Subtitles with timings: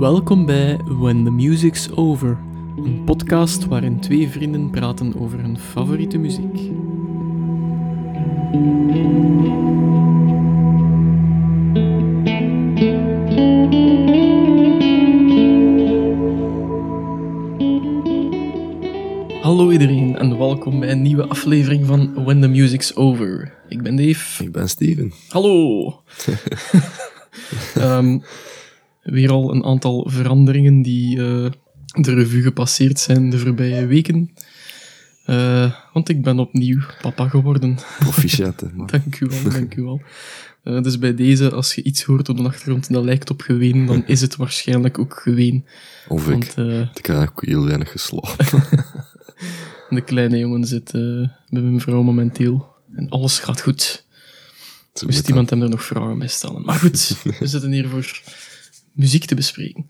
[0.00, 2.38] Welkom bij When the Music's Over,
[2.76, 6.56] een podcast waarin twee vrienden praten over hun favoriete muziek.
[19.42, 23.54] Hallo iedereen en welkom bij een nieuwe aflevering van When the Music's Over.
[23.68, 24.44] Ik ben Dave.
[24.44, 25.12] Ik ben Steven.
[25.28, 25.84] Hallo!
[27.74, 28.18] Ehm,
[29.02, 31.50] weer al een aantal veranderingen die eh,
[31.92, 34.30] de revue gepasseerd zijn de voorbije weken.
[35.30, 37.78] Eh, want ik ben opnieuw papa geworden.
[37.98, 38.86] Proficiat, hè, man.
[38.86, 40.02] dank u wel, dank u wel.
[40.62, 43.86] Eh, dus bij deze, als je iets hoort op de achtergrond dat lijkt op geween,
[43.86, 45.66] dan is het waarschijnlijk ook geween.
[46.08, 46.52] Of ik.
[46.54, 48.46] Want eh, Ik heb ook heel weinig geslapen.
[49.96, 51.30] de kleine jongen zit bij
[51.62, 52.66] mijn vrouw momenteel.
[52.94, 54.06] En alles gaat goed.
[55.06, 56.62] Moest iemand hem er nog vragen bij stellen.
[56.62, 58.20] Maar goed, we zitten hier voor
[59.00, 59.86] muziek te bespreken.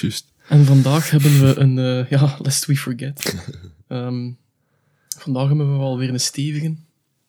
[0.00, 0.32] Juist.
[0.48, 3.18] En vandaag hebben we een, eh, ja, lest we forget.
[3.88, 4.30] Ehm,
[5.18, 6.74] vandaag hebben we alweer een stevige.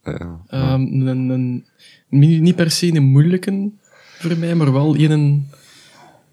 [0.04, 0.42] Ja.
[0.48, 1.66] Ehm, een, een,
[2.44, 3.72] niet per se een moeilijke
[4.20, 5.48] voor mij, maar wel een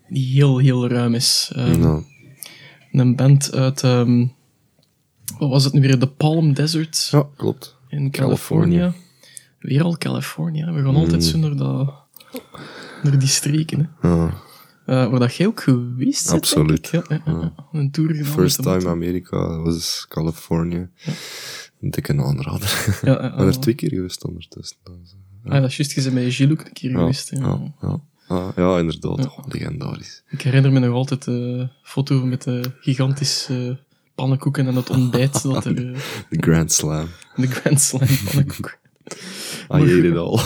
[0.08, 1.50] die heel, heel ruim is.
[1.55, 2.00] Ehm,
[2.92, 3.80] Een band uit,
[5.39, 7.77] wat was het nu weer, de Palm Desert ja, klopt.
[7.89, 8.78] in Californië.
[8.78, 9.02] Californië.
[9.58, 10.64] Weer al Californië.
[10.64, 11.94] We gaan altijd zo naar, dat,
[13.05, 13.91] naar die streken.
[14.00, 14.08] Hè.
[14.08, 14.34] Ja.
[14.86, 16.88] Eh, waar dat jij ook geweest bent, Absoluut.
[16.92, 17.55] Ja, ja, ja, ja.
[17.72, 18.33] Een tour gedaan.
[18.33, 18.88] First time.
[18.88, 20.88] Amerika was Californië.
[21.80, 22.98] Een dikke aanrader.
[23.02, 23.52] Ja, ja, ben ja.
[23.52, 24.77] er twee keer geweest ondertussen.
[24.84, 27.30] Dus, eh, Ah, dat is juist, je bent met Gilles ook een keer ja, geweest.
[27.30, 28.00] ja, ja.
[28.28, 29.27] Ah, ja, inderdaad.
[29.27, 30.22] Oh, legendarisch.
[30.30, 33.78] Ik herinner me nog altijd de foto met de gigantische
[34.14, 35.92] pannenkoeken en het ontbijt dat er...
[35.94, 37.08] eh, De Grand Slam.
[37.36, 38.77] de Grand Slam pannenkoek.
[39.68, 40.41] Ah, je deed het al.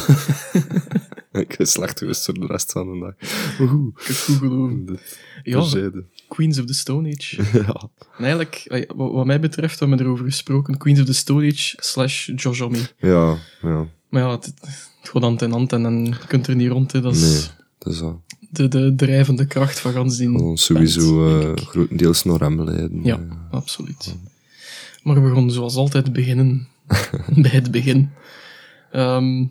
[1.38, 3.28] Ik ben slecht geweest voor de rest van de dag.
[3.68, 4.00] Goed.
[4.00, 4.98] Ik het goed geloven.
[5.42, 6.04] Ja, terzijde.
[6.28, 7.42] Queens of the Stone Age.
[7.66, 7.88] ja.
[8.18, 10.76] En eigenlijk, wat mij betreft, hebben we erover gesproken.
[10.76, 12.78] Queens of the Stone Age slash Homme.
[12.98, 13.86] Ja, ja.
[14.08, 14.44] Maar ja, het,
[15.00, 16.92] het gaat hand in hand en dan kunt er niet rond.
[16.92, 17.00] Hè.
[17.00, 17.40] Dat is Nee,
[17.78, 18.22] dat is wel.
[18.50, 21.66] de, de drijvende kracht van gans die Gewoon sowieso band, ik.
[21.68, 23.00] grotendeels naar hem leiden.
[23.04, 24.14] Ja, Eh, absoluut.
[25.02, 26.68] Maar we gaan zoals altijd beginnen
[27.42, 28.10] bij het begin.
[28.92, 29.44] Ehm,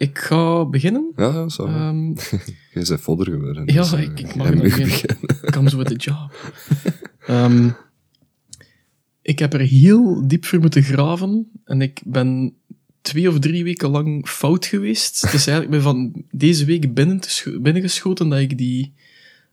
[0.00, 1.12] ik ga beginnen.
[1.16, 1.66] ja, ja, zo.
[1.66, 2.06] Ehm,
[2.74, 3.62] Jij bent vodder geworden.
[3.66, 5.18] ja, dus, eh, ik, ik mag nog beginnen.
[5.50, 6.30] Comes with the job.
[7.26, 7.70] Ehm,
[9.22, 12.54] ik heb er heel diep voor moeten graven en ik ben
[13.00, 15.20] twee of drie weken lang fout geweest.
[15.20, 18.92] Het is eigenlijk me van deze week binnen te scho- binnengeschoten dat ik die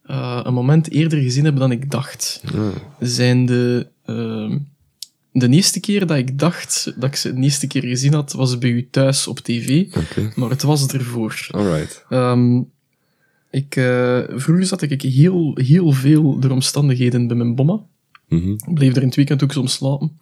[0.03, 2.43] eh, een moment eerder gezien heb dan ik dacht.
[2.53, 2.71] Ja.
[2.99, 3.87] zijn de...
[4.05, 4.57] ehm,
[5.39, 8.57] de eerste keer dat ik dacht dat ik ze de eerste keer gezien had, was
[8.57, 9.95] bij u thuis op tv.
[10.35, 11.47] Maar het was ervoor.
[11.51, 12.05] alright.
[12.09, 12.61] Ehm,
[13.51, 17.79] ik, eh, vroeger zat ik heel, heel veel door omstandigheden bij mijn bomma.
[18.27, 18.51] Mhm.
[18.51, 20.19] Ik bleef er in het weekend ook soms slapen.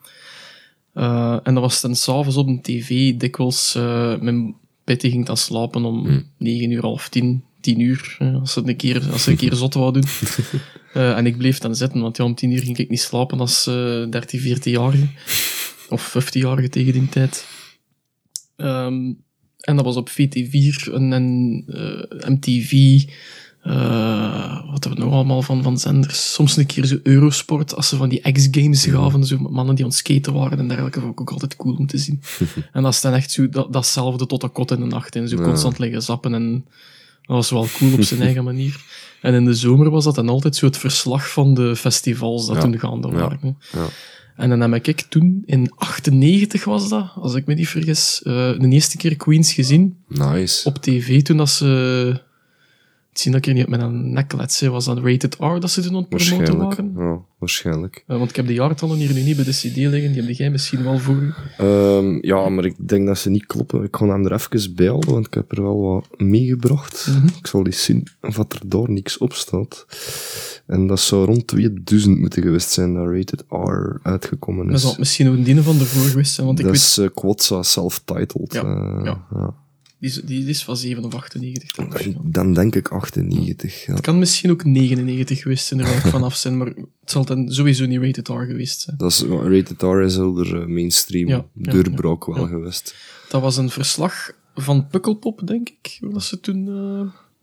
[0.93, 3.75] Eh, en dat was dan s'avonds op een tv dikwijls...
[3.75, 8.15] eh mijn Betty ging dan slapen om negen uur, half tien, tien uur.
[8.19, 10.03] eh, als, ze een keer, als ze een keer zot wou doen.
[10.93, 13.39] Eh, en ik bleef dan zitten, want ja, om tien uur ging ik niet slapen
[13.39, 15.07] als eh 13, 14-jarige.
[15.89, 17.45] Of 15-jarige tegen die tijd.
[18.55, 19.11] Ehm,
[19.59, 22.71] en dat was op VT4 en, en eh, MTV.
[23.61, 26.33] eh, wat hebben we nog allemaal van, van zenders?
[26.33, 29.89] Soms een keer zo Eurosport, als ze van die X-Games gaven, zo mannen die aan
[29.89, 32.21] het skaten waren en dergelijke, vond ik ook altijd cool om te zien.
[32.73, 35.27] en dat is dan echt zo, dat, datzelfde tot de kot in de nacht, en
[35.29, 35.43] zo Ja.
[35.43, 36.65] constant liggen zappen en
[37.25, 38.83] dat was wel cool op zijn eigen manier.
[39.21, 42.55] En in de zomer was dat dan altijd zo het verslag van de festivals dat
[42.55, 42.61] Ja.
[42.61, 43.57] toen gaande waren.
[43.71, 43.85] Ja.
[44.35, 48.33] En dan heb ik toen, in 98 was dat, als ik me niet vergis, eh,
[48.59, 50.67] de eerste keer Queens gezien Nice.
[50.69, 51.65] op tv toen dat ze...
[53.09, 55.81] Het zien dat ik hier niet op mijn nek was dat Rated R dat ze
[55.81, 57.25] toen aan het promoten waren.
[57.45, 58.03] Waarschijnlijk.
[58.07, 60.35] Eh, want ik heb de jaartallen hier nu niet bij de cd liggen, die heb
[60.35, 61.33] jij misschien wel voor u.
[61.57, 63.83] Ehm, ja, maar ik denk dat ze niet kloppen.
[63.83, 67.07] Ik ga hem er even bij halen, want ik heb er wel wat meegebracht.
[67.07, 67.27] Mhm.
[67.37, 69.85] Ik zal eens zien of dat er daar niks op staat.
[70.65, 74.81] En dat zou rond 2000 moeten geweest zijn dat Rated R uitgekomen Dat is.
[74.81, 77.05] zal het misschien ook een diene van de voor geweest zijn, want ik dat weet,
[77.05, 78.53] is Quotza self-titled.
[78.53, 79.25] Ja, eh, ja.
[79.33, 79.53] ja.
[80.05, 81.71] Die, is, die is van 7 of 98.
[81.71, 82.05] denk ik.
[82.05, 82.19] Ja.
[82.23, 83.85] Dan denk ik 98.
[83.85, 83.93] Ja.
[83.93, 87.51] Het kan misschien ook 99 geweest zijn, er wel vanaf zijn, maar het zal dan
[87.51, 88.97] sowieso niet Rated R geweest zijn.
[88.97, 92.95] Dat is, Rated R is helder eh, mainstream Ja, wel geweest.
[93.29, 96.67] Dat was een verslag van Pukkelpop, denk ik, dat ze toen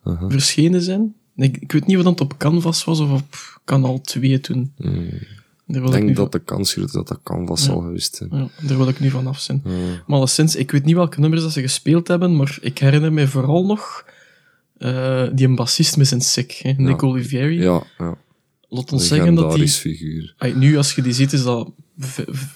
[0.05, 1.15] eh, verschenen zijn.
[1.37, 4.73] Ik, ik weet niet of dat op Canvas was of op Kanaal 2 toen.
[4.77, 5.09] Mm.
[5.73, 8.31] Ik denk dat de kans groot is dat dat Canvas zal geweest zijn.
[8.33, 9.63] ja, daar wil ik nu van af zijn.
[9.65, 9.71] Ja.
[10.07, 13.29] Maar alleszins, ik weet niet welke nummers dat ze gespeeld hebben, maar ik herinner me
[13.29, 14.05] vooral nog
[14.79, 17.61] eh, die een bassist met zijn sick, hè, Nick Olivieri.
[17.61, 18.17] Ja, ja.
[18.69, 19.69] Laat ons zeggen dat die...
[19.69, 20.35] Figuur.
[20.39, 21.71] Ay, nu, als je die ziet, is dat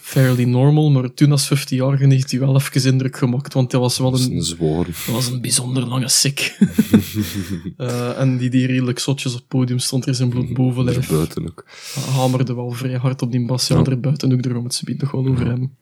[0.00, 3.99] fairly normal, maar toen als 15-jarige heeft hij wel even indruk gemaakt, want hij was
[3.99, 6.38] wel Dat is een, een dat was een bijzonder lange sik.
[7.77, 11.09] Eh, en die, die redelijk zotjes op het podium stond er zijn bloed bovenlijf.
[11.11, 11.67] Buiten ook.
[12.11, 13.67] hamerde wel vrij hard op die bas.
[13.67, 15.77] Ja, er buiten ook, daar gaan we het zometeen nog wel over hebben.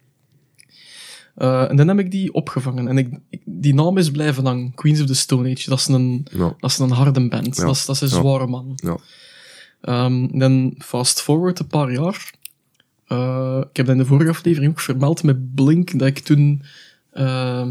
[1.35, 2.89] Eh, en dan heb ik die opgevangen.
[2.89, 4.75] En ik, ik- die naam is blijven hangen.
[4.75, 5.69] Queens of the Stone Age.
[5.69, 6.55] Dat is een, Ja.
[6.59, 7.57] dat is een harde band.
[7.57, 8.73] Dat, is, dat is een zware man.
[8.77, 8.97] Ja.
[9.81, 12.31] Ehm, dan fast forward een paar jaar.
[13.09, 16.63] Eh, ik heb dat in de vorige aflevering ook vermeld met Blink, dat ik toen...
[17.11, 17.67] eh,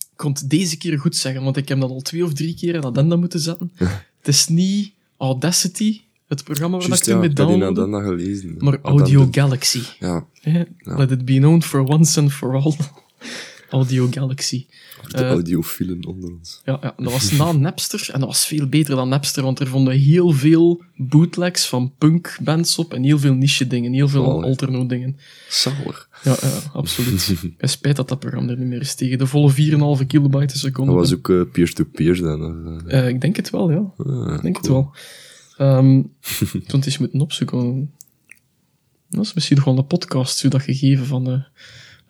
[0.00, 2.54] ik kon het deze keer goed zeggen, want ik heb dat al twee of drie
[2.54, 3.72] keer in Addenda moeten zetten.
[4.18, 8.54] Het is niet Audacity, het programma waar Juist, ik toen ja, mee downloadde, gelezen.
[8.58, 9.82] maar Audio Galaxy.
[9.98, 10.26] Ja.
[10.78, 12.74] Let it be known for once and for all.
[13.72, 14.66] Audio Galaxy.
[15.00, 16.60] voor de Eh, audiofielen onder ons.
[16.64, 19.66] Ja, ja, dat was na Napster en dat was veel beter dan Napster, want er
[19.66, 24.44] vonden heel veel bootlegs van punkbands op en heel veel niche dingen, heel veel Zalig.
[24.44, 25.16] alterno dingen.
[25.48, 26.08] Zalig.
[26.24, 27.34] Ja, ja absoluut.
[27.58, 29.52] Het spijt dat dat programma er niet meer is tegen de volle
[30.00, 30.92] 4,5 kilobyte per seconde.
[30.92, 32.82] Dat was ook eh, peer-to-peer dan.
[32.88, 33.08] eh?
[33.08, 33.92] Ik denk het wel, ja.
[33.96, 34.90] Ah, Ik denk het wel.
[35.56, 36.02] Ehm
[36.66, 37.90] toen eens moeten opzoeken.
[39.08, 41.44] Dat is misschien nog wel een podcast, zo dat gegeven van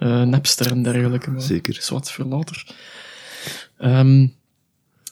[0.03, 1.31] eh Napster en dergelijke.
[1.31, 1.77] Maar Zeker.
[1.79, 2.67] is wat voor later.
[3.79, 4.27] Ehm,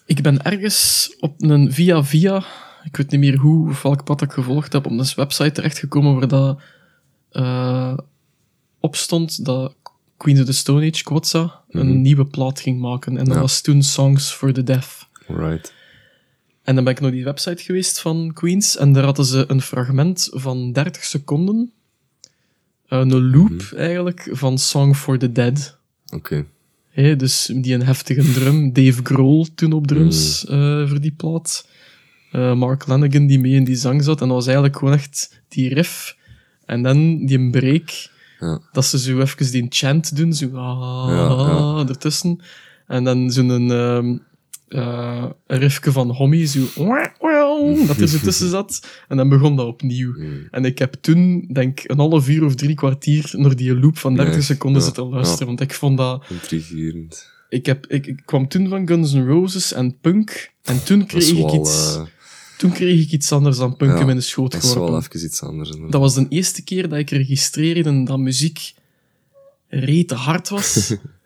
[0.07, 2.45] ik ben ergens op een via via,
[2.85, 6.15] ik weet niet meer hoe of welk pad ik gevolgd heb, op een website terechtgekomen
[6.19, 6.61] waar dat
[7.31, 7.97] eh
[8.81, 9.75] opstond dat
[10.17, 13.17] Queen of the Stone Age, Kwotza, een nieuwe plaat ging maken.
[13.19, 13.41] En dat Ja.
[13.41, 15.09] was toen Songs for the Deaf.
[15.27, 15.73] Right.
[16.63, 19.61] En dan ben ik naar die website geweest van Queens en daar hadden ze een
[19.63, 21.73] fragment van 30 seconden,
[22.99, 25.79] een loop eigenlijk, van Song for the Dead.
[26.15, 26.45] Oké.
[26.91, 28.73] Hé, dus die een heftige drum.
[28.73, 31.69] Dave Grohl toen op drums eh, voor die plaat.
[32.33, 34.21] Eh, Mark Lanigan die mee in die zang zat.
[34.21, 36.17] En dat was eigenlijk gewoon echt die riff.
[36.67, 38.09] En dan die een break.
[38.41, 38.61] Ja.
[38.73, 40.33] Dat ze zo even die chant doen.
[40.33, 41.85] Zo ah, Ja, ja.
[41.89, 42.41] ertussen.
[42.87, 44.17] En dan zo'n ehm
[44.71, 46.47] een riffje van Homie.
[46.47, 46.61] Zo
[47.87, 48.87] dat er zo tussen zat.
[49.09, 50.13] En dan begon dat opnieuw.
[50.13, 50.47] Hmm.
[50.51, 54.15] En ik heb toen, denk een half uur of drie kwartier naar die loop van
[54.15, 55.47] 30 Ja, seconden ja, zitten luisteren.
[55.47, 56.25] Want ik vond dat...
[56.29, 57.29] Intrigerend.
[57.49, 60.51] Ik, heb, ik, ik kwam toen van Guns N' Roses en punk.
[60.63, 62.03] En toen kreeg, ik, iets, eh,
[62.59, 65.09] toen kreeg ik iets anders dan punk Ja, in mijn schoot dat is wel geworpen.
[65.15, 65.71] even iets anders.
[65.71, 68.75] Dat was de eerste keer dat ik registreerde dat muziek
[69.69, 70.95] rete hard was.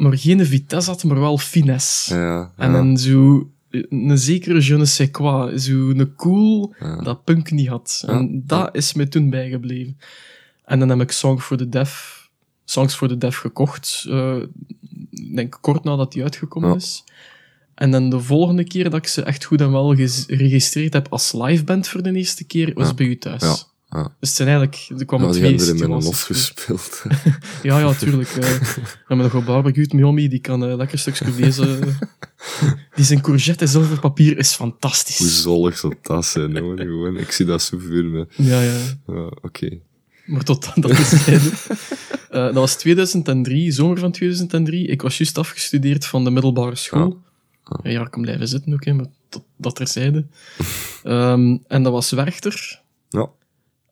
[0.00, 2.14] maar geen vitesse had, maar wel finesse.
[2.14, 2.52] Ja.
[2.56, 5.58] En dan zo een zekere je ne sais quoi.
[5.58, 8.04] Zo een cool dat punk niet had.
[8.06, 9.98] En dat is me toen bijgebleven.
[10.64, 12.28] En dan heb ik Song for the Deaf,
[12.64, 14.06] Songs for the Deaf gekocht.
[15.10, 17.04] ik denk kort nadat die uitgekomen is.
[17.74, 21.32] En dan de volgende keer dat ik ze echt goed en wel geregistreerd heb als
[21.32, 22.94] liveband voor de eerste keer, was Ja.
[22.94, 23.69] bij u thuis.
[23.90, 24.02] Ja.
[24.02, 27.02] Dus het zijn eigenlijk, er kwamen die twee hebben er gespeeld.
[27.62, 28.28] Ja, ja, tuurlijk.
[28.28, 28.36] eh.
[28.60, 31.58] we hebben nog wel barbecued met Omi, die kan een lekker stukje vlees...
[31.68, 31.68] eh,
[32.94, 35.18] die zijn courgette zilverpapier is fantastisch.
[35.18, 36.78] Hoe zollig zou dat zijn, jongen.
[36.78, 38.26] Gewoon, ik zie dat zo me.
[38.36, 38.78] Ja, ja.
[39.06, 39.78] Ja, Oké.
[40.26, 41.12] Maar tot dat is
[42.30, 44.86] Eh Dat was 2003, zomer van 2003.
[44.86, 47.22] Ik was juist afgestudeerd van de middelbare school.
[47.82, 50.26] Ja, ja ik kan blijven zitten ook, hè, maar tot, dat terzijde.
[51.02, 52.80] Ehm en dat was Werchter.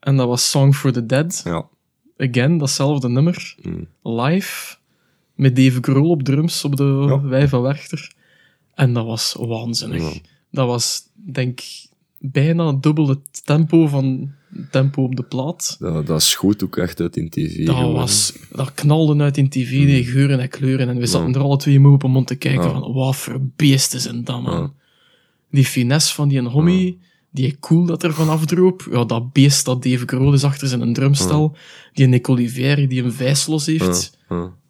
[0.00, 1.40] En dat was Song for the Dead.
[1.44, 1.68] ja.
[2.16, 3.54] Again, datzelfde nummer.
[3.62, 3.88] Mm.
[4.02, 4.76] Live.
[5.34, 7.20] Met Dave Grohl op drums op de Ja.
[7.20, 8.12] wij van Werchter.
[8.74, 10.02] En dat was waanzinnig.
[10.14, 10.20] Ja.
[10.50, 11.86] Dat was, denk ik,
[12.18, 14.32] bijna dubbel het tempo van
[14.70, 15.76] tempo op de plaat.
[15.78, 17.66] Dat, dat schoot ook echt uit in tv.
[17.66, 17.92] Dat, gewoon.
[17.92, 20.88] was, dat knalde uit in tv, die geuren en kleuren.
[20.88, 24.00] En we zaten er alle twee moe op om te kijken van, wat voor beesten
[24.00, 24.74] zijn dat, man.
[25.50, 26.98] Die finesse van die homie,
[27.30, 28.88] die cool dat er van afdroop.
[28.90, 31.56] Ja, dat beest dat Dave Grohl is achter zijn drumstel.
[31.92, 34.18] Die Nick Olivieri, die een vijslos heeft.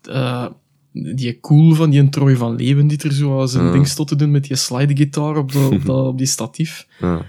[0.03, 0.47] Eh,
[0.93, 3.73] die cool van die Troy van Leeuwen, die er zo zijn Ja.
[3.73, 6.87] ding stond te doen met die slidegitaar op, de, op, dat, op die statief.
[7.01, 7.25] ja.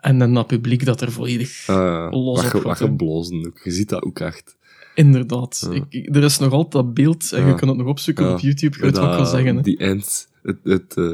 [0.00, 3.60] En dan dat publiek dat er volledig Ja, los op gaat, geblozen ook.
[3.64, 4.56] Je ziet dat ook echt.
[4.94, 5.68] Inderdaad.
[5.72, 8.32] Ik, ik- er is nog altijd dat beeld, en je kunt het nog opzoeken Ja.
[8.32, 9.56] op YouTube, je weet wat ik wil zeggen.
[9.56, 9.62] hè.
[9.62, 11.04] Die end, het, het, eh,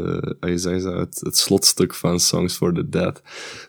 [0.40, 3.22] hoe je zegt dat, het, het slotstuk van Songs for the Dead.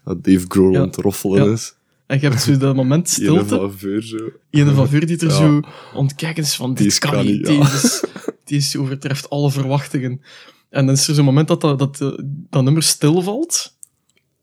[0.04, 1.51] Dat Dave Grohl aan het roffelen Ja.
[1.51, 1.74] is.
[2.06, 4.18] En je hebt zo dat moment stilte, van vuur zo.
[4.51, 5.34] Een van vuur die er Ja.
[5.34, 5.60] zo
[5.94, 7.70] ontkijkend is van, dit kan kan niet, ja.
[8.46, 10.22] is overtreft alle verwachtingen.
[10.70, 12.12] En dan is er zo'n moment dat dat, dat, eh,
[12.50, 13.78] dat nummer stilvalt.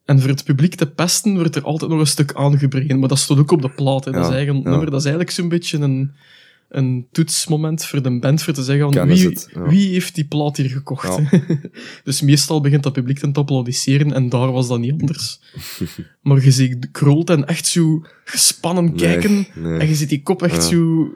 [0.04, 2.98] En voor het publiek te pesten wordt er altijd nog een stuk aangebreid.
[2.98, 4.04] Maar dat stond ook op de plaat.
[4.04, 4.12] Hè.
[4.12, 6.12] Dat, is eigen, nummer, dat is eigenlijk zo'n beetje een,
[6.68, 9.68] een toetsmoment voor de band voor te zeggen van wie, het, ja.
[9.68, 11.18] wie heeft die plaat hier gekocht.
[12.04, 15.40] dus meestal begint dat publiek dan te applaudisseren en daar was dat niet anders.
[16.22, 19.78] maar je ziet Krolt en echt zo gespannen kijken nee.
[19.78, 20.60] en je ziet die kop echt Ja.
[20.60, 21.10] zo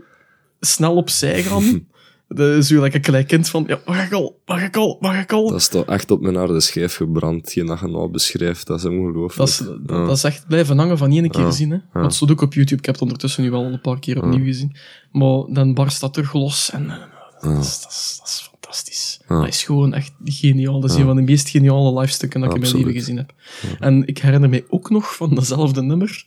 [0.61, 1.87] snel opzij gaan.
[2.35, 5.23] De, zo like een klein kind van, ja, mag ik al, mag ik al, mag
[5.23, 5.49] ik al.
[5.49, 8.67] Dat is toch echt op mijn harde schijf gebrand, je dat je nou beschrijft.
[8.67, 9.37] Dat is ongelooflijk.
[9.37, 10.05] Dat is, dat, Ja.
[10.07, 11.71] dat is echt blijven hangen van één keer Ja, zien.
[11.71, 11.79] Hè.
[11.93, 12.79] Want het stond ook op YouTube.
[12.79, 14.77] Ik heb het ondertussen nu wel een paar keer opnieuw gezien.
[15.13, 16.71] Maar dan barst dat terug los.
[16.71, 16.97] En eh,
[17.41, 19.21] dat, is, dat, is, dat is fantastisch.
[19.29, 19.39] Ja.
[19.39, 20.81] Dat is gewoon echt geniaal.
[20.81, 23.33] Dat is een van de meest geniale livestukken dat ik in mijn leven gezien heb.
[23.79, 26.25] En ik herinner mij ook nog van dezelfde nummer.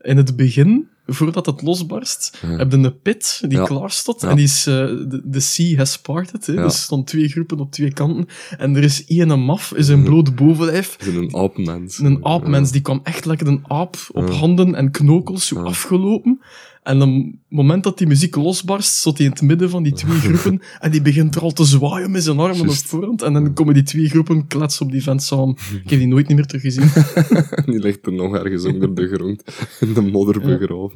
[0.00, 3.64] In het begin, voordat het losbarst, heb je een pit die Ja.
[3.64, 4.20] klaar stond.
[4.20, 4.28] Ja.
[4.28, 6.46] En die is, eh, de, de sea has parted.
[6.46, 6.52] Hè.
[6.52, 6.62] Ja.
[6.62, 8.26] Dus er stonden twee groepen op twee kanten.
[8.58, 10.96] En er is één maf, is een bloot bovenlijf.
[11.00, 11.98] Is een aapmens.
[11.98, 16.40] Een aapmens, die kwam echt lekker een aap op handen en knokels zo afgelopen.
[16.82, 19.92] En op het moment dat die muziek losbarst, stond hij in het midden van die
[19.92, 22.86] twee groepen en die begint er al te zwaaien met zijn armen op Juist.
[22.86, 23.22] voorhand.
[23.22, 25.56] En dan komen die twee groepen kletsen op die vent samen.
[25.84, 26.88] Ik heb die nooit niet meer teruggezien.
[27.72, 29.42] Die ligt er nog ergens onder de grond.
[29.80, 30.93] In de modder begraven.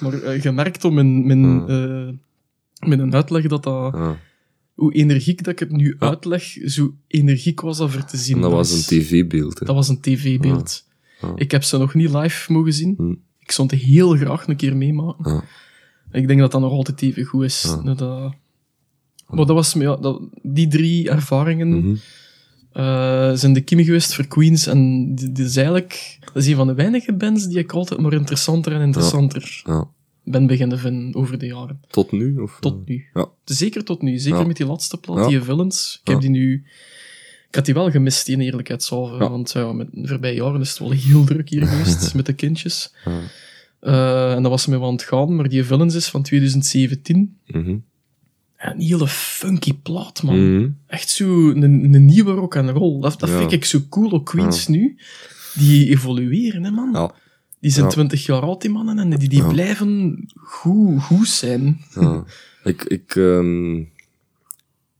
[0.00, 2.08] Maar eh, je merkt om mijn, mijn, eh,
[2.88, 3.94] mijn een uitleg dat dat...
[3.94, 4.18] Ja.
[4.74, 8.36] Hoe energiek dat ik het nu uitleg, zo energiek was dat voor te zien.
[8.36, 9.58] En dat was een tv-beeld.
[9.66, 10.86] Dat was een tv-beeld.
[11.20, 11.30] Ah.
[11.34, 12.94] Ik heb ze nog niet live mogen zien.
[12.96, 13.10] Hm.
[13.38, 15.32] Ik het heel graag een keer meemaken.
[15.32, 15.42] Ah.
[16.12, 17.64] Ik denk dat dat nog altijd even goed is.
[17.68, 17.84] Ah.
[17.84, 18.34] Dat, dat-
[19.28, 21.94] Maar dat was, ja, dat, die drie ervaringen Mhm.
[22.72, 24.66] Eh, zijn de kiem geweest voor Queens.
[24.66, 28.00] En dit dit is eigenlijk dat is een van de weinige bands die ik altijd
[28.00, 29.88] maar interessanter en interessanter Ja.
[30.24, 31.80] ben beginnen vinden over de jaren.
[31.90, 32.38] Tot nu?
[32.38, 33.04] Of, Tot nu.
[33.14, 33.28] Ja.
[33.44, 34.18] Zeker tot nu.
[34.18, 36.00] Zeker met die laatste plaat, die Villains.
[36.02, 36.64] Ik heb die nu...
[37.48, 39.16] Ik had die wel gemist, die in eerlijkheidshalve.
[39.18, 42.32] Want ja, met de voorbije jaren is het wel heel druk hier geweest met de
[42.32, 42.94] kindjes.
[43.80, 47.36] Eh, en dat was me wel aan het gaan, maar die Villains is van 2017.
[47.46, 47.68] Mhm.
[47.70, 47.78] Ja,
[48.58, 50.54] een hele funky plaat, man.
[50.56, 50.68] Mhm.
[50.86, 51.62] Echt zo een,
[51.94, 53.00] een nieuwe rock and roll.
[53.00, 53.38] Dat, dat Ja.
[53.38, 54.98] vind ik zo cool op Queens nu.
[55.54, 56.90] Die evolueren, hè, man.
[56.92, 57.14] Ja.
[57.60, 57.88] Die zijn.
[57.88, 61.80] 20 jaar oud, die mannen, en die, die blijven goed, goed zijn.
[62.64, 63.76] Ik, ik, ehm,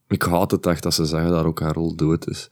[0.08, 2.48] ik haat het echt dat ze zeggen dat ook haar rol dood is.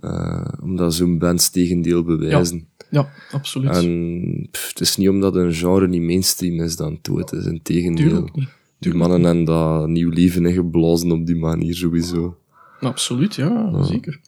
[0.00, 2.68] Eh, omdat zo'n bands tegendeel bewijzen.
[2.90, 3.70] Ja, absoluut.
[3.76, 7.44] En pff, het is niet omdat een genre niet mainstream is dan dood is.
[7.44, 8.08] In tegendeel.
[8.08, 8.48] Tuurlijk niet.
[8.80, 12.36] Die mannen hebben dat nieuw leven ingeblazen op die manier sowieso.
[12.80, 14.20] Absoluut, ja, zeker.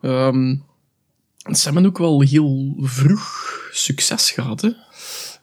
[0.00, 0.56] Ehm,
[1.52, 4.70] ze hebben ook wel heel vroeg succes gehad, hè.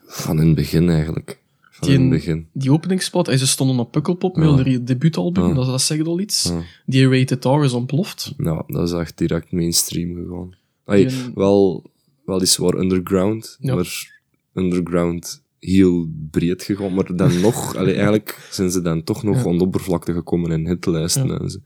[0.07, 1.39] Van in het begin eigenlijk.
[1.71, 2.47] Van Die, in het begin.
[2.51, 6.43] die openingsplaat, en ze stonden op Pukkelpop met hun debuutalbum, dat, dat zegt al iets.
[6.43, 6.61] Ja.
[6.85, 8.33] Die Rated R is ontploft.
[8.37, 10.55] Ja, dat is echt direct mainstream gegaan.
[10.85, 11.83] Ay, Die- wel,
[12.25, 13.75] wel is waar underground, Ja.
[13.75, 14.19] maar
[14.53, 16.93] underground heel breed gegaan.
[16.93, 20.67] Maar dan nog, allee, eigenlijk zijn ze dan toch nog aan de oppervlakte gekomen in
[20.67, 21.59] hitlijsten en zo.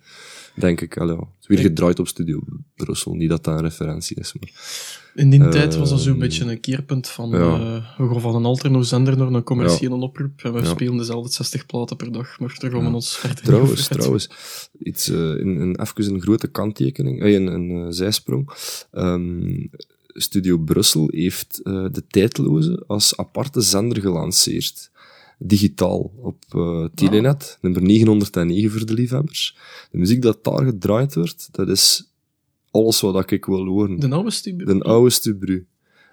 [0.55, 1.21] Denk ik, allee, ja.
[1.21, 2.41] Het is weer gedraaid op Studio
[2.75, 4.33] Brussel, niet dat dat een referentie is.
[4.39, 4.51] Maar,
[5.15, 7.29] In die tijd was dat zo'n beetje een keerpunt van...
[7.29, 7.37] Ja.
[7.37, 11.65] eh, we gaan van een alterno-zender naar een commerciële oproep en we spelen dezelfde 60
[11.65, 14.29] platen per dag, maar daar gaan we ons verder trouwens, trouwens,
[14.79, 18.51] iets, eh, in, in, even een grote kanttekening, eh, een, een eh, zijsprong.
[18.91, 19.67] Ehm,
[20.13, 24.91] Studio Brussel heeft eh, de tijdloze als aparte zender gelanceerd.
[25.37, 29.57] Digitaal op eh Telenet, nummer 909 voor de liefhebbers.
[29.91, 32.11] De muziek dat daar gedraaid wordt, dat is
[32.71, 33.99] alles wat ik wil horen.
[33.99, 34.65] De oude studio.
[34.65, 35.67] De oude Stubru.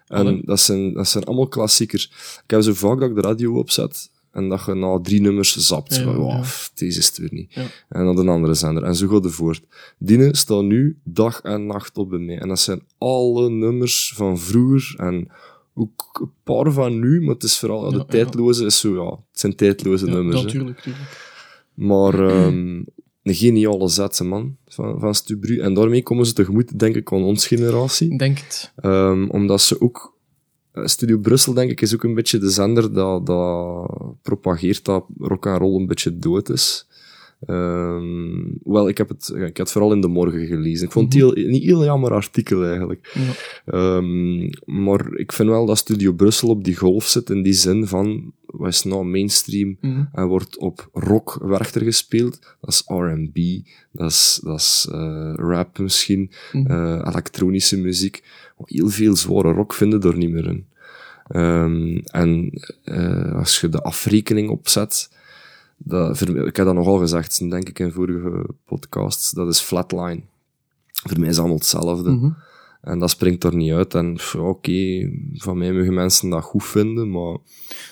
[0.07, 0.43] En Allee.
[0.45, 2.05] dat zijn, dat zijn allemaal klassiekers.
[2.45, 5.57] Ik heb zo vaak dat ik de radio opzet en dat je na drie nummers
[5.57, 5.97] zapt.
[5.97, 6.43] Ja, wow, ja.
[6.75, 7.55] deze is het weer niet.
[7.55, 7.67] Ja.
[7.89, 8.83] En dan een andere zender.
[8.83, 9.63] En zo gaat het voort.
[9.99, 12.39] Dienen staan nu dag en nacht op bij mij.
[12.39, 15.29] En dat zijn alle nummers van vroeger en
[15.75, 19.41] ook een paar van nu, maar het is vooral, de tijdloze is zo, ja, het
[19.41, 20.43] zijn tijdloze nummers.
[20.43, 21.27] natuurlijk, tuurlijk.
[21.75, 22.83] Maar ehm,
[23.23, 25.59] een geniale zetse man van, van Stubru.
[25.59, 28.13] En daarmee komen ze tegemoet, denk ik, aan ons generatie.
[28.13, 28.73] Ik denk het.
[28.77, 30.17] Ehm, omdat ze ook...
[30.85, 33.91] Studio Brussel, denk ik, is ook een beetje de zender dat, dat
[34.23, 36.88] propageert dat rock and roll een beetje dood is.
[37.47, 40.87] Ehm, wel, ik heb het, ik heb het vooral in de morgen gelezen.
[40.87, 43.11] Ik vond het heel, een heel jammer artikel eigenlijk.
[43.15, 43.33] Ja.
[43.65, 47.87] Ehm, maar ik vind wel dat Studio Brussel op die golf zit in die zin
[47.87, 50.05] van, wat is nou mainstream Mhm.
[50.13, 52.39] en wordt op rock werchter gespeeld.
[52.61, 53.39] Dat is R&B,
[53.93, 56.71] dat is, dat is eh, rap misschien, Mhm.
[56.71, 58.23] eh, elektronische muziek.
[58.65, 60.67] Heel veel zware rock vinden er niet meer in.
[61.29, 62.51] Ehm, en
[62.85, 65.11] eh, als je de afrekening opzet,
[65.79, 70.23] dat, ik heb dat nogal gezegd, denk ik in vorige podcasts, dat is flatline.
[70.93, 72.11] Voor mij is het allemaal hetzelfde.
[72.11, 72.31] Mhm.
[72.81, 73.95] En dat springt er niet uit.
[73.95, 77.37] En oké, van mij mogen mensen dat goed vinden, maar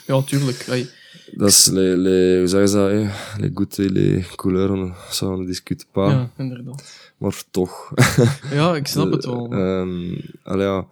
[0.07, 0.89] Ja, tuurlijk.
[1.33, 3.09] Dat is les, les, hoe zeggen ze dat, hè?
[3.41, 6.13] Les goûts et les couleurs, ça on ne discute pas.
[6.13, 7.05] Ja, inderdaad.
[7.19, 7.93] Maar toch.
[8.53, 9.51] Ja, ik snap het wel.
[9.53, 10.87] Ehm allee, ja.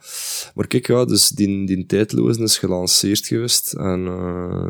[0.55, 4.07] Maar kijk, ja, dus die, die tijdlozen is gelanceerd geweest en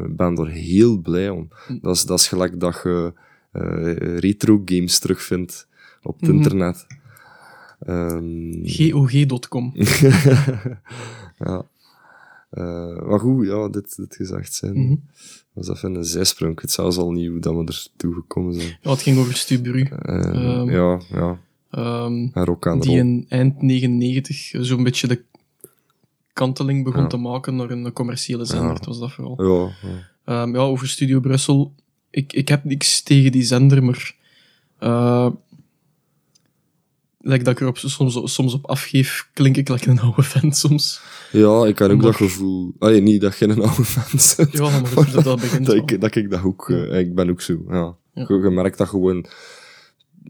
[0.06, 1.48] ik ben er heel blij om.
[1.66, 1.78] Hm.
[1.82, 3.12] Dat is, dat is gelijk dat je
[3.52, 5.66] eh, retro games terugvindt
[6.02, 6.36] op het Mhm.
[6.36, 6.86] internet.
[7.86, 9.72] Ehm, GOG.com.
[11.44, 11.64] ja.
[12.50, 14.74] Eh, maar goed, ja, dit, dit gezegd zijn.
[14.84, 14.94] Mhm.
[15.54, 16.52] Was even een zijsprong.
[16.52, 18.78] Ik weet zelfs al niet hoe dat we ertoe gekomen zijn.
[18.82, 19.82] Ja, het ging over Stu Bru.
[19.82, 21.38] Eh, Ehm, ja, ja.
[21.70, 25.22] En rock aan die in eind 99 zo'n beetje de
[26.32, 27.06] kanteling begon Ja.
[27.08, 28.66] te maken naar een commerciële zender.
[28.68, 28.74] Ja.
[28.74, 29.42] Het was dat vooral.
[29.42, 30.42] Ja, ja.
[30.42, 31.74] Ehm, ja, over Studio Brussel.
[32.10, 34.14] Ik, ik heb niks tegen die zender, maar...
[37.20, 40.56] like dat ik er op, soms, soms op afgeef, klink ik like een oude vent
[40.56, 41.00] soms.
[41.34, 42.72] Ja, ik had ook Maar- dat gevoel.
[42.78, 44.36] Allee, niet dat je een oude bent.
[44.52, 46.70] Ja, maar dat, dat begint dat, ik, dat ik dat ook...
[46.70, 47.96] eh, ik ben ook zo, ja.
[48.14, 48.24] Ja.
[48.28, 49.26] Je, je merkt dat gewoon...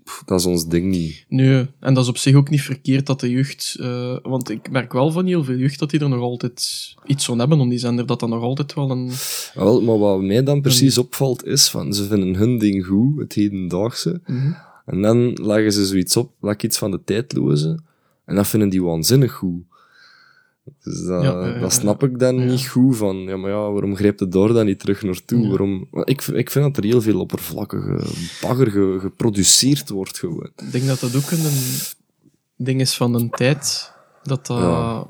[0.04, 1.24] pff, dat is ons ding niet.
[1.28, 3.76] Nee, en dat is op zich ook niet verkeerd dat de jeugd...
[3.80, 7.24] eh, want ik merk wel van heel veel jeugd dat die er nog altijd iets
[7.24, 9.10] van hebben om die zender, dat dat nog altijd wel een...
[9.54, 11.92] Wel, maar wat mij dan precies opvalt is van...
[11.94, 14.20] Ze vinden hun ding goed, het hedendaagse.
[14.26, 14.52] Mhm.
[14.86, 17.78] En dan leggen ze zoiets op, like iets van de tijdloze.
[18.24, 19.62] En dat vinden die waanzinnig goed.
[20.82, 24.20] Dus dat, Ja, dat snap ik dan niet goed van, ja, maar ja, waarom grijpt
[24.20, 25.48] het daar dan niet terug naartoe?
[25.48, 28.06] Waarom, ik, ik vind dat er heel veel oppervlakkige
[28.40, 30.50] bagger ge- geproduceerd wordt gewoon.
[30.56, 31.44] Ik denk dat dat ook een
[32.56, 33.92] ding is van een tijd,
[34.22, 35.06] dat dat...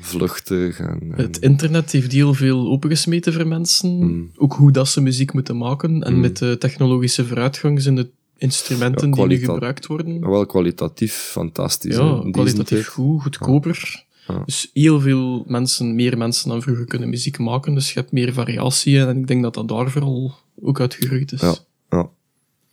[0.00, 1.00] Vluchtig en...
[1.00, 3.90] en- Het internet heeft heel veel opengesmeten voor mensen.
[3.90, 4.30] Mm.
[4.36, 6.02] Ook hoe dat ze muziek moeten maken.
[6.02, 6.20] En Mm.
[6.20, 10.30] met de technologische vooruitgang zijn de instrumenten Ja, die nu gebruikt worden.
[10.30, 11.96] wel kwalitatief fantastisch.
[11.96, 14.04] Ja, kwalitatief goed, goedkoper.
[14.26, 14.42] Ja.
[14.44, 17.74] Dus heel veel mensen, meer mensen dan vroeger kunnen muziek maken.
[17.74, 19.00] Dus je hebt meer variatie.
[19.00, 21.40] En ik denk dat dat daar vooral ook uitgegroeid is.
[21.40, 21.54] Ja.
[21.90, 22.08] Ja.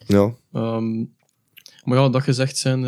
[0.08, 0.98] Ja, Ehm,
[1.84, 2.86] maar ja, dat gezegd zijn,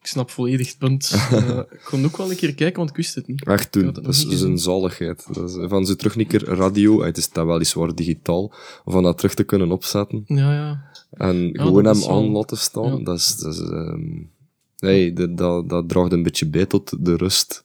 [0.00, 1.10] ik snap volledig het punt.
[1.30, 3.44] Eh, ik kon ook wel een keer kijken, want ik wist het niet.
[3.44, 5.26] echt het Dat is, een zaligheid.
[5.34, 8.52] Dat is, van zo terug een keer radio, het is dat weliswaar digitaal,
[8.84, 10.24] van dat terug te kunnen opzetten.
[10.26, 10.90] Ja, ja.
[11.10, 13.04] En gewoon hem aan laten staan, ja.
[13.04, 13.36] dat is...
[13.36, 14.22] Dat, is ehm,
[14.78, 17.63] nee, dat, dat, dat draagt een beetje bij tot de rust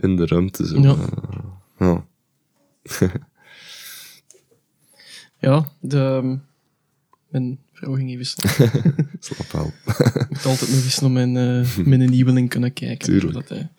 [0.00, 0.66] in de ruimte.
[0.66, 0.80] Zo.
[0.80, 0.96] Ja.
[1.78, 2.04] Eh, ja.
[5.38, 6.38] Ja, de,
[7.28, 8.94] mijn vrouw ging even slapen.
[9.20, 9.72] Slap wel.
[9.86, 13.08] Ik moet altijd nog eens naar mijn, eh mijn nieuweling kunnen kijken.
[13.08, 13.32] Tuurlijk.
[13.32, 13.70] zodat hij-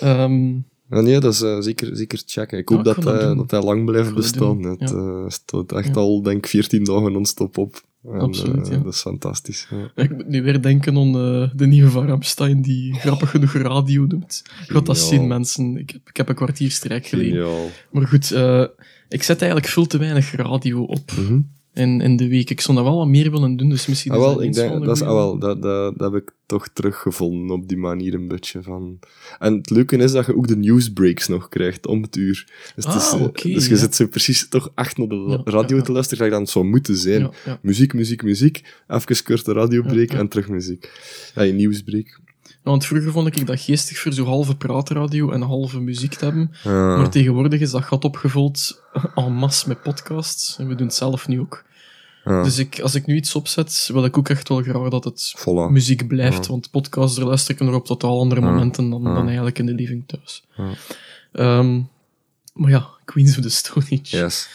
[0.00, 0.58] Ehm,
[0.92, 2.58] Ja, nee, dat is eh, zeker, zeker checken.
[2.58, 3.36] Ik hoop Ja, dat, hij, doen.
[3.36, 4.62] dat hij lang blijft bestaan.
[4.62, 4.96] doen, Het ja.
[4.96, 7.82] eh, staat echt al, denk ik, 14 dagen non-stop op.
[8.04, 8.82] En, Absoluut, eh, ja.
[8.82, 9.68] Dat is fantastisch.
[9.70, 10.02] Ja.
[10.02, 14.04] ik moet nu weer denken aan eh, de nieuwe van Ramstein, die grappig genoeg radio
[14.06, 14.42] noemt.
[14.66, 15.76] Gaat dat zien, mensen?
[15.76, 17.32] Ik heb, ik heb een kwartier strijk geleden.
[17.32, 17.70] Geniaal.
[17.90, 18.64] Maar goed, eh,
[19.08, 21.40] ik zet eigenlijk veel te weinig radio op Mhm.
[21.74, 22.50] In, in de week.
[22.50, 24.96] Ik zou dat wel wat meer willen doen, dus misschien Ah, wel, ik denk, dat,
[24.96, 28.62] is, ah, wel, dat, dat, dat heb ik toch teruggevonden op die manier een beetje
[28.62, 28.98] van...
[29.38, 32.48] En het leuke is dat je ook de newsbreaks nog krijgt om het uur.
[32.74, 33.76] Dus, het is, Ah, eh, oké, dus je ja.
[33.76, 36.64] zit zo precies toch echt naar de Ja, radio ja, te luisteren, dat dan zou
[36.64, 37.30] moeten zijn.
[37.62, 38.62] Muziek, muziek, muziek.
[38.88, 40.20] Even korte radiobreak Ja, ja.
[40.20, 40.90] en terug muziek.
[41.34, 42.20] Ja, je nieuwsbreak.
[42.62, 46.50] Want vroeger vond ik dat geestig voor zo halve praatradio en halve muziek te hebben.
[46.64, 48.82] Maar tegenwoordig is dat gat opgevuld
[49.14, 50.58] en masse met podcasts.
[50.58, 51.64] En we doen het zelf nu ook.
[52.24, 55.34] Dus ik, als ik nu iets opzet, wil ik ook echt wel graag dat het
[55.70, 56.44] muziek blijft.
[56.44, 56.50] Ja.
[56.50, 59.74] Want podcasts, daar luister ik nog op totaal andere momenten dan, dan eigenlijk in de
[59.74, 60.44] living thuis.
[61.32, 61.80] Ehm,
[62.52, 64.16] maar ja, Queens of the Stone Age.
[64.16, 64.48] Yes.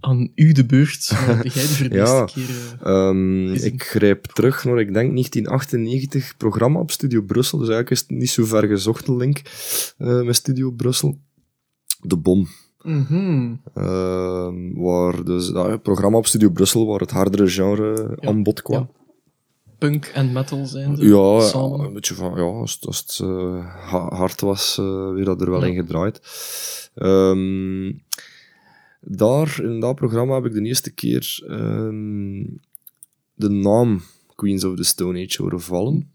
[0.00, 1.06] Aan u de beurt.
[1.54, 2.20] Jij de Ja.
[2.20, 2.78] eerste keer...
[2.82, 3.72] eh, Ehm, Gezien.
[3.72, 7.58] ik grijp terug naar, ik denk, 1998 programma op Studio Brussel.
[7.58, 9.40] Dus eigenlijk is het niet zo ver gezocht, de link
[9.98, 11.18] eh, met Studio Brussel.
[12.00, 12.48] De Bom.
[12.82, 13.54] mhm.
[13.74, 18.42] Ehm, waar dus, ja, een programma op Studio Brussel waar het hardere genre Ja, aan
[18.42, 18.90] bod kwam.
[19.78, 21.80] Punk en metal zijn ze Ja, samen.
[21.80, 24.76] een beetje van, ja, als, het- als het eh, ha- hard was,
[25.14, 25.66] weer dat er wel Ja.
[25.66, 26.20] in gedraaid.
[26.94, 27.86] Ehm,
[29.00, 32.44] daar, in dat programma, heb ik de eerste keer ehm,
[33.34, 34.00] de naam
[34.34, 36.10] Queens of the Stone Age horen vallen.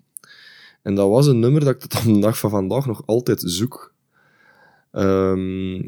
[0.82, 3.42] En dat was een nummer dat ik tot aan de dag van vandaag nog altijd
[3.46, 3.94] zoek.
[4.92, 5.82] Ehm,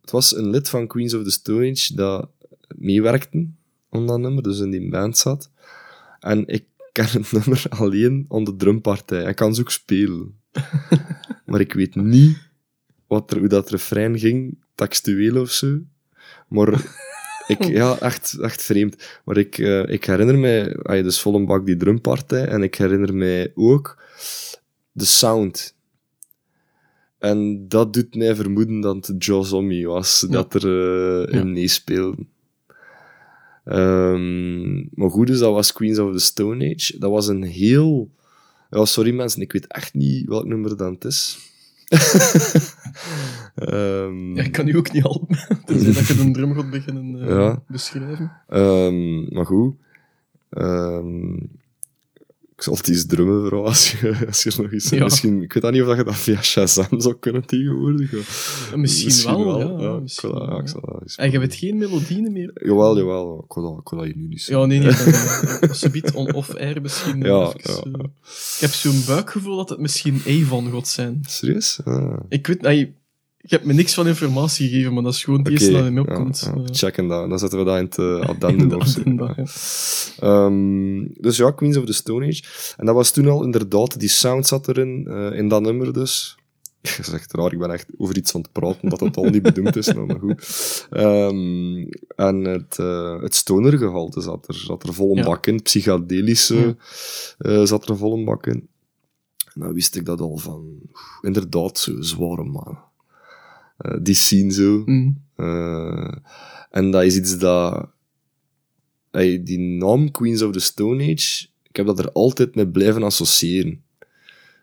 [0.00, 2.28] het was een lid van Queens of the Stone Age dat
[2.76, 3.48] meewerkte
[3.90, 5.50] aan dat nummer, dus in die band zat.
[6.20, 9.22] En ik ken het nummer alleen aan de drumpartij.
[9.22, 10.40] Hij kan ze ook spelen.
[11.46, 12.38] maar ik weet niet
[13.06, 15.78] wat er, hoe dat refrein ging, textueel of zo.
[16.48, 16.84] Maar
[17.46, 19.20] ik, ja, echt, echt vreemd.
[19.24, 22.74] Maar ik, eh, ik herinner mij, ah, dus vol een bak die drumpartij, en ik
[22.74, 24.02] herinner mij ook
[24.92, 25.74] de sound.
[27.18, 32.26] En dat doet mij vermoeden dat het Joe Zombie was, dat er uh, in meespeelde.
[33.64, 36.98] Um, maar goed, dus dat was Queens of the Stone Age.
[36.98, 38.10] Dat was een heel...
[38.70, 41.38] Ja, sorry mensen, ik weet echt niet welk nummer dat is.
[43.54, 45.38] Um, ja, ik kan u ook niet helpen.
[45.64, 47.62] Tenzij dat je een drum gaat beginnen uh, ja.
[47.68, 48.32] beschrijven.
[48.48, 49.74] Um, maar goed.
[50.50, 51.50] Um,
[52.56, 54.88] ik zal het eens drummen, vooral, als je, als je nog iets...
[54.88, 55.04] Ja.
[55.04, 58.10] Misschien, ik weet niet of je dat via Shazam zou kunnen tegenwoordig.
[58.10, 59.80] Ja, misschien, misschien, wel, wel.
[59.80, 59.98] ja.
[59.98, 60.50] misschien wel.
[60.50, 62.50] ja ik zal dat en je hebt geen melodieën meer?
[62.54, 63.44] Jawel, jawel.
[63.48, 64.70] Ik wil dat, ik dat hier nu niet zeggen.
[64.70, 64.94] Ja, nee,
[65.60, 65.74] nee.
[65.74, 67.20] Subiet on-off-air misschien.
[67.20, 67.98] Ja, even, ja.
[67.98, 68.04] Uh,
[68.54, 71.20] ik heb zo'n buikgevoel dat het misschien Avon gaat zijn.
[71.26, 71.80] Serieus?
[71.84, 72.20] Ah.
[72.28, 72.62] Ik weet...
[72.62, 72.88] niet.
[73.46, 75.92] Ik heb me niks van informatie gegeven, maar dat is gewoon het eerste dat in
[75.92, 76.50] me opkomt.
[76.54, 76.72] Ja, ja.
[76.72, 77.28] Checken dat.
[77.28, 79.00] Dan zetten we dat in het uh, addendum of zo.
[80.26, 82.42] Um, dus ja, Queens of the Stone Age.
[82.76, 86.36] En dat was toen al inderdaad, die sound zat erin, uh, in dat nummer dus.
[86.96, 89.24] Dat is echt raar, ik ben echt over iets aan het praten dat het al
[89.24, 90.86] niet bedoeld is, maar goed.
[90.90, 95.62] Um, en het, uh, het stonergehalte zat er, zat er vol een bak in.
[95.62, 96.76] Psychedelische
[97.62, 98.68] zat er vol een bak in.
[99.54, 100.78] En dan wist ik dat al van,
[101.20, 102.78] inderdaad, zo zware man.
[103.78, 104.82] Uh, die scene zo.
[104.86, 105.22] Mm.
[105.36, 106.12] Uh,
[106.70, 107.88] en dat is iets dat...
[109.10, 113.02] Hey, die naam Queens of the Stone Age, ik heb dat er altijd mee blijven
[113.02, 113.82] associëren.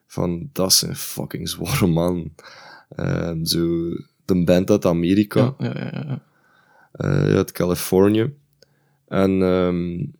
[0.08, 2.34] Van, dat is een fucking zware man.
[2.95, 3.89] Uh, zo,
[4.26, 5.56] de band uit Amerika.
[5.58, 6.06] Ja, ja, ja.
[6.08, 6.23] ja.
[6.97, 8.34] Uh, uit Californië.
[9.08, 10.13] En um,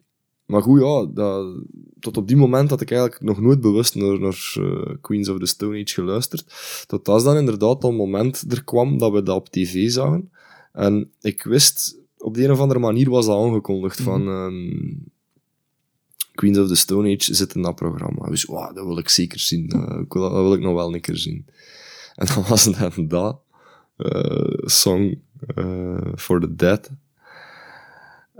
[0.54, 1.56] maar goed, ja, dat,
[2.00, 5.40] tot op die moment had ik eigenlijk nog nooit bewust naar, naar uh, Queens of
[5.40, 6.46] the Stone Age geluisterd.
[6.88, 10.32] Tot als dan inderdaad dat moment er kwam dat we dat op tv zagen.
[10.72, 14.26] En ik wist, op de een of andere manier was dat aangekondigd mm -hmm.
[14.26, 14.34] van...
[14.34, 15.12] Um,
[16.36, 18.30] Queens of the Stone Age zit in dat programma.
[18.30, 19.72] Dus wow, dat wil ik zeker zien.
[19.76, 21.46] Uh, ik wil, dat wil ik nog wel een keer zien.
[22.16, 23.40] En dan was het dan dat.
[23.98, 25.22] Uh, song
[25.56, 26.92] uh, for the Dead.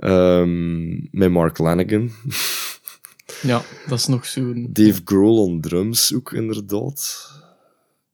[0.06, 2.10] Um, met Mark Lanigan.
[3.42, 4.70] ja, dat is nog zo'n...
[4.72, 7.32] Dave Grohl on drums ook, inderdaad.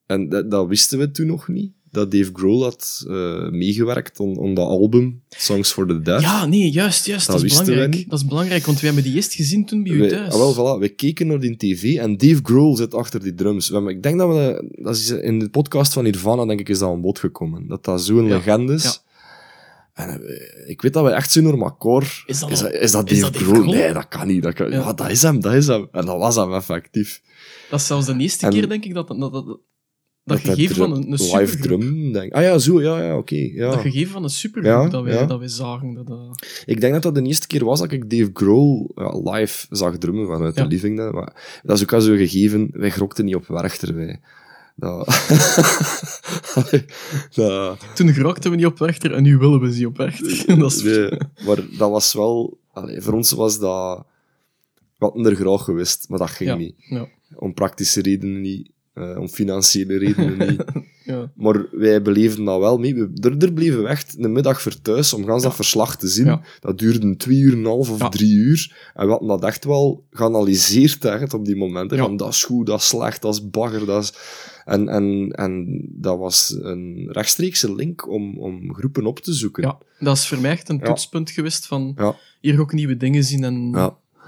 [0.06, 1.72] En dat, dat, wisten we toen nog niet.
[1.92, 6.22] Dat Dave Grohl had uh, meegewerkt aan, dat album, Songs for the Dead.
[6.22, 7.28] Ja, nee, juist, juist.
[7.28, 8.10] Dat, dat is belangrijk.
[8.10, 10.34] Dat is belangrijk, want we hebben die eerst gezien toen bij u thuis.
[10.34, 10.80] Ah, wel, voilà.
[10.80, 13.70] We keken naar die tv en Dave Grohl zit achter die drums.
[13.72, 14.70] Ik denk dat we...
[14.76, 17.68] Dat is in de podcast van Nirvana, denk ik, is dat aan bod gekomen.
[17.68, 18.36] Dat dat zo'n ja.
[18.36, 18.84] legende is.
[18.84, 19.09] Ja.
[20.00, 22.24] En uh, ik weet dat we echt zo door elkaar...
[22.26, 23.72] Is dat, is, dat, is dat Dave Grohl?
[23.72, 24.44] Nee, dat kan niet.
[24.44, 24.78] Dat, kan, ja.
[24.78, 24.94] ja.
[24.94, 25.88] dat is hem, dat is hem.
[25.92, 27.22] En dat was hem effectief.
[27.70, 29.60] Dat is zelfs de eerste en, keer, denk ik, dat, dat, dat, dat,
[30.24, 33.18] dat gegeven van een, een Live drum, denk Ah ja, zo, ja, ja, oké.
[33.18, 33.72] Okay, ja.
[33.72, 35.26] Dat gegeven van een supergroep ja, dat, wij, ja.
[35.26, 35.94] dat wij zagen.
[35.94, 36.32] Dat, uh...
[36.66, 38.92] Ik denk dat dat de eerste keer was dat ik Dave Grohl
[39.24, 41.12] live zag drummen vanuit de living.
[41.12, 44.20] Maar dat is ook al zo gegeven, wij grokten niet op Werchter, wij.
[47.96, 50.46] Toen grokten we niet op Werchter en nu willen we ze op Werchter.
[50.60, 50.84] dat is...
[50.84, 52.58] nee, maar dat was wel...
[52.74, 54.06] Allee, voor ons was dat...
[54.98, 56.76] We hadden er graag geweest, maar dat ging ja, niet.
[56.78, 57.08] Ja.
[57.36, 58.72] Om praktische redenen niet.
[59.00, 60.64] Uh, om financiële redenen niet.
[61.04, 61.32] ja.
[61.36, 62.96] Maar wij beleefden dat wel mee.
[62.96, 66.08] We, er, er bleven we echt een middag voor thuis om gans dat verslag te
[66.08, 66.40] zien.
[66.60, 68.92] Dat duurde twee uur en een half of drie uur.
[68.94, 71.98] En we hadden dat echt wel geanalyseerd echt, op die momenten.
[71.98, 74.14] Van dat is goed, dat is slecht, dat is bagger, dat is...
[74.66, 79.64] En, en, en dat was een rechtstreekse link om, om groepen op te zoeken.
[79.64, 81.98] Ja, dat is voor mij echt een toetspunt geweest van
[82.42, 83.72] hier ook nieuwe dingen zien en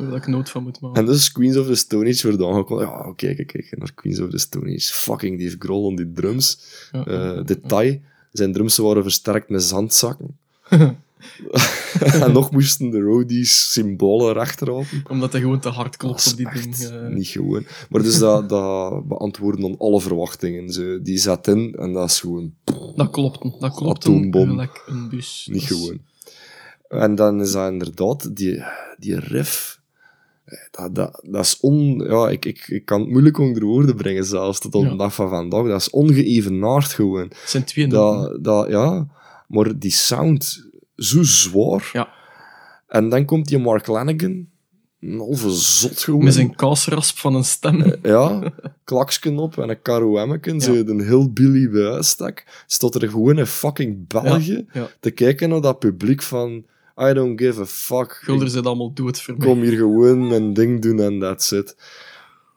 [0.09, 1.01] waar ik nood van moet maken.
[1.01, 2.89] En dus Queens of the Stone Age werd aangekondigd.
[2.89, 4.93] Ja, oké, kijk, kijk, naar Queens of the Stone Age.
[4.93, 6.59] Fucking Dave Grohl on die drums.
[6.93, 7.99] Uh, detail,
[8.31, 10.37] zijn drums waren versterkt met zandzakken.
[12.23, 15.03] en nog moesten de roadies symbolen rechterhouden.
[15.09, 16.77] Omdat hij gewoon te hard klopt op die ding.
[16.77, 17.07] Uh...
[17.07, 17.65] Niet gewoon.
[17.89, 20.69] Maar dus dat, dat beantwoorden dan alle verwachtingen.
[20.69, 22.53] Zo, die zat in en dat is gewoon...
[22.95, 23.61] Dat klopt.
[23.61, 24.59] Dat klopt atoombom.
[24.85, 25.47] een bus.
[25.51, 25.99] Niet gewoon.
[26.87, 28.63] En dan is dat inderdaad, die,
[28.97, 29.80] die riff...
[30.71, 31.97] Dat, dat, dat is on...
[31.97, 34.89] Ja, ik, ik, ik kan het moeilijk onder woorden brengen zelfs, tot op ja.
[34.89, 35.65] de dag van vandaag.
[35.65, 37.27] Dat is ongeëvenaard gewoon.
[37.27, 39.07] Het zijn twee dat, dat, Ja,
[39.47, 41.89] maar die sound zo zwaar.
[41.93, 42.09] Ja.
[42.87, 44.47] En dan komt die Mark Lanigan,
[44.99, 46.23] een halve zot gewoon.
[46.23, 47.81] Met zijn kaasrasp van een stem.
[47.81, 50.59] Uh, ja, klaksken op en een karo emmeken, ja.
[50.59, 52.01] zo een heel billy bij
[52.65, 54.89] Stond er gewoon in fucking België ja.
[54.99, 56.65] te kijken naar dat publiek van...
[56.97, 58.19] I don't give a fuck.
[58.23, 59.47] Gulder zit allemaal dood voor mij.
[59.47, 61.75] Kom hier gewoon mijn ding doen en that's it.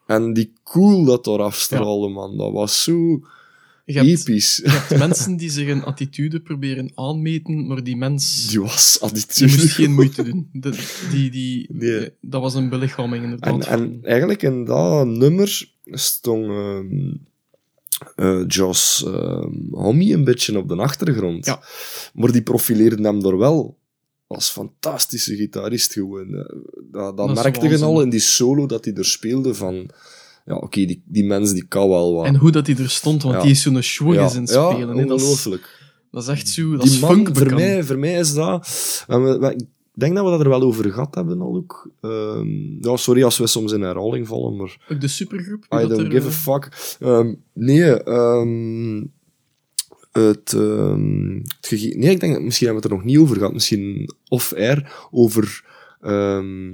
[0.06, 2.36] En die cool dat er afstraalde, man.
[2.36, 3.20] Dat was zo
[3.84, 4.56] je hebt, Episch.
[4.56, 8.48] Je hebt mensen die zich een attitude proberen aanmeten, maar die mens...
[8.48, 9.50] Die was attitude.
[9.50, 10.48] Die moest geen moeite doen.
[10.52, 10.70] De,
[11.10, 12.10] die, die, nee.
[12.20, 13.66] Dat was een belichaming, inderdaad.
[13.66, 16.44] En, en eigenlijk in dat nummer stond...
[16.46, 16.78] Uh,
[18.16, 21.46] eh Joss ehm Homme een beetje op de achtergrond.
[21.46, 21.62] Ja.
[22.14, 23.78] Maar die profileerde hem door wel
[24.34, 26.46] als fantastische gitarist gewoon.
[26.90, 29.90] Dat, dat, merkte je al in die solo dat hij er speelde van...
[30.46, 32.26] Ja, oké, die, die mens die kan wel wat.
[32.26, 33.42] En hoe dat hij er stond, want Ja.
[33.42, 34.78] die is zo'n schwung in spelen.
[34.78, 35.06] Ja, hè.
[35.06, 35.78] dat, is, ongelooflijk.
[36.10, 39.04] dat is echt zo, dat Die is man, voor mij, voor mij is dat...
[39.08, 39.54] en we- we-
[39.94, 41.90] ik denk dat we dat er wel over gehad hebben al ook.
[42.00, 42.48] Ehm,
[42.80, 44.86] ja, sorry als we soms in herhaling vallen, maar...
[44.88, 45.64] Ook de supergroep.
[45.64, 46.96] I don't er, give a eh, fuck.
[47.00, 48.96] Ehm, nee, ehm,
[50.22, 53.36] het, ehm, het nee, ik denk dat misschien hebben we het er nog niet over
[53.36, 53.52] gehad.
[53.52, 55.64] Misschien off-air over...
[56.00, 56.72] ehm,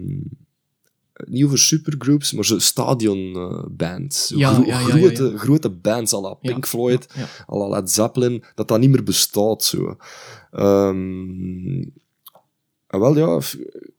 [1.25, 4.27] niet over supergroups, maar zo stadionbands.
[4.27, 7.07] Zo Ja, gro- ja, ja, ja, grote, grote bands, à la Pink Floyd,
[7.53, 9.65] à la Led Zeppelin, dat dat niet meer bestaat.
[9.65, 9.97] Zo.
[10.51, 11.81] Ehm,
[12.87, 13.41] en wel, ja,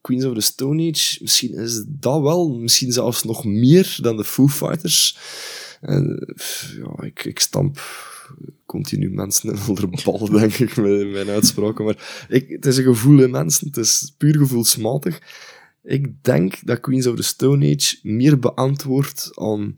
[0.02, 4.24] Queens of the Stone Age, misschien is dat wel, misschien zelfs nog meer dan de
[4.24, 5.18] Foo Fighters.
[5.82, 6.34] En,
[6.78, 7.80] ja, ik, ik stamp
[8.66, 11.86] continu mensen in onder de bal, denk ik, met mijn uitspraken.
[11.86, 15.22] Maar ik, het is een gevoel in mensen, het is puur gevoelsmatig.
[15.84, 19.76] Ik denk dat Queens of the Stone Age meer beantwoordt aan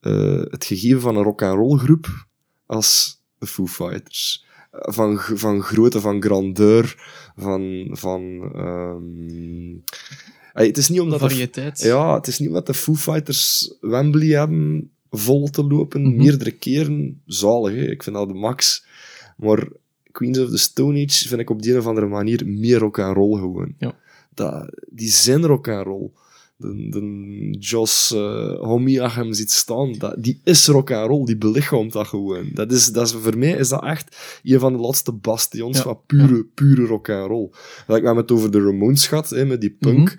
[0.00, 2.26] eh, het gegeven van een rock-and-roll groep
[2.66, 4.46] als de Foo Fighters.
[4.70, 6.96] Van, van grootte, van grandeur,
[7.36, 7.88] van...
[7.90, 9.96] van ehm,
[10.52, 11.20] het is niet omdat...
[11.20, 11.80] de- variëteit.
[11.80, 16.16] ja, het is niet omdat de Foo Fighters Wembley hebben vol te lopen, Mhm.
[16.16, 17.20] meerdere keren.
[17.26, 17.90] Zalig, hè?
[17.90, 18.84] ik vind dat de max.
[19.36, 19.68] Maar
[20.12, 22.98] Queens of the Stone Age vind ik op die een of andere manier meer rock
[22.98, 23.74] and roll gewoon.
[23.78, 23.94] Ja.
[24.34, 26.10] Dat, die zijn rock and roll.
[26.56, 31.24] De, de Joss uh, als je hem ziet staan, dat, die is rock and roll,
[31.24, 32.50] die belichaamt dat gewoon.
[32.54, 35.82] Dat is, dat is, voor mij is dat echt een van de laatste bastions Ja.
[35.82, 37.48] van pure, pure rock and roll.
[37.86, 40.08] Like, we hebben het over de Ramones gehad, hè, met die punk.
[40.08, 40.16] Mhm.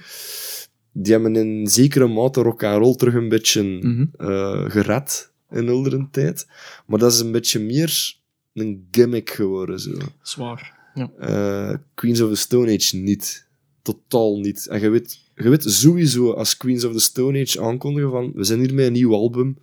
[0.91, 3.79] Die hebben in zekere mate rock and roll terug een beetje
[4.17, 6.47] eh, gered in oudere tijd.
[6.85, 8.17] Maar dat is een beetje meer
[8.53, 9.79] een gimmick geworden.
[9.79, 9.97] Zo.
[10.21, 10.77] Zwaar.
[10.93, 11.11] Ja.
[11.17, 13.47] Eh, Queens of the Stone Age niet.
[13.81, 14.67] Totaal niet.
[14.67, 18.43] En je weet, je weet sowieso als Queens of the Stone Age aankondigen van we
[18.43, 19.57] zijn hier met een nieuw album,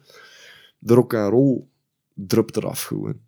[0.78, 1.64] de rock and roll
[2.14, 3.20] drupt eraf gewoon.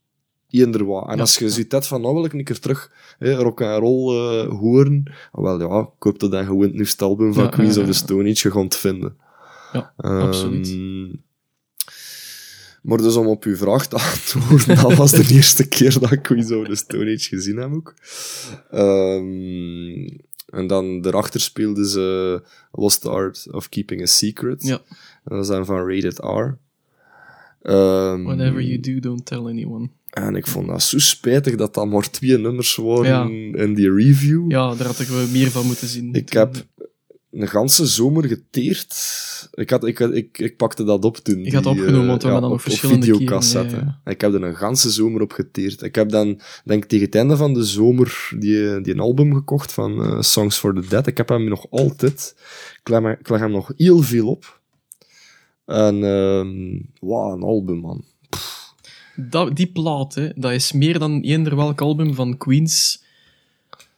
[0.51, 1.09] Eender wat.
[1.09, 1.51] En Ja, als je ja.
[1.51, 5.13] ziet dat van nou wil ik een keer terug hè, rock and roll eh, horen,
[5.33, 7.87] ah, wel ja, ik hoop dat dan gewoon het nieuwste album van Ja, Queens of
[7.87, 7.93] the.
[7.93, 9.17] Stone Age je gaat vinden.
[9.73, 10.77] Ja, Ehm, absoluut.
[12.83, 16.23] Maar dus om op uw vraag te antwoorden, dat was de eerste keer dat ik
[16.23, 17.95] Queens of the Stone Age gezien heb ook.
[18.71, 20.09] Ehm,
[20.47, 24.63] en dan daarachter speelde ze Lost Art of Keeping a Secret.
[24.63, 24.81] Ja.
[25.25, 26.57] En dat is dan van Rated R.
[27.63, 29.89] Ehm, Whatever you do, don't tell anyone.
[30.23, 33.63] En ik vond dat zo spijtig dat dat maar twee nummers waren Ja.
[33.65, 34.51] in die review.
[34.51, 36.13] Ja, daar had ik wel meer van moeten zien.
[36.15, 36.67] Ik heb
[37.31, 38.97] een ganse zomer geteerd.
[39.55, 41.39] Ik, had, ik, ik, ik pakte dat op toen.
[41.45, 43.77] Ik had opgenomen, eh, want we hebben dan op- nog verschillende videocassette.
[43.77, 44.11] ja, ja.
[44.13, 45.83] Ik heb er een ganse zomer op geteerd.
[45.83, 49.73] Ik heb dan, denk tegen het einde van de zomer die, die een album gekocht
[49.73, 51.07] van eh, Songs for the Dead.
[51.07, 52.35] Ik heb hem nog altijd.
[52.81, 54.61] Ik leg, me- ik leg hem nog heel veel op.
[55.65, 58.05] En, ehm wauw, een album, man.
[59.21, 63.03] Dat, die plaat, hè, dat is meer dan eender welk album van Queens.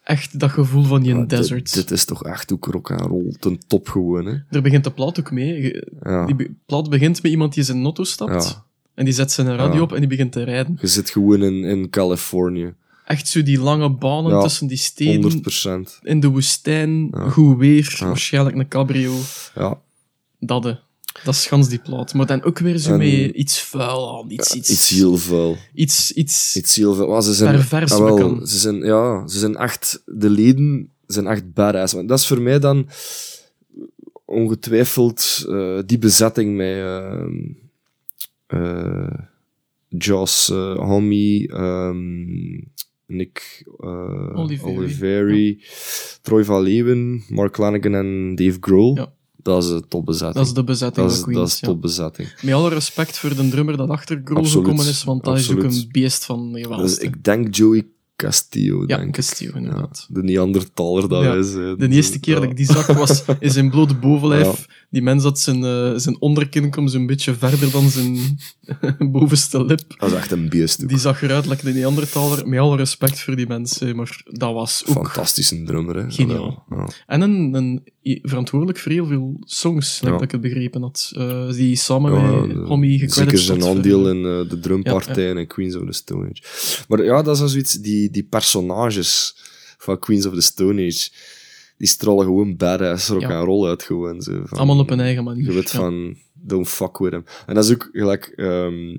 [0.04, 1.74] Echt dat gevoel van die Ah, desert.
[1.74, 4.34] Dit, is toch echt ook rock and roll ten top gewoon, hè.
[4.50, 5.82] Daar begint de plaat ook mee.
[6.02, 6.26] Ja.
[6.26, 8.44] Die be- plaat begint met iemand die zijn auto stapt.
[8.44, 8.64] Ja.
[8.94, 9.80] En die zet zijn radio Ja.
[9.82, 10.78] op en die begint te rijden.
[10.80, 12.74] Je zit gewoon in, in Californië.
[13.06, 15.22] Echt zo die lange banen tussen die steden.
[15.22, 15.98] 100%.
[16.02, 19.12] In de woestijn, goed weer, waarschijnlijk een cabrio.
[19.54, 19.78] Ja.
[20.38, 20.74] Dat, hè.
[21.24, 22.14] Dat is gans die plaat.
[22.14, 24.30] Maar dan ook weer zo En- met iets vuil aan.
[24.30, 25.56] Iets, iets, Iets heel vuil.
[25.74, 27.08] iets, iets Iets heel veel.
[27.08, 31.26] Maar ze zijn, pervers ah, wel, ze zijn, ja, ze zijn echt, de leden zijn
[31.26, 31.92] echt badass.
[31.94, 32.88] Want dat is voor mij dan
[34.24, 37.24] ongetwijfeld eh, die bezetting met uh,
[38.48, 39.14] uh,
[39.88, 42.68] Joss uh, Homme, ehm,
[43.06, 44.76] Nick uh, Oliveri.
[44.76, 45.64] Oliveri,
[46.22, 48.94] Troy van Leeuwen, Mark Lanigan en Dave Grohl.
[48.96, 49.12] Ja.
[49.42, 50.34] Dat is een topbezetting.
[50.34, 51.66] Dat is de bezetting dat is, dat is ja.
[51.66, 52.28] topbezetting.
[52.42, 54.64] Met alle respect voor de drummer dat achter Grohl Absoluut.
[54.64, 58.84] gekomen is, want dat is ook een beest van de Dus ik denk Joey Castillo,
[58.86, 59.14] Ja, denk.
[59.14, 60.06] Castillo, inderdaad.
[60.08, 61.52] Ja, de Neandertaler dat Ja, is.
[61.52, 61.76] hè.
[61.76, 64.66] De eerste keer dat ik die zag was in zijn blote bovenlijf.
[64.90, 68.38] Die mens had zijn, eh, zijn onderkin kwam zo'n beetje verder dan zijn
[69.12, 69.94] bovenste lip.
[69.98, 70.88] Dat is echt een beest.
[70.88, 72.48] Die zag eruit like de Neandertaler.
[72.48, 74.94] Met alle respect voor die mensen, maar dat was ook...
[75.06, 76.10] Fantastische drummer, hè.
[76.10, 76.64] Geniaal.
[76.70, 76.88] Ja.
[77.06, 77.82] En een, een,
[78.22, 80.10] verantwoordelijk voor heel veel songs, Ja.
[80.10, 81.10] dat ik het begrepen had.
[81.14, 84.58] Eh, die samen Ja, met Homie Zeker gecrediteerd zijn wordt voor- aandeel in eh, de
[84.60, 86.84] drumpartijen en Queens of the Stone Age.
[86.88, 89.36] Maar ja, dat is zoiets, die, die personages
[89.78, 91.10] van Queens of the Stone Age,
[91.80, 93.40] die stralen gewoon badass rock Ja.
[93.40, 94.22] roll uit gewoon.
[94.22, 95.44] Zo, van, Allemaal op hun eigen manier.
[95.44, 95.78] Je weet ja.
[95.78, 97.24] van, don't fuck with him.
[97.46, 98.96] En dat is ook gelijk, ehm,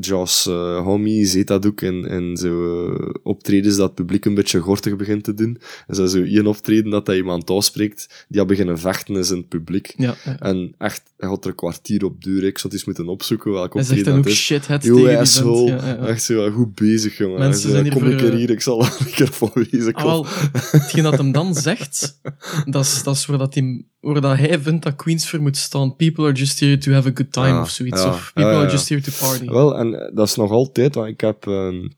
[0.00, 4.34] Joss uh, Homme ziet dat ook in, in zo uh, optredens dat het publiek een
[4.34, 5.58] beetje gortig begint te doen.
[5.86, 9.36] En zo, zo één optreden dat hij iemand aanspreekt, die had beginnen vechten is in
[9.36, 9.94] het publiek.
[9.96, 10.38] Ja, ja.
[10.38, 12.44] En echt, hij had er een kwartier op duur.
[12.44, 14.44] Ik zou het eens moeten opzoeken welke Hij zegt optreden dan dat ook is.
[14.44, 15.70] shit het Yo, tegen asshole.
[15.70, 15.96] Ja.
[15.96, 17.38] Echt zo, goed bezig, jongen.
[17.38, 19.32] Mensen zijn zei, hier Kom voor, een keer eh, hier, ik zal er een keer
[19.32, 19.92] voor wezen.
[19.94, 22.20] Ah, wel, hetgeen dat hem dan zegt,
[22.66, 25.56] dat is, dat is waar, dat hij, waar dat hij vindt dat Queens voor moet
[25.56, 25.96] staan.
[25.96, 28.02] People are just here to have a good time, Ja, of zoiets.
[28.02, 29.44] ja, Of people ja, are just here to party.
[29.46, 31.46] Wel, en eh, dat is nog altijd, want ik heb...
[31.46, 31.88] ehm,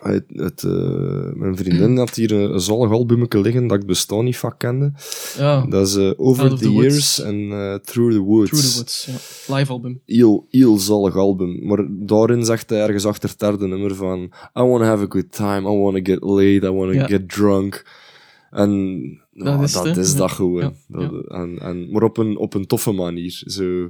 [0.00, 4.24] het, het, eh, mijn vriendin had hier een, een zalig albumetje liggen dat ik bestaan
[4.24, 4.92] niet van kende.
[5.38, 6.72] ja, Dat is eh, Over the.
[6.72, 7.48] Years en
[7.84, 8.50] Through the Woods.
[8.50, 9.08] Through the Woods.
[9.46, 9.54] Ja.
[9.56, 10.00] Live album.
[10.06, 11.66] Heel, heel zalig album.
[11.66, 14.18] Maar daarin zegt hij ergens achter het derde nummer van
[14.58, 17.04] I want to have a good time, I want to get laid, I want to
[17.06, 17.84] get drunk.
[18.50, 19.00] En
[19.32, 20.74] Dat ja, is dat is dat gewoon.
[20.88, 23.42] Dat- En, en, maar op een, op een toffe manier.
[23.46, 23.88] Zo,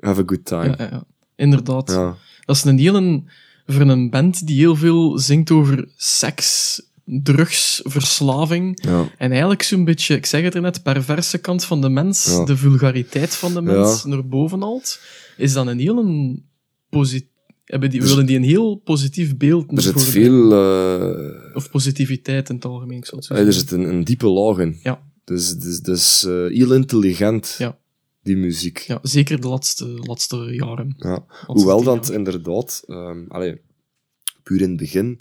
[0.00, 0.64] have a good time.
[0.68, 1.04] Ja, ja, ja.
[1.36, 1.86] Inderdaad.
[2.44, 3.22] Dat is een hele...
[3.66, 8.84] Voor een band die heel veel zingt over seks, drugs, verslaving.
[8.84, 9.08] Ja.
[9.18, 12.44] En eigenlijk zo'n beetje, ik zeg het er net, perverse kant van de mens, Ja.
[12.44, 14.08] de vulgariteit van de mens Ja.
[14.08, 15.00] naar boven haalt,
[15.36, 16.36] is dan een heel
[16.90, 17.28] positief...
[17.64, 20.52] Hebben die, Dus- willen die een heel positief beeld Er zit veel...
[20.52, 23.68] eh, Of positiviteit in het algemeen, ik zou het eh, er zeggen.
[23.68, 24.78] zit een, een diepe laag in.
[24.82, 25.02] Ja.
[25.24, 27.78] Dus, dus, dus heel intelligent, Ja.
[28.22, 28.78] die muziek.
[28.78, 30.94] Ja, zeker de laatste, laatste jaren.
[30.98, 31.08] Ja.
[31.08, 32.82] Laatste Hoewel dat inderdaad,
[33.28, 33.60] allee,
[34.42, 35.20] puur in het begin,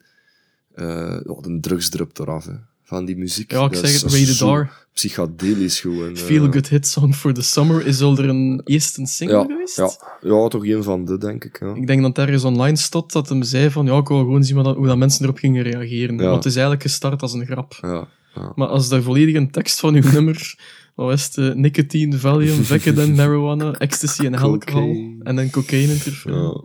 [0.73, 0.85] eh
[1.23, 2.55] ja, de drugs drupt eraf, hè,
[2.93, 3.51] van die muziek.
[3.51, 4.67] Ja, ik Dat zeg het.
[4.93, 6.09] Psychedelisch gewoon.
[6.15, 6.21] eh.
[6.21, 9.75] Feel Good Hit Song for the Summer is al er een eerste single Ja, geweest.
[9.77, 9.89] ja,
[10.21, 11.59] ja, toch een van de, denk ik.
[11.59, 11.73] Ja.
[11.75, 14.57] Ik denk dat ergens online stond dat hem zei van ja, ik wou gewoon zien
[14.57, 16.17] hoe dat mensen erop gingen reageren.
[16.17, 16.23] Ja.
[16.23, 17.77] Want het is eigenlijk gestart als een grap.
[17.81, 18.51] Ja, ja.
[18.55, 20.55] Maar als de volledige tekst van uw nummer,
[20.95, 21.37] wat was het?
[21.37, 25.15] eh, nicotine, Valium, Vicodin, marijuana, ecstasy en alcohol.
[25.23, 26.55] En dan cocaïne interview.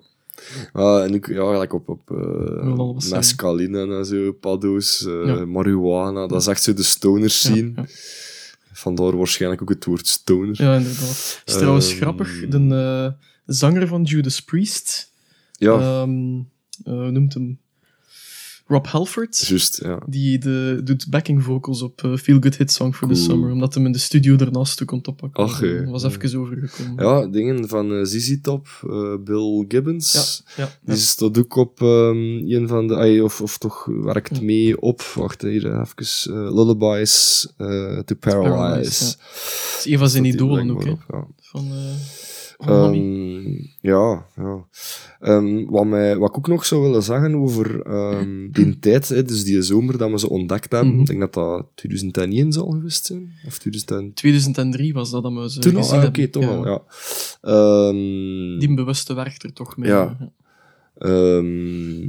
[0.75, 1.03] Ja.
[1.05, 2.19] En ook, ja, op, op Wil
[2.73, 3.19] uh, al wat zeggen.
[3.19, 5.45] mescaline en zo, paddo's, eh, Ja.
[5.45, 6.27] marihuana.
[6.27, 7.73] Dat is echt zo de stoners Ja, zien.
[7.77, 7.85] ja.
[8.73, 10.63] Vandaar waarschijnlijk ook het woord stoner.
[10.63, 11.43] Ja, inderdaad.
[11.45, 11.97] Is trouwens Ehm.
[12.01, 15.13] grappig, de eh, zanger van Judas Priest,
[15.53, 16.39] Ja, ehm,
[16.85, 17.59] eh, noemt hem?
[18.69, 19.47] Rob Halford.
[19.47, 19.99] juist, ja.
[20.07, 23.27] Die de, doet backing vocals op eh, Feel Good Hit Song for the Cool.
[23.27, 25.45] Summer, omdat hem in de studio ernaast toe kon oppakken.
[25.45, 27.05] Ach, was even overgekomen.
[27.05, 30.43] Ja, dingen van eh, ZZ Top, eh, Bill Gibbons.
[30.57, 30.93] ja, ja.
[30.95, 32.17] Die staat ook op ehm,
[32.51, 33.21] een van de...
[33.25, 35.03] of, of toch werkt mee op...
[35.03, 36.55] Wacht, hier even.
[36.55, 37.47] Lullabies
[38.05, 39.05] to Paralyze.
[39.05, 40.95] Het is een van zijn idolen ook, hè.
[41.41, 41.71] Van,
[42.59, 42.85] eh.
[42.85, 43.45] Ehm,
[43.81, 44.67] ja, ja.
[45.21, 49.23] Ehm, wat, mij, wat ik ook nog zou willen zeggen over ehm, die tijd, hè,
[49.23, 51.01] dus die zomer dat we ze ontdekt hebben, Mhm.
[51.01, 54.17] ik denk dat dat 2001 zal geweest zijn, of 2000...
[54.17, 56.31] 2003 was dat dat we ze Toen al, ah, oké, hebben.
[56.31, 56.83] toch al, ja.
[57.41, 59.91] Ehm, Die bewuste werkt er toch mee.
[59.91, 60.33] Ja.
[60.99, 62.09] Ehm,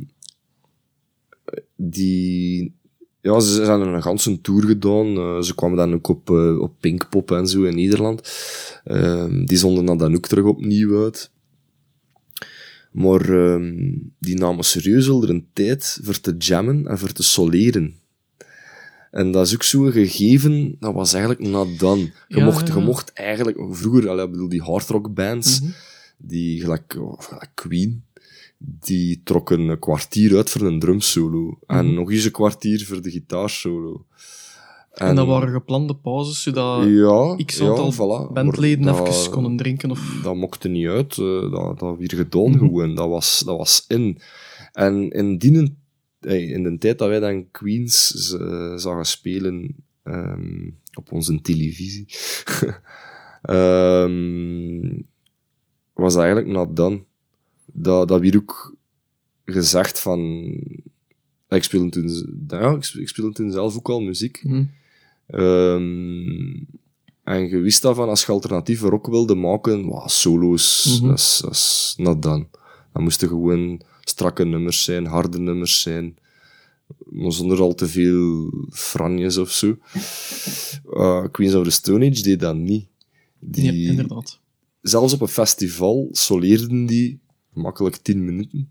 [1.75, 2.77] die...
[3.21, 5.17] Ja, ze zijn een ganse tour gedaan.
[5.17, 8.21] Eh, ze kwamen dan ook op, eh, op Pinkpop en zo in Nederland.
[8.83, 11.31] Ehm, die zonden dat dan ook terug opnieuw uit.
[12.91, 17.23] Maar ehm, die namen serieus al er een tijd voor te jammen en voor te
[17.23, 17.95] soleren.
[19.11, 22.01] En dat is ook zo'n gegeven, dat was eigenlijk not done.
[22.27, 25.71] Je, Ja, mocht, je mocht eigenlijk, vroeger, ik bedoel, die hardrock bands, Mhm.
[26.17, 28.03] die gelijk, of gelijk Queen,
[28.61, 31.59] die trokken een kwartier uit voor een drumsolo.
[31.67, 31.93] En Mhm.
[31.95, 34.05] nog eens een kwartier voor de gitaarsolo.
[34.93, 37.93] En, dat waren geplande pauzes, zodat ja, x aantal ja,
[38.29, 38.33] voilà.
[38.33, 39.91] bandleden even konden drinken.
[39.91, 40.19] Of...
[40.23, 41.17] Dat mocht er niet uit.
[41.17, 42.57] eh, dat, dat weer gedaan Mhm.
[42.57, 42.95] gewoon.
[42.95, 44.17] Dat was, dat was in.
[44.73, 45.77] En in die
[46.21, 48.07] in de tijd dat wij dan Queens
[48.75, 52.05] zagen spelen ehm, op onze televisie,
[53.41, 54.99] ehm,
[55.93, 57.03] was eigenlijk not done.
[57.73, 58.75] Dat, dat weer ook
[59.45, 60.19] gezegd van...
[61.49, 64.41] Ik speelde toen, ja, ik speelde toen zelf ook al muziek.
[64.43, 64.63] Mhm.
[65.27, 66.63] Ehm,
[67.23, 71.07] en je wist daarvan, als je alternatieve rock wilde maken, wow, solo's, Mhm.
[71.09, 72.45] dat, is, dat is not done.
[72.93, 76.17] Dat moesten gewoon strakke nummers zijn, harde nummers zijn,
[77.05, 79.77] maar zonder al te veel franjes of zo.
[80.93, 82.87] Eh, Queens of the Stone Age deed dat niet.
[83.39, 84.39] Die, Ja, inderdaad.
[84.81, 87.19] zelfs op een festival soleerden die
[87.53, 88.69] makkelijk 10 minuten.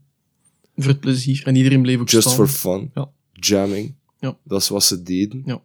[0.76, 1.42] Voor het plezier.
[1.46, 2.46] En iedereen bleef ook Just staan.
[2.46, 2.90] for fun.
[2.94, 3.10] Ja.
[3.32, 3.94] Jamming.
[4.18, 4.36] Ja.
[4.42, 5.42] Dat is wat ze deden.
[5.44, 5.60] Ja.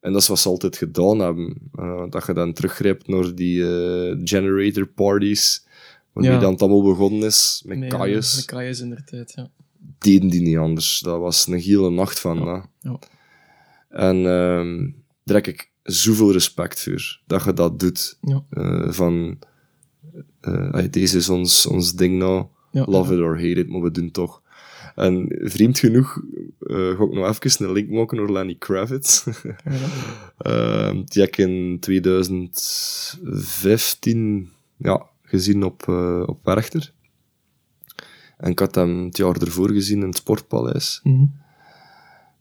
[0.00, 1.54] En dat is wat ze altijd gedaan hebben.
[1.74, 5.66] Eh, dat je dan teruggrijpt naar die eh, generator parties.
[6.12, 6.38] Wanneer Ja.
[6.38, 7.90] dan het allemaal begonnen is, met Nee.
[7.90, 9.50] Met kaaiers in de tijd, ja.
[9.98, 11.00] Deden die niet anders.
[11.00, 12.68] Dat was een hele nacht van.
[12.80, 12.98] Ja.
[13.88, 14.90] En ehm
[15.24, 17.20] daar heb ik zoveel respect voor.
[17.26, 18.18] Dat je dat doet.
[18.20, 18.44] Ja.
[18.50, 19.38] Eh, van,
[20.70, 22.46] hey, deze is ons, ons ding nou.
[22.70, 24.42] Ja, Love it or hate it, maar we doen toch.
[24.94, 26.22] En vreemd genoeg
[26.58, 29.24] eh ga ik nog even een link maken naar Lenny Kravitz.
[31.04, 36.92] Die heb ik in 2015 ja, gezien op, eh, op Werchter.
[38.36, 41.00] En ik had hem het jaar ervoor gezien in het Sportpaleis.
[41.02, 41.24] Mhm.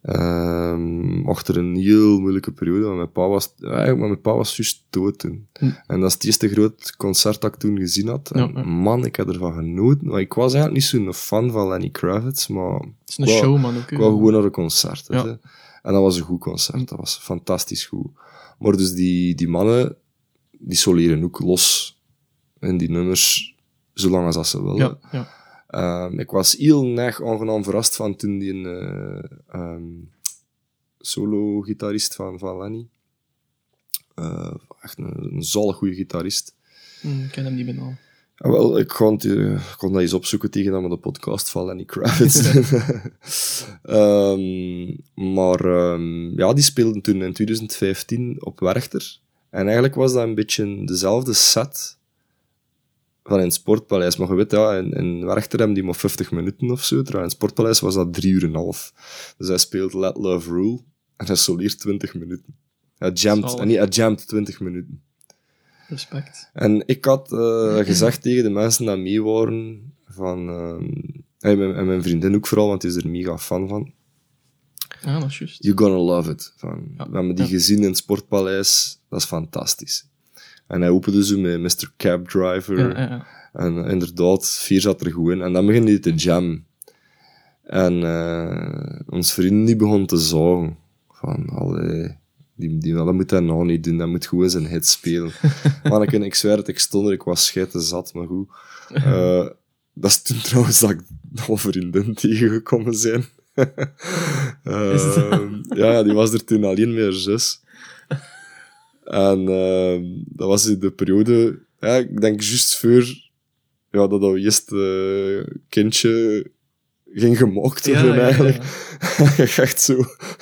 [0.04, 4.56] Ehm, achter een heel moeilijke periode, want mijn pa was, eigenlijk, maar mijn pa was
[4.58, 5.48] juist dood toen.
[5.60, 5.70] Hm.
[5.88, 8.32] En dat is het eerste groot concert dat ik toen gezien had.
[8.32, 8.64] En Ja, ja.
[8.64, 10.08] man, ik heb ervan genoten.
[10.08, 13.36] Maar ik was eigenlijk niet zo'n fan van Lenny Kravitz, maar Het is een Wow.
[13.44, 13.90] showman ook.
[13.90, 13.96] hè.
[13.96, 15.06] ik wou gewoon naar een concert.
[15.10, 15.26] Ja.
[15.82, 18.08] En dat was een goed concert, dat was fantastisch goed.
[18.60, 19.96] Maar dus die, die mannen,
[20.52, 21.98] die soleren ook los
[22.60, 23.56] in die nummers,
[23.94, 24.78] zolang als dat ze willen.
[24.78, 25.28] Ja, ja.
[25.74, 29.84] Ehm, ik was heel erg aangenaam verrast van toen die een eh, ehm,
[31.00, 32.88] solo-gitarist van, van Lenny.
[34.16, 36.56] Eh, echt een, een zalig goede gitarist.
[37.02, 37.98] Hm, ik ken hem niet naam.
[38.36, 41.66] Ja, wel, ik kon, het, eh, ik kon dat eens opzoeken tegen de podcast van
[41.66, 42.42] Lenny Kravitz.
[43.84, 44.86] Ehm,
[45.34, 45.68] maar
[46.36, 49.18] ja, die speelden toen in 2015 op Werchter.
[49.50, 51.98] En eigenlijk was dat een beetje dezelfde set
[53.24, 54.18] van in het Sportpaleis.
[54.18, 56.96] Maar je weet, ja, in, in Werchter die maar 50 minuten of zo.
[56.96, 58.94] Terwijl in het Sportpaleis was dat drie uur en half.
[59.38, 60.80] Dus hij speelt Let Love Rule
[61.18, 62.56] en hij soleert 20 minuten.
[62.98, 65.02] Hij jamt, en niet, hij jamt 20 minuten.
[65.88, 66.50] Respect.
[66.54, 70.84] En ik had eh, gezegd tegen de mensen die mee waren, van, ehm,
[71.40, 73.94] en, mijn, en mijn vriendin ook vooral, want die is er mega fan van,
[75.02, 75.64] Ja, dat is juist.
[75.64, 76.54] you're gonna love it.
[76.58, 77.10] Van, Ja.
[77.10, 77.50] We hebben die Ja.
[77.52, 80.08] gezien in het Sportpaleis, dat is fantastisch.
[80.74, 81.92] En hij opende zo met Mr.
[81.98, 85.42] Cab Driver, Ja, en inderdaad, vier zat er goed in.
[85.42, 86.66] En dan begon hij te jam.
[87.64, 90.78] En eh ons vriend die begon te zagen.
[91.12, 92.18] Van, allee,
[92.56, 95.32] die, die, dat moet hij nou niet doen, dat moet gewoon zijn hit spelen.
[95.90, 98.50] Manneke, ik zweer het, ik stond er, ik was scheiden zat, maar goed.
[98.94, 99.48] Eh,
[99.94, 101.02] dat is toen trouwens dat ik
[101.48, 103.26] al vriendin tegengekomen zijn.
[104.64, 107.63] Ehm, ja, die was er toen alleen met haar zus.
[109.04, 113.04] En ehm, dat was in de periode, ja, ik denk juist voor
[113.92, 116.52] ja, dat dat eerste kindje
[117.14, 118.64] ging gemaakt worden ja, eigenlijk.
[119.18, 119.34] ja.
[119.44, 119.94] je echt zo,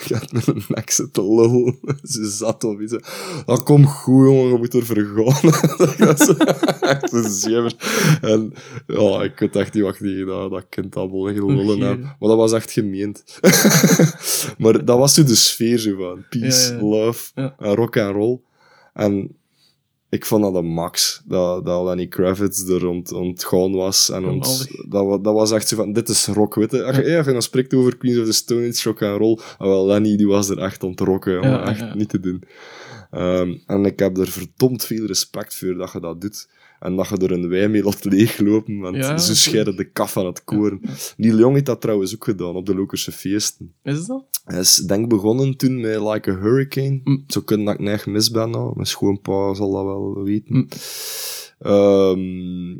[0.05, 1.79] je had met een nek zitten lul.
[2.03, 2.95] Ze zat of iets.
[3.45, 5.51] Dat komt goed, jongen, je moet er vergaan.
[5.97, 6.37] dat was
[6.79, 7.73] echt een zever.
[8.21, 8.53] En
[8.87, 12.15] ja, ik weet echt niet wat die dat, dat kind allemaal ging lullen hebben.
[12.19, 13.23] Maar dat was echt gemeend.
[14.57, 18.39] maar dat was zo de sfeer zo van peace, love en rock and roll.
[18.93, 19.35] En
[20.11, 24.09] ik vond dat een max, dat, dat Lenny Kravitz er rond, ontgaan was.
[24.09, 24.39] En
[24.89, 26.83] dat, dat was echt zo van, dit is rock, weet je.
[26.83, 29.85] Als je, dan spreekt over Queens of the Stone Age, rock and roll, ah, wel,
[29.85, 31.49] Lenny die was er echt om te rocken, jongen.
[31.49, 31.95] Ja, echt ja.
[31.95, 32.43] niet te doen.
[33.11, 36.47] Ehm, en ik heb er verdomd veel respect voor dat je dat doet.
[36.81, 39.37] En dat je er een mee laat leeglopen, want Ja, natuurlijk.
[39.37, 40.81] scheiden de kaf van het koren.
[41.17, 43.73] Neil Young heeft dat trouwens ook gedaan, op de Lokerse feesten.
[43.83, 44.23] Is dat?
[44.45, 47.01] Hij is denk begonnen toen met Like a Hurricane.
[47.03, 47.23] Mm.
[47.27, 48.71] Zo kunnen dat ik neig mis ben nou.
[48.75, 50.55] Mijn schoonpa zal dat wel weten.
[50.55, 50.67] Mm.
[51.59, 52.79] Ehm,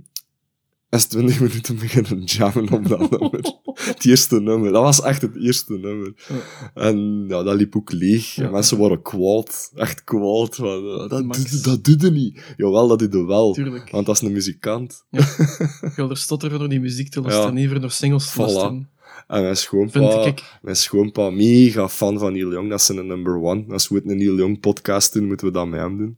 [0.99, 3.53] is 20 minuten beginnen jammen op dat nummer.
[3.73, 4.71] Het eerste nummer.
[4.71, 6.13] Dat was echt het eerste nummer.
[6.27, 6.81] Ja.
[6.81, 8.35] En ja, dat liep ook leeg.
[8.35, 8.43] Ja.
[8.43, 9.71] En mensen waren kwaad.
[9.75, 10.55] Echt kwaad.
[10.55, 12.53] Van, eh, dat, dat doet niet.
[12.57, 13.53] Jawel, dat doet hij wel.
[13.53, 13.89] Tuurlijk.
[13.89, 15.05] Want dat is een muzikant.
[15.81, 17.61] Ik wil er stotteren door die muziek te luisteren, Ja.
[17.65, 18.89] even door singles te Voilà.
[19.27, 22.69] En mijn schoonpa, mijn schoonpa mega fan van Neil Young.
[22.69, 23.65] Dat is een number one.
[23.69, 26.17] Als we een Neil Young podcast doen, moeten we dat met hem doen.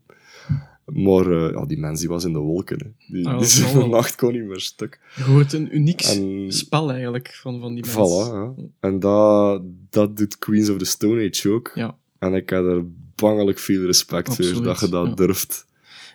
[0.86, 2.78] Maar eh, ja, die mens die was in de wolken.
[2.80, 3.14] Hè.
[3.14, 5.00] Die, Ah, die zijn nacht kon niet meer stuk.
[5.16, 8.02] Je hoort een uniek En- spel eigenlijk van, van die mensen.
[8.04, 8.64] Voilà, ja.
[8.80, 11.72] En dat, dat doet Queens of the Stone Age ook.
[11.76, 11.96] Ja.
[12.20, 12.84] En ik heb er
[13.16, 15.14] bangelijk veel respect Absoluut, voor dat je dat ja.
[15.14, 15.66] durft.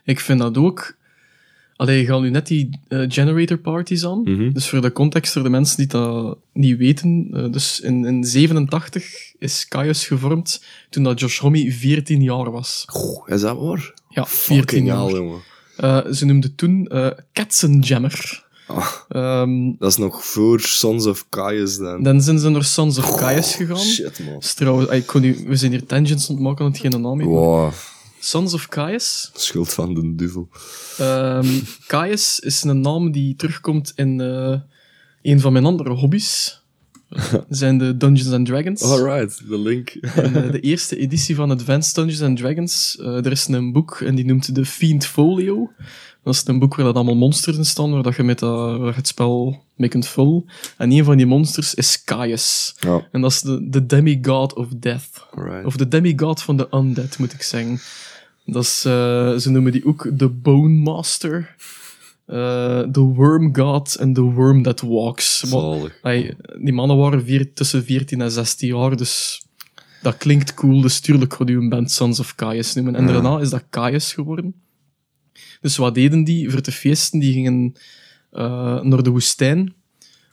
[0.05, 0.97] Ik vind dat ook.
[1.77, 4.23] Allee, je gaat nu net die eh, generator parties aan.
[4.23, 4.53] Mhm.
[4.53, 7.29] Dus voor de context, voor de mensen die dat niet weten.
[7.33, 12.85] eh, dus in, in 87 is Caius gevormd toen dat Josh Homme 14 jaar was.
[12.89, 13.95] Goh, is dat waar?
[14.19, 15.11] Ja, 14 Fucking jaar.
[15.11, 15.41] jongen.
[15.77, 16.91] Eh, ze noemden toen
[17.33, 18.47] Katzenjammer.
[19.09, 22.03] Ehm, dat is nog voor Sons of Caius dan.
[22.03, 23.79] dan zijn ze naar Sons of Caius gegaan.
[23.79, 24.39] Shit, man.
[24.39, 27.31] Dus trouwens, ah, ik kon nu, we zijn hier tangents aan het geen naam heeft.
[27.31, 27.73] Wow,
[28.19, 29.31] Sons of Caius.
[29.35, 30.49] schuld van de duivel.
[30.99, 34.61] Ehm Caius is een naam die terugkomt in eh,
[35.23, 36.58] een van mijn andere hobby's.
[37.49, 38.83] Zijn de Dungeons and Dragons.
[38.83, 39.91] Alright, de link.
[39.91, 44.01] In eh, de eerste editie van Advanced Dungeons and Dragons, eh, er is een boek
[44.01, 45.71] en die noemt de Fiend Folio.
[46.23, 48.79] Dat is een boek waar dat allemaal monsters in staan, waar, dat je, met dat,
[48.79, 50.45] waar je het spel mee kunt vullen.
[50.77, 52.75] En een van die monsters is Caius.
[53.13, 55.27] En dat is de, de demigod of death.
[55.35, 55.65] alright.
[55.65, 57.81] Of de demigod van de undead, moet ik zeggen.
[58.45, 61.55] Dat is, eh, ze noemen die ook de Bone Master.
[62.29, 65.45] Eh, The Worm God en The Worm That Walks.
[66.03, 69.43] Maar, die mannen waren vier, tussen 14 en 16 jaar, dus
[70.03, 70.81] dat klinkt cool.
[70.81, 72.95] Dus tuurlijk gaat u een band Sons of Caius noemen.
[72.95, 73.13] En Ja.
[73.13, 74.55] daarna is dat Caius geworden.
[75.61, 77.19] Dus wat deden die voor te feesten?
[77.19, 77.73] Die gingen
[78.31, 79.75] eh, naar de woestijn,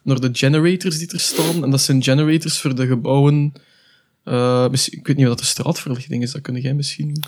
[0.03, 1.63] naar de generators die er staan.
[1.63, 3.53] En dat zijn generators voor de gebouwen.
[4.23, 7.23] eh, ik weet niet wat de straatverlichting is, dat kun jij misschien.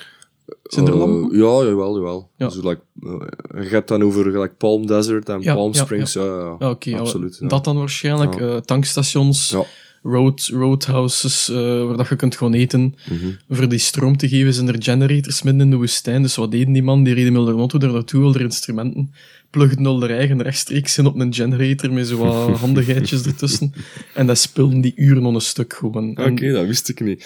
[0.64, 1.38] Zijn er Eh, lampen?
[1.38, 2.30] ja, jawel, jawel.
[2.38, 2.48] Ja.
[2.48, 6.14] Dus, like, eh, je hebt dan over like, Palm Desert en Ja, Palm ja, Springs.
[6.14, 6.24] Ja,
[6.60, 7.38] ja, Ja, absoluut.
[7.42, 7.48] ja.
[7.48, 8.40] dat dan waarschijnlijk.
[8.40, 8.48] Ja.
[8.48, 9.64] eh, tankstations, Ja.
[10.04, 12.96] road, roadhouses, eh, waar dat je kunt gewoon eten.
[13.10, 13.28] Mhm.
[13.50, 16.22] Voor die stroom te geven zijn er generators midden in de woestijn.
[16.22, 17.04] Dus wat deden die man?
[17.04, 19.12] Die reden met de auto daar naartoe, haar instrumenten.
[19.50, 23.74] Plugden al de eigen rechtstreeks in op een generator met zo wat handigheidjes ertussen.
[24.14, 26.10] En dat speelden die uren on een stuk gewoon.
[26.10, 27.26] Oké, dat wist ik niet.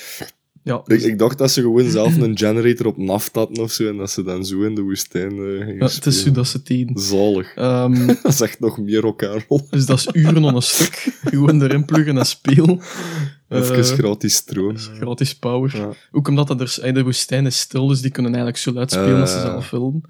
[0.64, 3.72] Ja, Ik, dus- ik dacht dat ze gewoon zelf een generator op naft hadden of
[3.72, 6.32] zo, en dat ze dan zo in de woestijn eh gingen ja, het is zo
[6.32, 7.00] dat ze deden.
[7.02, 7.54] Zalig.
[7.56, 9.62] Ehm, Dat is echt nog meer rock'n'roll.
[9.70, 11.18] dus dat is uren on een stuk.
[11.24, 12.80] Gewoon erin pluggen en spelen.
[13.50, 14.78] Even Eh, gratis stroom.
[14.78, 15.78] gratis power.
[15.78, 15.90] Ja.
[16.12, 19.20] Ook omdat dat er, de woestijn is stil, dus die kunnen eigenlijk zo luid spelen
[19.22, 19.44] als ze Eh.
[19.44, 20.02] zelf wilden.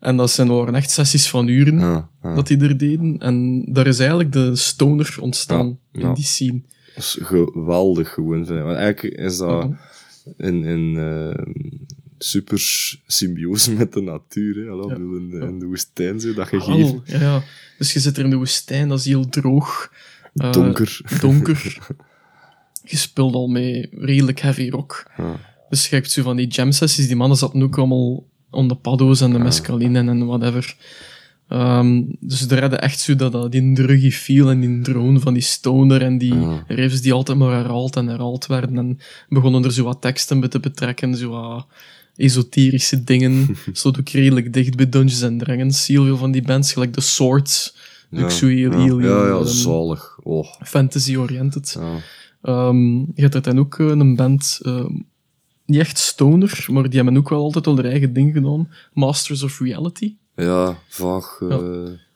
[0.00, 3.16] En dat zijn waren echt sessies van uren dat die er deden.
[3.18, 6.62] En daar is eigenlijk de stoner ontstaan in die scene.
[6.94, 8.46] Dat is geweldig gewoon.
[8.46, 8.64] Vind ik.
[8.64, 9.72] Want eigenlijk is dat Mhm.
[10.36, 10.96] in, in
[12.18, 12.60] super
[13.06, 14.54] symbiose met de natuur.
[14.56, 14.62] Hè.
[14.62, 14.86] Ja.
[14.86, 17.02] bedoel, in, de, in de woestijn, zo, dat gegeven.
[17.04, 17.42] ja, ja.
[17.78, 19.92] Dus je zit er in de woestijn, dat is heel droog.
[20.34, 21.00] eh, Donker.
[21.20, 21.78] donker.
[22.84, 25.06] Je speelt al met redelijk heavy rock.
[25.16, 25.36] Ja.
[25.68, 28.74] Dus je hebt zo van die jam sessies, die mannen zaten ook allemaal om de
[28.74, 30.76] paddo's en de mescaline en whatever.
[31.52, 35.32] Ehm, dus er hadden echt zo dat, dat die druggy feel en die drone van
[35.32, 36.64] die stoner en die Ja.
[36.66, 38.78] riffs die altijd maar herhaald en herhaald werden.
[38.78, 38.98] En
[39.28, 41.66] begonnen er zo wat teksten bij te betrekken, zo wat
[42.16, 43.56] esoterische dingen.
[43.72, 45.86] Stond ook redelijk dicht bij Dungeons and Dragons.
[45.86, 47.76] Heel veel van die bands, gelijk The Swords.
[48.16, 48.78] Ook zo heel, ja.
[48.78, 50.18] heel, heel ja, ja, ehm, zalig.
[50.22, 51.76] Oh, fantasy-oriented.
[51.80, 51.96] ja.
[52.42, 54.60] Ehm, je hebt er dan ook eh, een band,
[55.66, 58.68] niet echt stoner, maar die hebben ook wel altijd al hun eigen ding gedaan.
[58.92, 60.14] Masters of Reality.
[60.36, 61.38] Ja, vaag.
[61.40, 61.56] eh, Ja.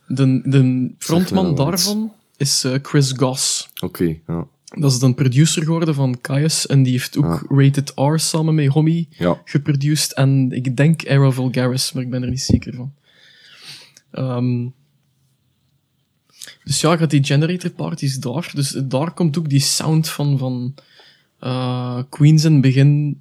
[0.09, 3.69] De, de frontman daarvan is eh, Chris Goss.
[3.81, 4.47] Oké, ja.
[4.79, 8.67] Dat is dan producer geworden van Caius en die heeft ook Rated R samen met
[8.67, 9.09] Homie
[9.45, 12.93] geproduced en ik denk Era Vulgaris, maar ik ben er niet zeker van.
[14.11, 14.67] Ehm,
[16.65, 18.51] dus ja, had die generator parties daar.
[18.55, 20.75] Dus daar komt ook die sound van, van
[21.39, 23.21] eh, Queens in het begin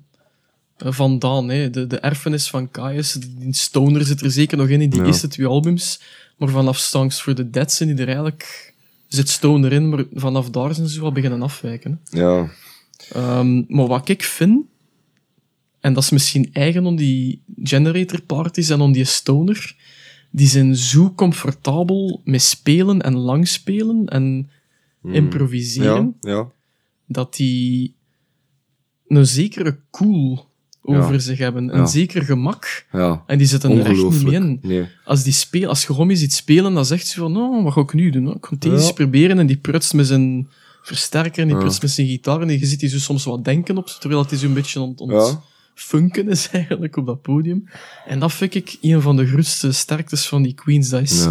[0.77, 1.49] vandaan.
[1.49, 1.69] Hè.
[1.69, 5.05] De, de erfenis van Caius, die stoner zit er zeker nog in, in die Ja.
[5.05, 6.01] eerste twee albums.
[6.37, 8.73] Maar vanaf Songs for the Dead zijn die er eigenlijk...
[9.07, 12.01] Zit stoner in, maar vanaf daar zijn ze wel beginnen afwijken.
[12.09, 12.19] hè.
[12.19, 12.49] ja.
[13.11, 14.65] Ehm, maar wat ik vind,
[15.79, 19.75] en dat is misschien eigen om die generator parties en om die stoner,
[20.31, 24.49] die zijn zo comfortabel met spelen en lang spelen en
[25.11, 26.47] improviseren, Ja, ja.
[27.07, 27.95] dat die
[29.07, 30.47] een zekere cool
[30.85, 31.19] over Ja.
[31.19, 31.85] zich hebben, een Ja.
[31.85, 32.85] zeker gemak.
[32.91, 33.23] ja.
[33.27, 34.59] En die zitten er echt niet in.
[34.61, 34.85] Nee.
[35.05, 37.81] Als, die speel, als je Romy ziet spelen, dan zegt ze van, nou, wat ga
[37.81, 38.27] ik nu doen?
[38.35, 39.39] Ik ga deze eens proberen.
[39.39, 40.47] En die prutst met zijn
[40.81, 41.61] versterker en die Ja.
[41.61, 42.41] prutst met zijn gitaar.
[42.41, 44.99] En je ziet die zo soms wat denken op, terwijl hij zo een beetje ont,
[45.01, 45.39] ont
[45.73, 47.69] funken is eigenlijk op dat podium.
[48.07, 50.89] En dat vind ik een van de grootste sterktes van die Queens.
[50.89, 51.27] Dat is,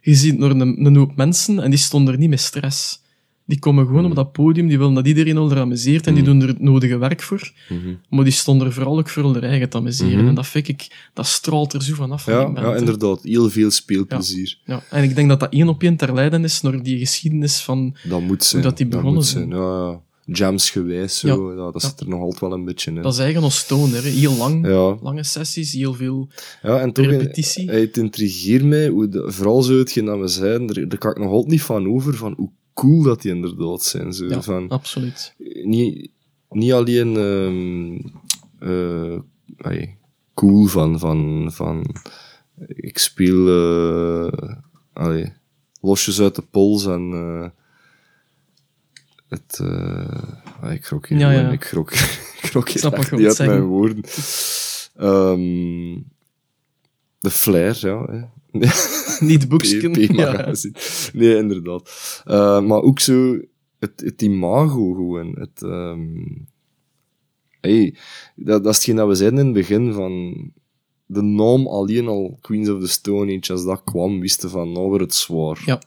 [0.00, 3.00] je ziet door een, een hoop mensen en die stonden er niet met stress.
[3.48, 4.10] Die komen gewoon Hmm.
[4.10, 6.60] op dat podium, die willen dat iedereen al er amuseert en die doen er het
[6.60, 7.52] nodige werk voor.
[7.68, 7.94] Mhm.
[8.08, 10.18] Maar die stonden er vooral ook voor hun eigen te amuseren.
[10.18, 10.28] Mhm.
[10.28, 13.22] En dat vind ik, dat straalt er zo vanaf van Ja, band, ja, inderdaad.
[13.22, 14.58] Heel veel speelplezier.
[14.64, 17.60] Ja, en ik denk dat dat één op één ter lijden is naar die geschiedenis
[17.60, 17.96] van...
[18.08, 18.62] Dat moet zijn.
[18.62, 19.48] dat die begonnen moet zijn.
[19.50, 19.62] zijn.
[19.62, 20.00] Ja, ja.
[20.32, 21.54] Jams gewijs, zo.
[21.56, 21.72] Ja.
[21.72, 23.02] dat zit er nog altijd wel een beetje in.
[23.02, 24.08] Dat is eigen als stoner, hè.
[24.08, 26.28] heel lang, Ja, lange sessies, heel veel
[26.62, 27.70] ja en toch, eh, repetitie.
[27.70, 31.18] het intrigeert mij, hoe de, vooral zo hetgeen dat we zeiden, daar, daar kan ik
[31.18, 34.12] nog altijd niet van over, van hoe cool dat die inderdaad zijn.
[34.12, 34.26] Zo.
[34.26, 35.34] ja, Van, absoluut.
[35.64, 36.10] niet,
[36.48, 38.16] niet alleen ehm
[38.58, 39.18] eh,
[39.56, 39.96] allee,
[40.34, 41.94] cool van, van, van
[42.66, 44.56] ik speel eh,
[44.92, 45.32] allee,
[45.80, 47.48] losjes uit de pols en eh,
[49.28, 51.50] het eh, ah, ik grok hier Ja, ja.
[51.50, 51.92] ik grok,
[52.42, 53.64] ik grok hier echt niet uit wilt mijn zeggen.
[53.64, 54.04] woorden
[54.96, 56.00] Ehm,
[57.18, 58.30] de flair ja.
[59.20, 60.14] Niet boeksken.
[60.14, 60.54] Ja.
[61.12, 62.22] Nee, inderdaad.
[62.24, 63.38] Eh, maar ook zo,
[63.78, 65.38] het, het imago gewoon.
[65.38, 66.46] Het, ehm
[67.60, 67.94] hey,
[68.34, 70.34] dat, dat is hetgeen dat we zeiden in het begin van
[71.06, 74.86] de naam alleen al Queens of the Stone Age, als dat kwam, wisten van, nou
[74.86, 75.62] wordt het zwaar.
[75.64, 75.80] Ja.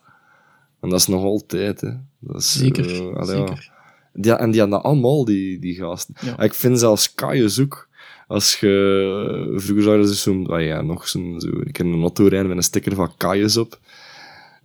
[0.80, 1.92] En dat is nog altijd, hè.
[2.20, 3.48] Dat is, Zeker, eh, allee, ja.
[3.48, 3.72] zeker.
[4.14, 6.16] Die, en die hadden allemaal, die, die gasten.
[6.22, 6.40] Ja.
[6.40, 7.90] Ik vind zelfs Kaius ook,
[8.32, 9.54] Als je...
[9.56, 10.48] Vroeger zag je dus zo'n...
[10.48, 11.36] ah ja, nog zo'n...
[11.42, 13.80] Zo, ik ken een auto rijden met een sticker van Kaius op.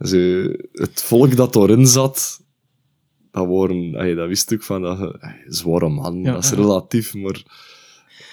[0.01, 0.17] Zo,
[0.73, 2.41] het volk dat erin zat,
[3.31, 3.95] dat waren...
[3.97, 4.83] ah ja, dat wist ik van...
[4.83, 7.43] Dat, ah, zware man, Ja, dat is relatief, maar...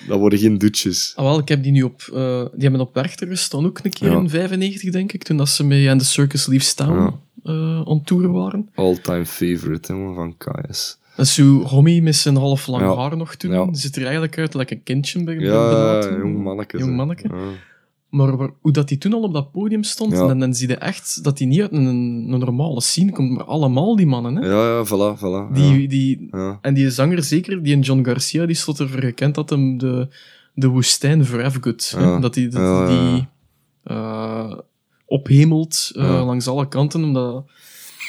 [0.08, 1.14] Dat worden geen dutjes.
[1.16, 2.02] Ah, wel, ik heb die nu op...
[2.14, 4.18] eh, die hebben op Werchter gestaan ook een keer Ja.
[4.18, 5.24] in 95, denk ik.
[5.24, 7.20] Toen dat ze met And the Circus Leaves Town Ja.
[7.44, 8.70] eh, on tour waren.
[8.76, 10.98] All-time favorite, hè, van Kaius.
[11.16, 12.96] En zo Homie met zijn half lang Ja.
[12.96, 13.52] haar nog toen.
[13.52, 13.66] Ja.
[13.66, 16.78] Die ziet er eigenlijk uit like een kindje bij bij Ja, jong manneke.
[16.78, 17.30] Jong manneke.
[18.10, 20.28] Maar waar- hoe dat hij toen al op dat podium stond, Ja.
[20.28, 23.44] dan, dan zie je echt dat hij niet uit een, een normale scene komt, maar
[23.44, 24.36] allemaal die mannen.
[24.36, 24.48] Hè?
[24.48, 25.54] Ja, ja, voilà, voilà.
[25.54, 25.88] Die, ja.
[25.88, 26.60] die, Ja.
[26.62, 30.08] En die zanger zeker, die John Garcia, die stond ervoor gekend dat hem de,
[30.54, 31.26] de woestijn
[31.92, 32.00] hè.
[32.04, 32.20] Ja.
[32.20, 33.28] Dat hij dat Ja, ja, die
[33.84, 34.58] eh,
[35.06, 36.24] ophemelt eh, Ja.
[36.26, 37.46] langs alle kanten, omdat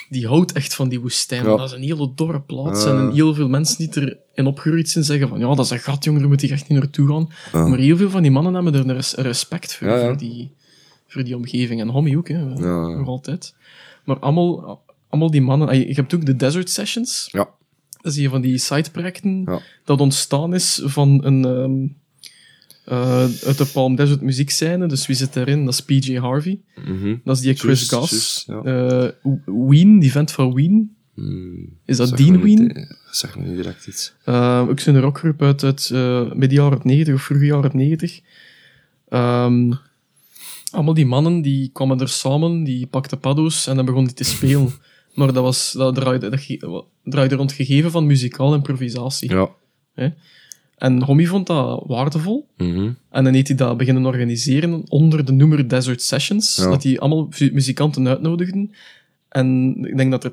[0.08, 1.44] die houdt echt van die woestijn.
[1.44, 1.56] Ja.
[1.56, 2.84] Dat is een hele dorre plaats.
[2.84, 6.04] En heel veel mensen die erin opgegroeid zijn zeggen van ja, dat is een gat,
[6.04, 7.68] jongen, daar moet je echt niet naartoe gaan.
[7.68, 10.04] Maar heel veel van die mannen hebben er respect voor, Ja, ja.
[10.06, 10.50] voor, die,
[11.06, 11.80] voor die omgeving.
[11.80, 12.44] En Homie ook, hè,
[12.96, 13.54] nog altijd.
[14.04, 15.68] Maar allemaal, allemaal die mannen...
[15.68, 17.28] ah, Je hebt ook de Desert Sessions.
[17.32, 17.48] Ja.
[18.02, 21.44] Dat is een van die sideprojecten dat ontstaan is van een...
[21.44, 21.86] ehm,
[22.84, 24.86] eh, uit de Palm Desert muziekscène.
[24.86, 25.64] Dus wie zit daarin?
[25.64, 26.60] Dat is PJ Harvey.
[26.84, 27.16] Mhm.
[27.24, 28.46] Dat is die Chris Juist, Goss.
[28.64, 29.08] Eh,
[29.44, 30.96] Ween, die vent van Ween.
[31.14, 31.78] Hmm.
[31.84, 34.14] Is dat Zeg Dean me niet, eh, Zeg me niet direct iets.
[34.24, 35.90] Eh, ook zo'n rockgroep uit, uit
[36.34, 38.20] midden jaren 90 of vroege jaren 90.
[39.08, 39.72] Ehm,
[40.70, 44.30] allemaal die mannen die kwamen er samen, die pakten paddo's en dan begonnen die te
[44.30, 44.72] spelen.
[45.14, 49.30] maar dat, was, dat, draaide, dat draaide rond gegeven van muzikale improvisatie.
[49.30, 49.54] Ja.
[50.84, 52.48] En Homie vond dat waardevol.
[52.56, 52.90] Mhm.
[53.10, 56.56] En dan heeft hij dat beginnen organiseren onder de noemer Desert Sessions.
[56.56, 56.70] Ja.
[56.70, 58.70] Dat hij allemaal muzikanten uitnodigden.
[59.28, 60.32] En ik denk dat er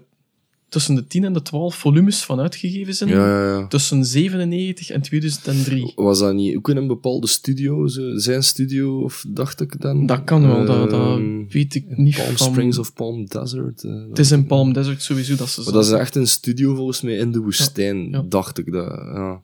[0.70, 3.10] tussen de 10 en de 12 volumes van uitgegeven zijn.
[3.10, 3.68] Ja, ja, ja.
[3.68, 5.92] Tussen 97 en 2003.
[5.96, 10.06] Was dat niet ook in een bepaalde studio, zijn studio, of dacht ik dan?
[10.06, 12.48] Dat kan wel, dat, dat Ehm, weet ik niet Palm van...
[12.52, 13.84] Springs of Palm Desert.
[13.84, 16.76] eh, Het is in Palm Desert sowieso dat ze Maar dat is echt een studio
[16.76, 18.90] volgens mij in de woestijn, dacht ik dat.
[18.90, 19.42] Ja.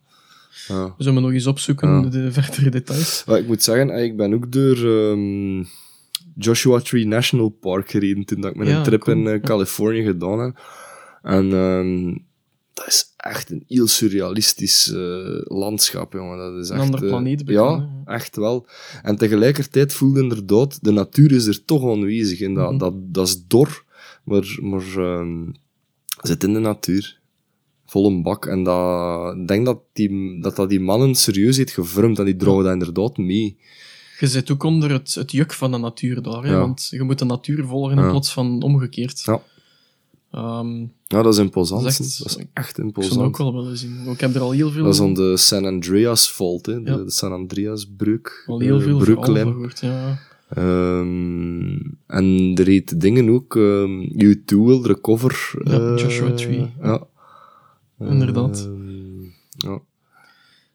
[0.68, 0.86] Ja.
[0.97, 2.01] We zullen nog eens opzoeken, Ja.
[2.09, 3.24] de verdere details.
[3.28, 5.63] Maar ik moet zeggen, eh, ik ben ook door ehm,
[6.36, 9.18] Joshua Tree National Park gereden toen ik mijn Ja, trip cool.
[9.18, 9.41] in eh.
[9.41, 10.59] Californië gedaan heb.
[11.22, 12.18] En ehm,
[12.74, 16.38] dat is echt een heel surrealistisch eh, landschap, jongen.
[16.38, 18.68] Dat is Een echt, ander eh, planeet Ja, echt wel.
[19.03, 22.41] En tegelijkertijd voelde inderdaad, de natuur is er toch aanwezig.
[22.41, 22.78] En dat, Mhm.
[22.78, 23.84] dat, dat is dor,
[24.24, 25.45] maar, maar ehm,
[26.22, 27.16] zit in de natuur.
[27.90, 28.46] Vol een bak.
[28.46, 32.20] En dat, ik denk dat die, dat, dat die mannen serieus heeft gevormd.
[32.20, 33.58] En die drogen dat inderdaad mee.
[34.20, 36.60] Je zit ook onder het, het juk van de natuur daar, hè, Ja.
[36.60, 38.10] want je moet de natuur volgen in Ja.
[38.10, 39.22] plaats van omgekeerd.
[39.26, 39.42] Ja.
[40.32, 41.84] Ehm, Ja, dat is imposant.
[41.84, 43.16] Dat Dat is is echt- ik zou imposant.
[43.16, 44.08] het ook wel willen zien.
[44.08, 46.84] Ik heb er al heel veel, Dat is aan de San Andreas fault, hè.
[46.84, 48.44] De, San Andreas breuk.
[48.48, 49.80] al heel eh, veel gehoord.
[49.80, 50.20] Ja.
[50.50, 51.78] Ehm,
[52.08, 55.52] en er heet dingen ook, ehm U2 wil de cover.
[55.64, 56.72] Ja, eh, Joshua Tree.
[56.82, 57.08] Ja.
[58.00, 58.60] Inderdaad.
[58.60, 59.22] Ehm,
[59.58, 59.80] ja.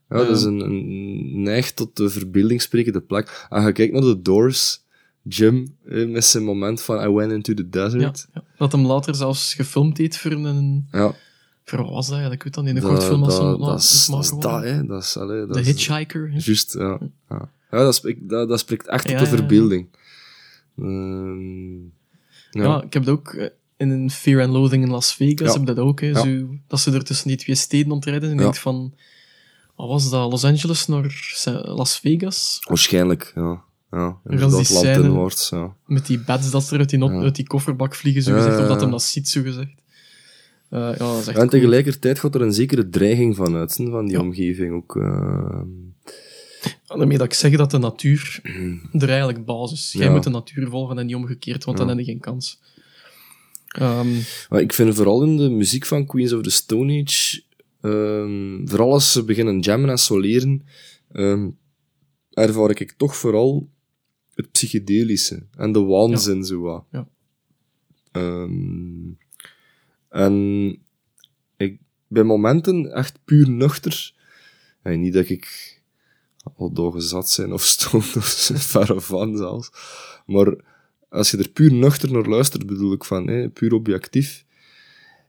[0.08, 3.46] Ja, dat is een, een neigt tot de verbeelding sprekende plek.
[3.50, 4.82] En je kijkt naar de Doors,
[5.22, 8.28] Jim, eh, met zijn moment van I went into the desert.
[8.34, 8.42] ja.
[8.56, 10.88] Dat hem later zelfs gefilmd heeft voor een...
[10.92, 11.14] Ja,
[11.64, 12.32] Voor wat was dat?
[12.32, 12.74] Ik weet dat niet.
[12.74, 14.06] Een dat, kort film als dat, dat, is,
[14.40, 14.86] dat hè.
[14.86, 16.30] Dat is, allee, dat Hitchhiker.
[16.30, 16.38] hè.
[16.38, 16.98] Juist, ja.
[17.28, 19.86] Ja, ja dat, spreekt, dat, dat spreekt echt tot de verbeelding.
[20.78, 21.74] Ehm,
[22.50, 22.82] ja.
[22.82, 23.48] Ik heb dat ook eh,
[23.82, 25.52] in een Fear and Loathing in Las Vegas.
[25.52, 25.58] Ja.
[25.58, 26.00] Heb dat ook.
[26.00, 26.22] Hè, Ja.
[26.22, 28.28] zo, dat ze er tussen die twee steden ontrijden.
[28.30, 28.94] En je denkt van...
[29.76, 30.30] Wat was dat?
[30.30, 31.32] Los Angeles naar
[31.64, 32.58] Las Vegas?
[32.68, 33.62] Waarschijnlijk, ja.
[33.90, 35.74] Ja, die scène- landinwaarts, ja.
[35.86, 37.20] Met die beds dat er uit die, not- Ja.
[37.20, 39.72] uit die kofferbak vliegen, zo gezegd, of dat hem dat ziet, zo gezegd.
[40.68, 41.48] Eh, ja, dat is echt Ja, en cool.
[41.48, 44.96] tegelijkertijd gaat er een zekere dreiging van uit, van die omgeving ook.
[44.96, 45.66] ehm.
[46.88, 48.40] En daarmee dat ik zeg dat de natuur
[48.92, 49.92] er eigenlijk basis is.
[50.00, 52.60] Jij moet de natuur volgen en niet omgekeerd, want dan heb je geen kans.
[53.72, 57.42] Ehm, Maar ik vind vooral in de muziek van Queens of the Stone Age,
[57.80, 60.66] ehm, vooral als ze beginnen jammen en soleren,
[61.12, 61.50] ehm,
[62.30, 63.68] ervaar ik toch vooral
[64.34, 66.84] het psychedelische en de waanzin zo wat.
[66.90, 67.08] Ja.
[70.08, 70.78] En
[71.56, 74.14] ik bij momenten echt puur nuchter.
[74.82, 75.80] En niet dat ik
[76.56, 79.70] al doorgezat zijn of stoned of verre van zelfs.
[80.26, 80.54] Maar
[81.12, 84.44] als je er puur nuchter naar luistert, bedoel ik van, hè, puur objectief,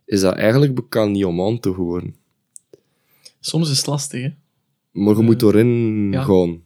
[0.06, 2.16] is dat eigenlijk bekend niet om aan te horen.
[3.40, 4.30] soms is het lastig, hè.
[4.92, 6.24] Maar je moet erin ja.
[6.24, 6.62] gaan.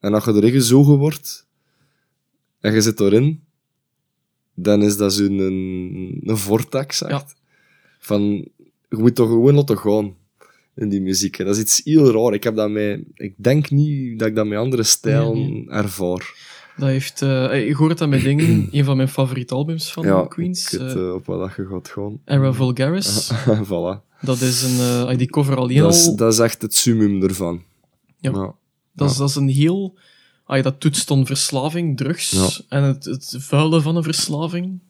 [0.00, 1.46] En als je erin gezogen wordt,
[2.60, 3.42] en je zit erin,
[4.54, 7.10] dan is dat zo'n een, een vortex, echt.
[7.10, 7.36] Ja.
[7.98, 8.22] Van,
[8.88, 10.16] je moet toch gewoon laten gaan.
[10.74, 11.38] in die muziek.
[11.38, 12.34] En dat is iets heel raar.
[12.34, 16.34] Ik, heb dat met, ik denk niet dat ik dat met andere stijlen Nee, ervaar.
[16.78, 20.26] Dat heeft, eh, ik hoor dat met dingen, een van mijn favoriete albums van Ja,
[20.28, 22.20] Queens, ik weet eh, eh, op wat je gaat gaan.
[22.24, 23.32] Era Vulgaris.
[23.70, 24.06] voilà.
[24.20, 27.62] Dat is een, die cover alleen Dat is, al, dat is echt het summum ervan.
[28.20, 28.30] Ja.
[28.30, 28.54] ja.
[28.92, 29.98] dat, is, dat is een heel,
[30.46, 32.48] dat toetst on verslaving, drugs Ja.
[32.68, 34.80] en het, het vuile van een verslaving.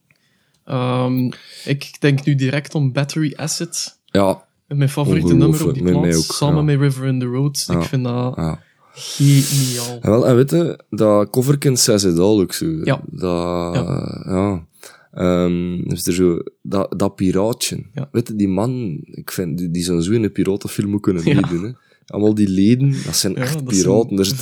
[0.64, 1.30] Ehm,
[1.64, 5.92] ik denk nu direct om Battery Acid, Ja, mijn favoriete nummer op die Ongelooflijk, met
[5.92, 7.66] plaat, mij ook, samen met River in the Road.
[7.70, 8.58] Ik vind dat
[10.00, 12.66] En, wel, en weet je, dat coverkind says it all ook zo.
[12.66, 13.00] Ja.
[13.10, 13.74] Dat,
[14.24, 14.66] ja.
[15.12, 17.84] Ehm, is er zo, dat, dat piraatje.
[17.94, 18.08] Ja.
[18.12, 21.34] Weet je, die man, ik vind, die, die zou zo in een piratenfilm moeten kunnen
[21.34, 21.62] meedoen.
[21.64, 21.70] Hè.
[22.06, 24.08] Allemaal die leden, dat zijn echt dat piraten.
[24.08, 24.40] zijn Er zit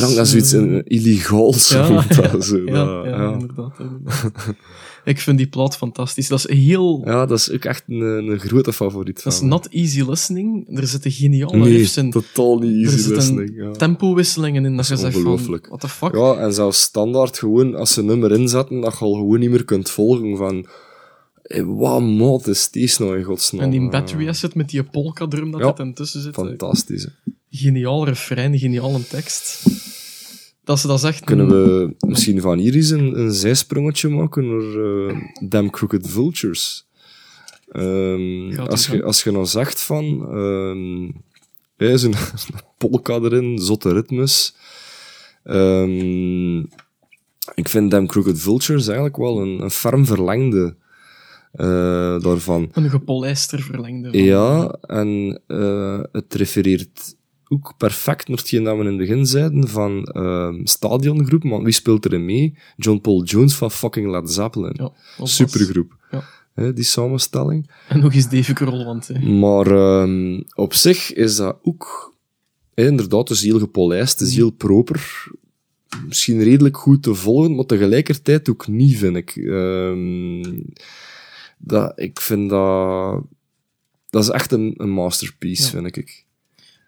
[0.00, 0.52] hangt daar zoiets
[0.84, 3.72] illegaals Ja, dat, zo, ja, dat- inderdaad.
[5.04, 6.28] ik vind die plaat fantastisch.
[6.28, 7.02] Dat is heel...
[7.04, 9.46] Ja, dat is ook echt een, een grote favoriet Dat is me.
[9.46, 10.78] not easy listening.
[10.78, 12.10] Er zitten geniale Nee, riffs in.
[12.10, 13.52] totaal niet Er easy listening.
[13.56, 13.70] Ja.
[13.70, 15.60] tempowisselingen in dat je is zegt van...
[15.68, 16.14] What the fuck?
[16.14, 19.50] Ja, en zelfs standaard gewoon, als ze een nummer inzetten, dat je al gewoon niet
[19.50, 20.66] meer kunt volgen van...
[21.42, 23.62] Hey, wat maat is deze nou in godsnaam?
[23.64, 25.74] en die battery asset met die polka drum dat Ja.
[25.84, 26.34] er tussen zit.
[26.34, 27.08] Fantastisch.
[27.50, 29.62] Geniaal refrein, geniale tekst.
[30.64, 31.24] Dat is, dat echt...
[31.24, 35.16] Kunnen we misschien van hier eens een, een zijsprongetje maken naar uh,
[35.48, 36.86] Damn Crooked Vultures?
[37.68, 40.04] Ehm, als, je, als je nou zegt van...
[40.30, 41.22] ehm
[41.76, 42.14] er is een,
[42.78, 44.56] polka erin, zotte ritmes.
[45.44, 46.58] Ehm,
[47.54, 50.76] ik vind Damn Crooked Vultures eigenlijk wel een, een ferm verlengde
[51.52, 52.68] eh, daarvan.
[52.72, 54.08] Een gepolijster verlengde.
[54.10, 57.14] van- Ja, en eh, het refereert
[57.54, 61.72] ook perfect naar hetgeen dat we in het begin zeiden van ehm, stadiongroep, want wie
[61.72, 62.54] speelt erin mee?
[62.76, 64.72] John Paul Jones van fucking Led Zeppelin.
[64.76, 64.92] Ja,
[65.26, 66.24] Supergroep, Ja.
[66.54, 67.70] hè, die samenstelling.
[67.88, 69.08] En nog eens Dave Grohl, want...
[69.08, 69.18] hè.
[69.28, 72.14] Maar ehm, op zich is dat ook
[72.74, 75.26] hè, inderdaad dus heel gepolijst, is heel proper,
[76.06, 79.36] misschien redelijk goed te volgen, maar tegelijkertijd ook niet, vind ik.
[79.36, 80.60] Ehm,
[81.58, 83.22] dat, ik vind dat...
[84.10, 85.68] Dat is echt een, een masterpiece, Ja.
[85.82, 86.24] vind ik.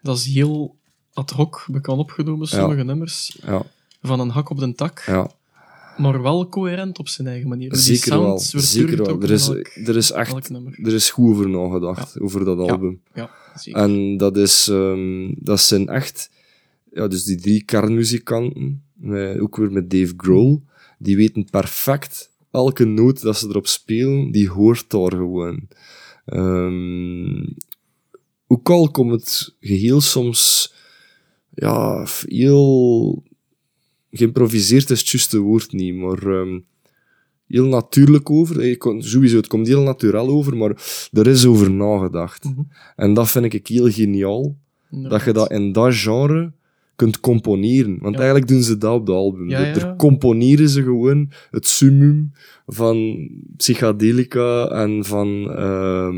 [0.01, 0.75] Dat is heel
[1.13, 3.37] ad hoc bekend opgenomen, sommige nummers.
[3.45, 3.65] Ja,
[4.01, 5.03] Van een hak op de tak.
[5.05, 5.31] ja.
[5.97, 7.75] Maar wel coherent op zijn eigen manier.
[7.75, 8.39] Zeker wel.
[8.39, 9.21] Zeker wel.
[9.21, 10.49] Er is, elk- er is echt...
[10.83, 13.01] Er is goed over nagedacht, over dat album.
[13.13, 13.81] Ja, zeker.
[13.81, 14.67] En dat is...
[14.67, 16.29] ehm, dat zijn echt...
[16.93, 20.61] Ja, dus die drie kernmuzikanten, met, ook weer met Dave Grohl,
[20.99, 25.67] die weten perfect elke noot dat ze erop spelen, die hoort daar gewoon.
[26.25, 27.43] Ehm,
[28.47, 30.73] ook al komt het geheel soms
[31.53, 33.23] ja, heel
[34.11, 36.59] geïmproviseerd is het juiste woord niet, maar ehm,
[37.47, 38.59] heel natuurlijk over.
[38.59, 42.43] Eh, Sowieso, het komt heel natuurlijk over, maar er is over nagedacht.
[42.43, 42.61] Mhm.
[42.95, 44.57] En dat vind ik heel geniaal,
[44.89, 46.53] dat je dat in dat genre
[46.97, 47.97] kunt componeren.
[48.01, 48.19] Want Ja.
[48.19, 49.49] eigenlijk doen ze dat op de album.
[49.49, 49.87] Ja, Er- ja.
[49.87, 52.31] Er componeren ze gewoon het summum
[52.65, 53.27] van
[53.57, 56.17] psychedelica en van ehm,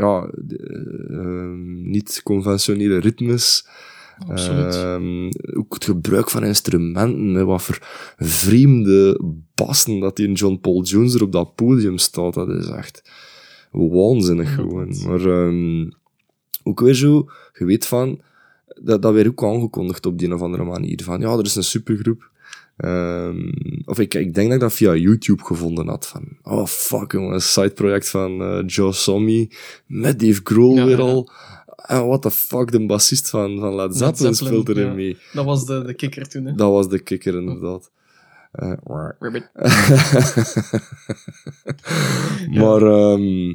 [0.00, 0.30] ja,
[1.08, 3.66] ehm, niet-conventionele ritmes.
[4.28, 4.74] Absoluut.
[4.74, 7.78] Ehm, ook het gebruik van instrumenten, wat voor
[8.16, 9.20] vreemde
[9.54, 13.10] bassen dat die in John Paul Jones er op dat podium staat, dat is echt
[13.70, 14.94] waanzinnig gewoon.
[15.06, 15.52] Maar
[16.62, 18.20] ook weer zo, je weet van,
[18.80, 21.56] dat, dat werd ook aangekondigd op die een of andere manier, van ja, er is
[21.56, 22.30] een supergroep.
[22.76, 23.52] Ehm,
[23.84, 27.34] of ik, ik denk dat ik dat via YouTube gevonden had, van oh fuck jongen,
[27.34, 29.50] een sideproject van eh Joe Sommy,
[29.86, 31.02] met Dave Grohl Ja, weer ja.
[31.02, 31.30] al.
[31.86, 34.92] En what the fuck, de bassist van, van Led Zeppelin, speelt erin ja.
[34.92, 35.16] mee.
[35.32, 36.54] Dat was de, de kikker toen, hè.
[36.54, 37.90] Dat was de kikker, inderdaad.
[38.52, 38.72] Eh,
[42.62, 43.48] maar ehm,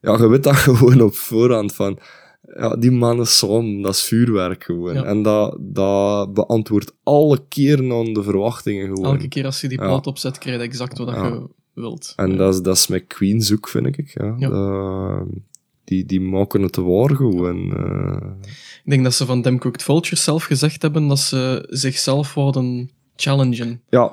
[0.00, 1.98] ja, je weet dat gewoon op voorhand van...
[2.56, 4.94] Ja, die mannen samen, dat is vuurwerk gewoon.
[4.94, 5.04] Ja.
[5.04, 9.04] En dat, dat beantwoordt alle keren aan de verwachtingen gewoon.
[9.12, 9.86] Elke keer als je die Ja.
[9.86, 11.26] plaat opzet, krijg je exact wat Ja.
[11.26, 12.12] je wilt.
[12.16, 14.10] En dat is, dat is met Queen ook, vind ik.
[14.38, 14.48] Ja.
[14.48, 15.26] Dat-
[15.84, 17.76] die, die maken het waar gewoon.
[17.76, 18.28] eh.
[18.84, 22.90] Ik denk dat ze van Dem Cooked Vultures zelf gezegd hebben dat ze zichzelf wouden
[23.16, 23.80] challengen.
[23.88, 24.12] ja,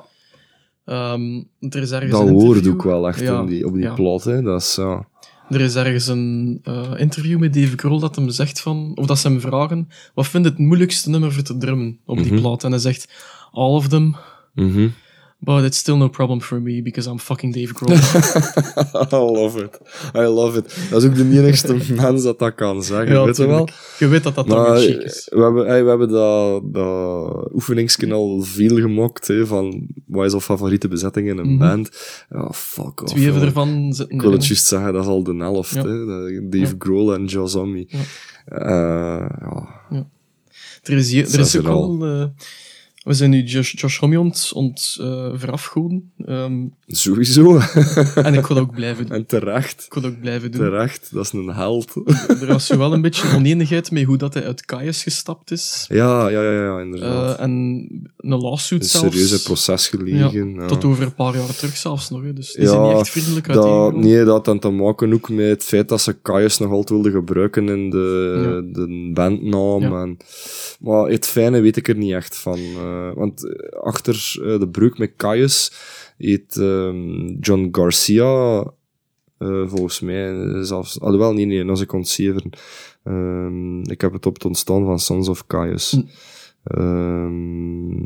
[0.84, 4.24] Ehm, er is ergens dat hoort ook wel echt in die, op die plaat.
[4.24, 4.42] Hè.
[4.42, 5.08] Dat is, ja.
[5.50, 9.18] Er is ergens een eh, interview met Dave Grohl dat hem zegt van, of dat
[9.18, 12.40] ze hem vragen, wat vind je het moeilijkste nummer voor te drummen op die Mhm.
[12.40, 12.64] plaat?
[12.64, 13.12] En hij zegt,
[13.52, 14.16] all of them.
[14.54, 14.88] Mhm.
[15.40, 17.94] But it's still no problem for me, because I'm fucking Dave Grohl.
[19.12, 19.78] I love it.
[20.14, 20.76] I love it.
[20.90, 23.68] Dat is ook de enigste mens dat dat kan zeggen, Ja, weet je wel?
[23.98, 25.26] Je weet dat dat dan Maar weer chic is.
[25.34, 30.32] we hebben, hey, we hebben dat, dat oefeningsken al veel gemokt, hè, van wat is
[30.32, 31.58] al favoriete bezetting in een Mhm.
[31.58, 31.90] band.
[32.30, 33.12] Ja, fuck off.
[33.12, 35.74] Twee ervan zitten Ik wil het juist zeggen, dat is al de helft.
[35.74, 35.82] Ja.
[35.86, 36.04] Hè?
[36.48, 36.72] Dave Ja.
[36.78, 37.88] Grohl en Joe Zombie.
[38.44, 40.06] Eh, ja.
[40.82, 42.06] Er is, er is ook al...
[42.06, 42.24] eh,
[43.08, 46.12] we zijn nu Josh, Josh Homme ont, ont eh, verafgoeden.
[46.24, 47.58] Ehm, Sowieso.
[48.14, 49.16] en ik wil ook blijven doen.
[49.16, 49.84] en terecht.
[49.84, 50.60] Ik wil dat ook blijven doen.
[50.60, 51.08] Terecht.
[51.12, 51.94] Dat is een held.
[52.40, 55.84] Er was wel een beetje oneenigheid met hoe dat hij uit Kaius gestapt is.
[55.88, 57.38] ja, ja, ja, ja, inderdaad.
[57.38, 57.86] Eh, en
[58.30, 59.06] een lawsuit een zelfs.
[59.16, 60.54] serieuze proces gelegen.
[60.54, 62.22] Ja, Tot over een paar jaar terug zelfs nog.
[62.22, 62.32] Hè.
[62.32, 64.00] Dus die Ja, zijn niet echt vriendelijk dat, uiteengekomen.
[64.06, 67.12] nee, dat had te maken ook met het feit dat ze Kaius nog altijd wilden
[67.12, 69.82] gebruiken in de, de bandnaam.
[69.96, 70.16] En,
[70.80, 72.58] maar het fijne weet ik er niet echt van.
[72.58, 75.72] eh, want eh, achter eh, de breuk met Kaius
[76.18, 78.64] heet ehm, John Garcia,
[79.66, 81.00] volgens mij zelfs...
[81.00, 82.04] Alhoewel, nee, nee, als ik kon.
[83.04, 85.90] Ehm, ik heb het op het ontstaan van Sons of Kaius.
[85.90, 86.00] Hm.
[86.64, 87.96] Ehm,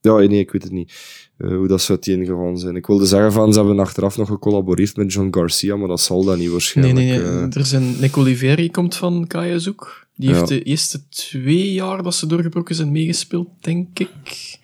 [0.00, 0.92] ja, nee, ik weet het niet.
[1.36, 2.76] eh, hoe dat zou uiteengegaan zijn.
[2.76, 6.24] Ik wilde zeggen van, ze hebben achteraf nog gecollaboreerd met John Garcia, maar dat zal
[6.24, 6.96] dat niet Nee, waarschijnlijk.
[6.96, 7.26] nee, nee.
[7.28, 7.56] eh.
[7.56, 10.06] Er zijn, Nick Oliveri komt van Kaius ook.
[10.16, 10.34] Die Ja.
[10.36, 14.58] heeft de eerste twee jaar dat ze doorgebroken zijn meegespeeld, denk ik.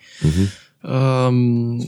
[0.81, 1.79] Ehm,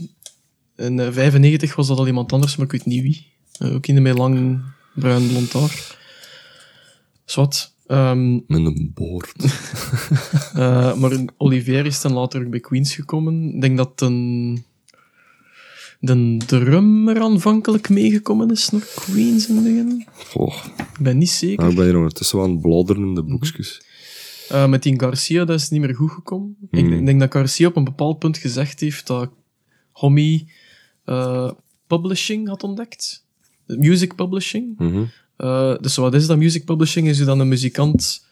[0.76, 3.26] in eh, 95 was dat al iemand anders, maar ik weet niet wie.
[3.58, 4.60] Eh, ook iemand met lang
[4.94, 5.96] bruin blond haar.
[7.24, 7.72] Zwat.
[7.88, 9.34] Ehm, Met een boord.
[10.54, 13.54] eh, maar Olivier is dan later ook bij Queens gekomen.
[13.54, 14.64] Ik denk dat een,
[16.00, 20.06] de drummer aanvankelijk meegekomen is naar Queens in het begin.
[20.34, 21.58] Oh, Ik ben niet zeker.
[21.58, 23.82] nou, ik ben hier ondertussen wel aan het bladderen in de boekjes.
[24.48, 26.56] Eh, met die Garcia, dat is niet meer goed gekomen.
[26.70, 26.90] Ik Mhm.
[26.90, 29.30] denk- denk dat Garcia op een bepaald punt gezegd heeft dat
[29.92, 30.50] Homie
[31.04, 31.50] eh,
[31.86, 33.26] publishing had ontdekt.
[33.66, 34.78] Music publishing.
[34.78, 35.04] Mhm.
[35.38, 37.08] Eh, dus wat is dat music publishing?
[37.08, 38.26] Is dan een muzikant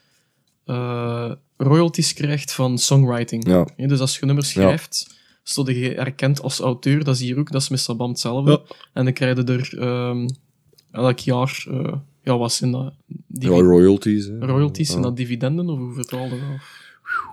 [0.65, 3.47] eh, royalties krijgt van songwriting.
[3.49, 3.67] Ja.
[3.77, 7.05] Ja, dus als je nummers schrijft, stond je erkend als auteur.
[7.05, 8.51] Dat is hier ook, dat is met Sabam hetzelfde.
[8.51, 8.75] Ja.
[8.93, 10.29] En dan krijg je er ehm,
[10.91, 11.93] elk jaar, eh,
[12.23, 12.93] ja, wat zijn dat?
[13.29, 14.27] Ja, royalties.
[14.27, 14.39] Hè.
[14.39, 14.93] royalties, Ja.
[14.93, 16.41] zijn dat dividenden of hoe vertaalde dat?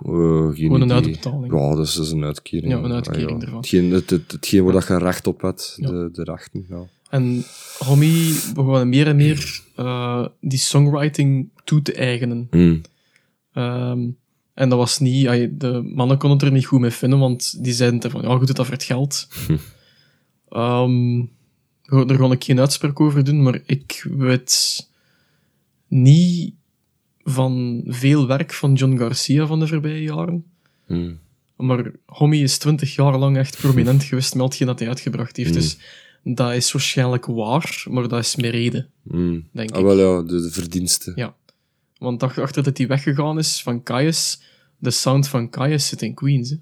[0.04, 0.96] Eh, geen Gewoon een idee.
[0.96, 1.52] uitbetaling.
[1.52, 2.72] Ja, dat is, dat is een uitkering.
[2.72, 3.42] Ja, een uitkering Ah, ja.
[3.44, 3.56] ervan.
[3.58, 5.88] Hetgeen, het, het, hetgeen waar dat je recht op hebt, Ja.
[5.90, 6.66] de, de rechten.
[6.68, 6.82] Ja.
[7.10, 7.44] En
[7.78, 12.48] Homie begon meer en meer eh, die songwriting toe te eigenen.
[12.50, 12.80] Mm.
[13.52, 14.08] Ehm,
[14.54, 15.26] en dat was niet,
[15.60, 18.56] de mannen konden het er niet goed mee vinden, want die zeiden van, ja, doet
[18.56, 19.28] dat voor het geld.
[20.48, 21.22] Ehm,
[21.82, 24.88] goed, daar ga ik geen uitspraak over doen, maar ik weet
[25.88, 26.54] niet
[27.22, 30.44] van veel werk van John Garcia van de voorbije jaren.
[30.86, 31.18] Mm.
[31.56, 35.52] Maar Homie is twintig jaar lang echt prominent geweest met hetgeen dat hij uitgebracht heeft.
[35.52, 35.78] Dus
[36.24, 39.48] dat is waarschijnlijk waar, maar dat is met reden, Mm.
[39.52, 39.84] denk Ah, ik.
[39.84, 41.12] wel ja, de, de verdiensten.
[41.16, 41.34] Ja.
[41.98, 44.40] Want ach- achter dat hij weggegaan is van Kaius,
[44.78, 46.50] de sound van Kaius zit in Queens.
[46.50, 46.56] Hè.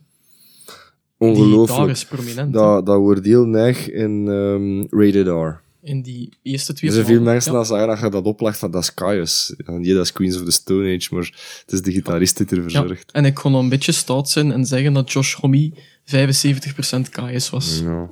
[1.18, 1.90] Die Ongelooflijk.
[1.90, 2.52] is prominent.
[2.52, 5.60] Dat, dat wordt heel neig in ehm, Rated R.
[5.82, 7.58] In die eerste twee Er zijn veel mensen Ja.
[7.58, 9.54] dat zeggen dat je dat oplegt van dat is Caius.
[9.66, 11.24] Ja, Nee, dat is Queens of the Stone Age, maar
[11.64, 12.62] het is de gitarist die er Ja.
[12.62, 13.12] verzorgt.
[13.12, 15.72] En ik kon een beetje stout zijn en zeggen dat Josh Homme
[16.04, 17.80] 75% Kaius was.
[17.84, 18.10] Ja.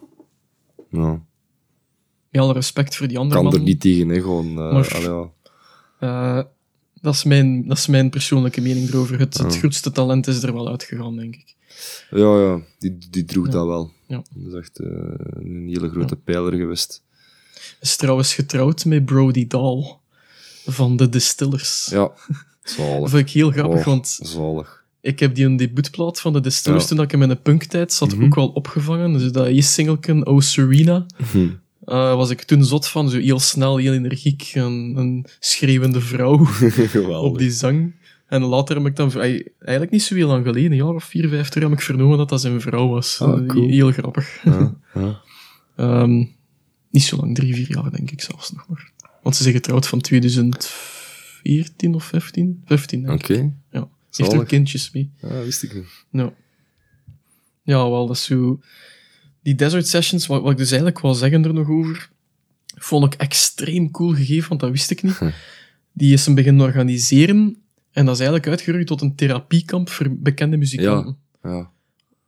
[0.90, 1.22] ja.
[2.30, 3.66] Met alle respect voor die andere Kan er man.
[3.66, 4.20] niet tegen, hè.
[4.20, 5.30] Gewoon, eh, Maar- allee, ja.
[6.38, 6.44] Eh,
[7.00, 9.18] dat, is mijn, dat is mijn persoonlijke mening erover.
[9.18, 11.54] Het, het grootste talent is er wel uitgegaan, denk ik.
[12.10, 13.92] ja, ja, die, die droeg dat wel.
[14.06, 14.22] Ja.
[14.34, 14.86] Dat is echt eh,
[15.42, 17.02] een hele grote pijler geweest.
[17.80, 19.98] Is trouwens getrouwd met Brody Dahl
[20.66, 21.86] van de Distillers.
[21.90, 21.98] Ja,
[22.62, 23.10] Dat zalig.
[23.10, 24.84] vind ik heel grappig, Oh, want zalig.
[25.00, 26.88] ik heb die een debuutplaat van de Distillers Ja.
[26.88, 28.24] toen ik in mijn punktijd zat Mhm.
[28.24, 29.12] ook wel opgevangen.
[29.12, 31.06] Dus dat is singelken Oh Serena.
[31.30, 31.48] Hm.
[31.84, 36.46] Eh, was ik toen zot van, zo heel snel, heel energiek, een, een schreeuwende vrouw
[37.28, 37.94] op die zang.
[38.26, 41.28] En later heb ik dan, eigenlijk niet zo heel lang geleden, een jaar of vier,
[41.28, 43.20] vijf terug, heb ik vernomen dat dat zijn vrouw was.
[43.20, 43.68] Ah, Eh, cool.
[43.68, 44.40] Heel grappig.
[44.44, 45.20] Ja, ja.
[45.76, 46.24] Ehm,
[46.90, 48.92] niet zo lang, drie, vier jaar denk ik zelfs nog maar.
[49.22, 52.62] Want ze zijn getrouwd van 2014 of 15?
[52.64, 53.52] 15 denk Oké.
[53.70, 53.88] Ja.
[54.10, 55.10] Ze heeft ook kindjes mee.
[55.16, 56.04] ja, wist ik niet.
[56.10, 56.32] Ja.
[57.62, 58.60] Ja, wel, dat is zo...
[59.43, 62.11] Die Desert Sessions, wat, wat ik dus eigenlijk wil zeggen er nog over,
[62.76, 65.16] vond ik extreem cool gegeven, want dat wist ik niet.
[65.16, 65.30] Hm.
[65.93, 67.57] Die is een beginnen organiseren
[67.93, 71.16] en dat is eigenlijk uitgegroeid tot een therapiekamp voor bekende muzikanten.
[71.43, 71.70] Ja.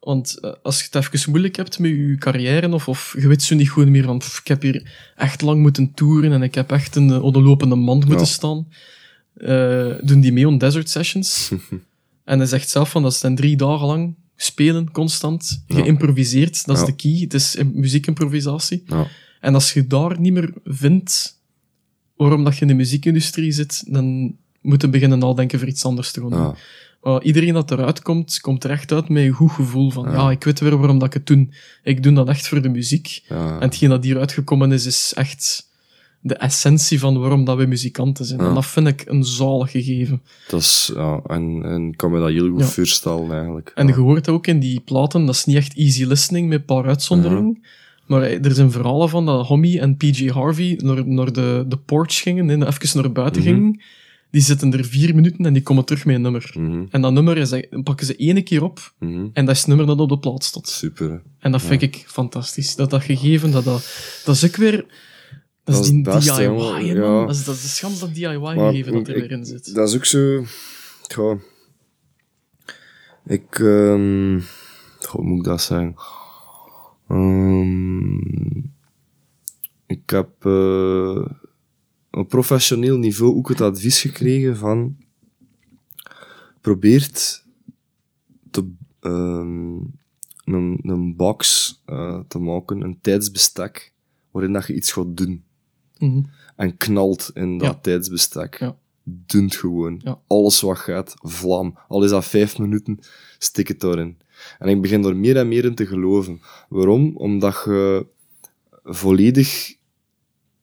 [0.01, 3.43] Want eh, als je het even moeilijk hebt met je carrière, of, of je weet
[3.43, 6.55] zo niet goed meer van, pff, ik heb hier echt lang moeten toeren en ik
[6.55, 8.31] heb echt een, op de lopende mand moeten Ja.
[8.33, 8.69] staan,
[9.35, 11.53] eh, doen die mee aan Desert Sessions.
[12.25, 15.63] en hij zegt zelf van, dat zijn drie dagen lang spelen constant.
[15.69, 17.17] Geïmproviseerd, dat is de key.
[17.21, 18.83] Het is im- muziekimprovisatie.
[18.87, 19.07] Ja.
[19.41, 21.41] En als je daar niet meer vindt
[22.17, 26.13] waarom dat je in de muziekindustrie zit, dan moet je beginnen nadenken voor iets anders
[26.13, 26.55] te gaan doen.
[27.05, 30.13] Uh, iedereen dat eruit komt, komt er echt uit met een goed gevoel van, ja.
[30.13, 30.31] Ja.
[30.31, 31.49] ik weet weer waarom dat ik het doe.
[31.83, 33.23] Ik doe dat echt voor de muziek.
[33.29, 33.55] Ja.
[33.55, 35.71] En hetgeen dat hieruit gekomen is, is echt
[36.25, 38.41] de essentie van waarom dat we muzikanten zijn.
[38.41, 38.49] Ja.
[38.49, 40.23] En dat vind ik een zalig gegeven.
[40.49, 42.67] Dat is, ja, en, en kan me dat heel goed Ja.
[42.67, 43.73] voorstellen, eigenlijk.
[43.75, 46.65] En je hoort ook in die platen, dat is niet echt easy listening met een
[46.65, 47.63] paar uitzonderingen.
[48.07, 51.77] Maar eh, er zijn verhalen van dat Homie en PJ Harvey naar, naar de, de
[51.77, 53.51] porch gingen, en even naar buiten Mhm.
[53.53, 53.81] gingen.
[54.31, 56.55] Die zitten er vier minuten en die komen terug met een nummer.
[56.59, 59.27] Mhm, En dat nummer is, dat pakken ze ene keer op mhm.
[59.33, 60.69] en dat is het nummer dat op de plaat staat.
[60.69, 61.17] Super, hè.
[61.39, 62.75] En dat vind ik fantastisch.
[62.77, 63.89] Dat dat gegeven, dat, dat,
[64.25, 64.85] dat is ook weer...
[65.65, 66.85] Dat, Dat is die DIY, man.
[66.85, 66.95] Ja.
[67.27, 69.75] Dat, is, dat is dat DIY Maar gegeven dat er ik- weer in zit.
[69.75, 70.45] Dat is ook zo...
[73.25, 73.59] Ik...
[73.59, 74.41] ehm
[75.11, 75.95] hoe moet ik dat zeggen?
[77.09, 78.17] Ehm,
[79.87, 81.25] ik heb eh,
[82.11, 84.97] op professioneel niveau ook het advies gekregen van...
[86.61, 87.45] Probeert
[88.51, 89.75] te, ehm,
[90.45, 93.93] een, een box eh, te maken, een tijdsbestek,
[94.31, 95.45] waarin dat je iets gaat doen.
[96.03, 96.21] Mhm.
[96.57, 97.79] En knalt in dat Ja.
[97.83, 98.59] tijdsbestek.
[98.59, 98.77] Ja.
[99.05, 100.01] Dunt gewoon.
[100.05, 100.19] Ja.
[100.27, 101.79] Alles wat gaat, vlam.
[101.89, 102.99] Al is dat vijf minuten,
[103.39, 104.19] stik het erin.
[104.59, 106.41] En ik begin er meer en meer in te geloven.
[106.69, 107.17] Waarom?
[107.17, 108.07] Omdat je
[108.85, 109.75] volledig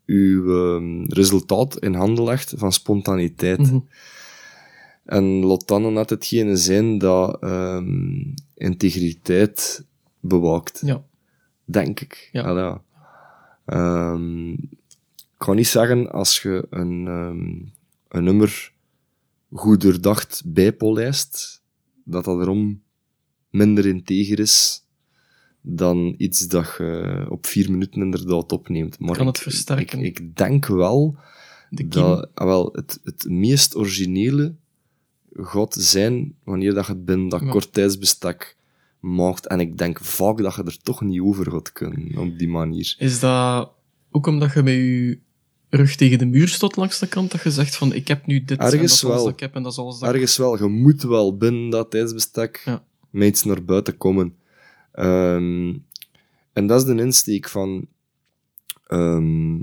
[0.05, 0.43] je
[0.79, 3.59] ehm, resultaat in handen legt van spontaniteit.
[3.59, 3.79] Mhm.
[5.05, 8.23] En laat dan net hetgene zijn dat ehm,
[8.55, 9.85] integriteit
[10.19, 10.81] bewaakt.
[10.85, 11.03] Ja.
[11.65, 12.29] Denk ik.
[12.31, 12.81] Ja.
[13.65, 14.55] Ehm,
[15.39, 18.73] ik kan niet zeggen als je een, ehm, een nummer
[19.51, 21.61] goed doordacht bijpolijst,
[22.03, 22.81] dat dat erom
[23.49, 24.85] minder integer is
[25.61, 28.99] dan iets dat je op vier minuten inderdaad opneemt.
[28.99, 29.99] Maar Kan ik, het versterken.
[29.99, 31.17] Ik, ik denk wel
[31.69, 34.55] De dat ah, wel, het, het meest originele
[35.33, 37.49] gaat zijn wanneer dat je het binnen dat Ja.
[37.49, 38.57] kort tijdsbestek
[38.99, 39.47] maakt.
[39.47, 42.95] En ik denk vaak dat je er toch niet over gaat kunnen op die manier.
[42.97, 43.71] Is dat
[44.11, 45.19] ook omdat je met je
[45.69, 48.39] rug tegen de muur stond langs de kant, dat je zegt van, ik heb nu
[48.39, 50.15] dit en dat Ergens is alles dat ik heb en dat is alles dat ik...
[50.15, 52.83] Ergens wel, je moet wel binnen dat tijdsbestek Ja.
[53.09, 54.35] met iets naar buiten komen.
[54.91, 55.73] Ehm,
[56.53, 57.87] en dat is de insteek van...
[58.87, 59.55] ehm,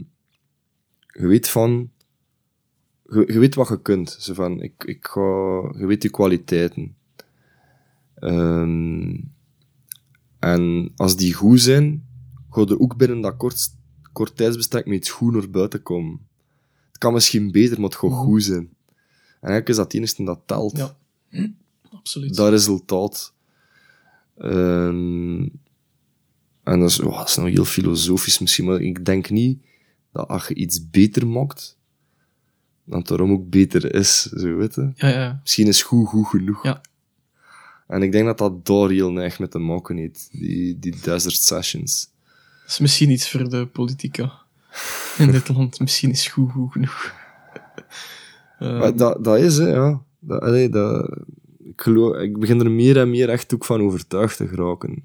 [1.07, 1.91] je weet van...
[3.05, 4.17] Je, je weet wat je kunt.
[4.21, 5.21] Zo van, ik, ik ga...
[5.79, 6.97] Je weet je kwaliteiten.
[8.15, 9.15] Ehm,
[10.39, 12.07] en als die goed zijn,
[12.51, 13.75] ga je ook binnen dat kort,
[14.17, 16.27] kort tijdsbestek met iets goed naar buiten komen.
[16.89, 18.69] Het kan misschien beter, maar het gaat goed zijn.
[19.41, 20.77] En eigenlijk is dat het enige dat telt.
[20.77, 20.97] Ja.
[21.91, 22.37] Absoluut.
[22.37, 23.35] Dat resultaat.
[24.39, 25.41] Ehm,
[26.63, 29.63] en dat is, oh, dat is nou heel filosofisch misschien, maar ik denk niet
[30.13, 31.79] dat als je iets beter maakt,
[32.85, 34.93] dat het daarom ook beter is, zo weet je.
[34.95, 35.39] Ja, ja.
[35.43, 36.63] Misschien is goed goed genoeg.
[36.63, 36.81] Ja.
[37.87, 41.37] En ik denk dat dat daar heel neig met te maken heeft, die, die desert
[41.37, 42.15] sessions.
[42.67, 44.33] Dat is misschien iets voor de politica
[45.19, 45.81] in dit land.
[45.81, 47.13] Misschien is goed goed genoeg.
[48.59, 50.03] Maar dat, dat is, hè, ja.
[50.19, 51.17] Dat, allee, dat,
[51.65, 55.05] ik, geloof, ik begin er meer en meer echt ook van overtuigd te geraken.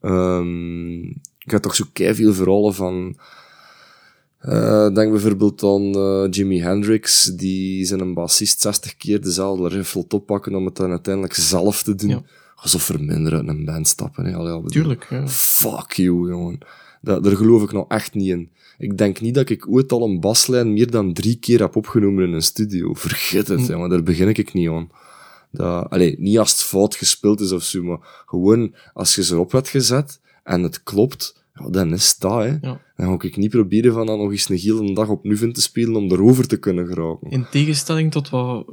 [0.00, 1.00] Ehm,
[1.38, 3.16] ik heb toch zo veel verhalen van...
[4.38, 9.92] eh, denk bijvoorbeeld aan eh, Jimi Hendrix, die zijn een bassist 60 keer dezelfde riff
[9.92, 12.10] wil oppakken om het dan uiteindelijk zelf te doen.
[12.10, 12.22] Ja.
[12.56, 14.24] Alsof verminderen uit een band stappen.
[14.24, 14.34] Hè.
[14.34, 15.28] Allee, Tuurlijk, ja.
[15.28, 16.58] Fuck you, jongen.
[17.00, 18.50] Dat, daar geloof ik nou echt niet in.
[18.78, 22.24] Ik denk niet dat ik ooit al een baslijn meer dan drie keer heb opgenomen
[22.24, 22.94] in een studio.
[22.94, 23.88] Vergeet het, Hm.
[23.88, 24.90] Daar begin ik niet aan.
[25.50, 29.34] Dat, allee, niet als het fout gespeeld is of zo, maar gewoon als je ze
[29.34, 32.56] erop hebt gezet en het klopt, ja, dan is dat, hè.
[32.60, 32.80] Ja.
[32.96, 35.60] Dan ga ik niet proberen van dat nog eens een hele dag opnieuw in te
[35.60, 37.30] spelen om erover te kunnen geraken.
[37.30, 38.64] In tegenstelling tot wat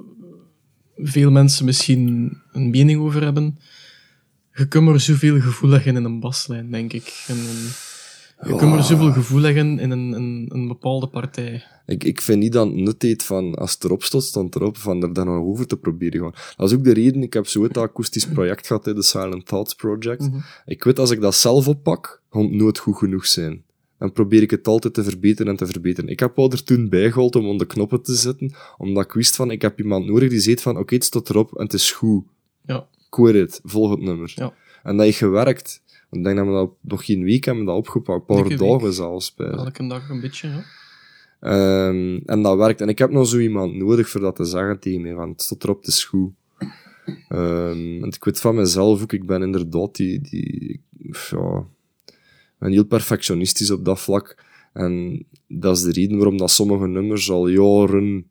[0.96, 3.60] veel mensen misschien een mening over hebben,
[4.54, 7.24] je kunt maar zoveel gevoel leggen in een baslijn, denk ik.
[7.28, 7.72] En een-
[8.50, 11.64] je kunt maar zoveel gevoel leggen in een, een, een bepaalde partij.
[11.86, 14.78] Ik, ik vind niet dat het nut heeft van, als het erop stond, stond erop,
[14.78, 16.34] van er dan nog over te proberen gaan.
[16.58, 19.76] Dat is ook de reden, ik heb zo het akoestisch project gehad, de Silent Thoughts
[19.76, 20.22] Project.
[20.22, 20.38] Mhm.
[20.66, 23.64] Ik weet, als ik dat zelf oppak, gaat het nooit goed genoeg zijn.
[24.00, 26.10] Dan probeer ik het altijd te verbeteren en te verbeteren.
[26.10, 29.52] Ik heb wel er toen bijgehaald om de knoppen te zetten, omdat ik wist van,
[29.52, 32.24] ik heb iemand nodig die zegt van, oké, het staat erop en het is goed.
[33.14, 34.32] Quit it, volg het nummer.
[34.36, 34.54] Ja.
[34.84, 35.82] En dat heeft gewerkt.
[36.12, 39.34] Ik denk dat we dat nog geen week hebben dat opgepakt, een paar dagen zelfs.
[39.34, 39.48] Bij.
[39.48, 40.48] elke dag een beetje.
[40.48, 40.64] Ja.
[41.40, 42.82] Ehm, en dat werkt.
[42.82, 45.42] En ik heb nog zo iemand nodig voor dat te zeggen tegen mij, want het
[45.42, 46.32] staat erop, is goed.
[47.30, 50.82] Ehm, want ik weet van mezelf ook, ik ben inderdaad die, die
[51.30, 51.66] ja,
[52.06, 54.44] ik ben heel perfectionistisch op dat vlak.
[54.74, 58.30] En dat is de reden waarom dat sommige nummers al jaren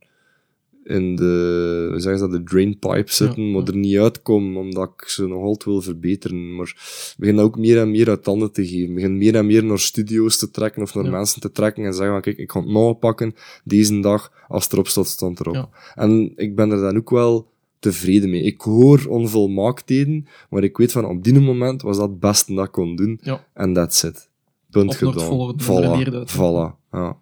[0.85, 4.93] in de, hoe zeggen ze dat, de drainpipe zitten, Ja, maar er niet uitkomen, omdat
[4.97, 6.55] ik ze nog altijd wil verbeteren.
[6.57, 6.67] Maar
[7.11, 8.89] ik begin dat ook meer en meer uit handen te geven.
[8.89, 11.11] Ik begin meer en meer naar studio's te trekken of naar Ja.
[11.11, 14.65] mensen te trekken en zeggen van, kijk, ik ga het nou pakken, deze dag, als
[14.65, 15.55] het erop staat, stond erop.
[15.55, 15.69] Ja.
[15.95, 18.43] En ik ben er dan ook wel tevreden mee.
[18.43, 22.65] Ik hoor onvolmaaktheden, maar ik weet van, op die moment was dat het beste dat
[22.65, 23.21] ik kon doen.
[23.55, 24.29] En that's it.
[24.71, 25.55] Punt Of gedaan.
[25.63, 27.17] Voilà, voilà, ja.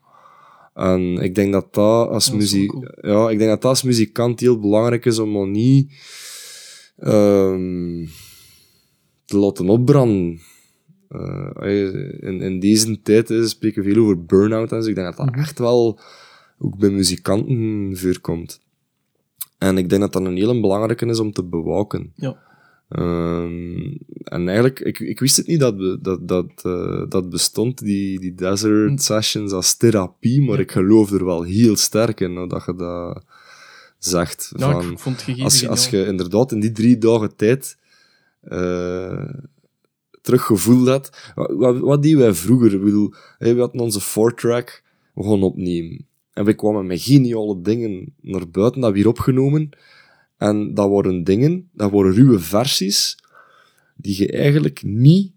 [0.80, 3.82] En ik denk dat dat als dat is muziek, ja, ik denk dat dat als
[3.82, 5.92] muzikant heel belangrijk is om nog niet
[6.96, 8.06] ehm,
[9.24, 10.40] te laten opbranden.
[11.08, 14.88] Eh, in, in deze tijd hè, spreken we veel over burn-out en zo.
[14.88, 15.38] Ik denk dat dat Mhm.
[15.40, 16.00] echt wel
[16.58, 18.60] ook bij muzikanten voorkomt.
[19.58, 22.12] En ik denk dat dat een hele belangrijke is om te bewaken.
[22.16, 22.48] Ja.
[22.90, 27.78] Ehm, en eigenlijk, ik, ik wist het niet dat be- dat, dat, eh, dat bestond,
[27.78, 28.98] die, die desert Mm.
[28.98, 30.62] sessions als therapie, maar Ja.
[30.62, 33.24] ik geloof er wel heel sterk in, nou, dat je dat
[33.98, 34.52] zegt.
[34.56, 37.36] Ja, van, ik vond het gegeven als, je- als je inderdaad in die drie dagen
[37.36, 37.76] tijd
[38.40, 39.28] eh
[40.22, 41.32] teruggevoeld had.
[41.34, 42.72] Wat, wat, deden wij vroeger?
[42.74, 44.82] Ik bedoel, hè, we hadden onze four-track,
[45.14, 46.06] we gaan opnemen.
[46.32, 49.68] En we kwamen met geniale dingen naar buiten, dat weer opgenomen.
[50.40, 53.16] En dat waren dingen, dat waren ruwe versies,
[53.96, 55.32] die je eigenlijk niet,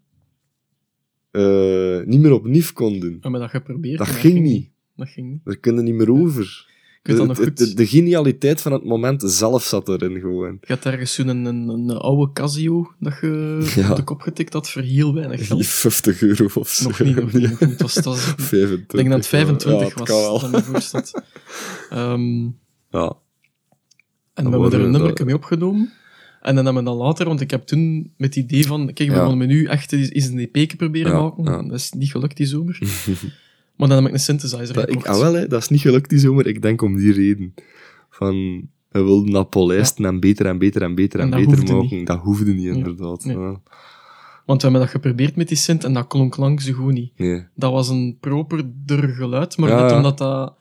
[1.31, 3.17] eh, niet meer opnieuw kon doen.
[3.21, 3.97] Hebben dat geprobeerd.
[3.97, 4.69] Dat en ging niet.
[4.95, 5.39] Dat ging niet.
[5.45, 6.71] Daar kun je niet meer over.
[7.03, 7.57] Dat De, de, goed.
[7.57, 10.57] de, de genialiteit van het moment zelf zat erin gewoon.
[10.61, 13.89] Je had ergens zo'n een, een, een oude Casio dat je Ja.
[13.89, 15.65] op de kop getikt had voor heel weinig geld.
[15.65, 16.87] 50 euro of zo.
[16.87, 17.49] Nog niet, nog niet.
[17.49, 17.69] nog niet.
[17.69, 18.87] Het was, het was, ik 25.
[18.87, 20.61] denk dat het 25 ja, het was, kan wel.
[20.91, 21.23] dat.
[21.89, 22.43] Ehm,
[22.91, 23.17] Ja.
[24.33, 25.91] En we Dat hebben er een dat- nummer mee opgenomen.
[26.41, 29.09] En dan hebben we dan later, want ik heb toen met het idee van, kijk,
[29.09, 29.25] we Ja.
[29.25, 31.43] gaan met nu echt eens een EP proberen Ja, maken.
[31.43, 31.61] ja.
[31.63, 32.79] Dat is niet gelukt die zomer.
[33.77, 35.07] maar dan heb ik een synthesizer Dat, ik, gekocht.
[35.07, 36.47] ah, wel, hè, dat is niet gelukt die zomer.
[36.47, 37.53] Ik denk om die reden.
[38.09, 38.35] Van,
[38.89, 42.03] we wilden dat polijsten en beter en beter en beter en, En dat beter maken.
[42.03, 43.25] Dat hoefde niet, inderdaad.
[43.25, 43.35] nee.
[44.45, 47.11] Want we hebben dat geprobeerd met die synth en dat klonk lang zo goed niet.
[47.17, 50.53] Nee, Dat was een properder geluid, maar net omdat dat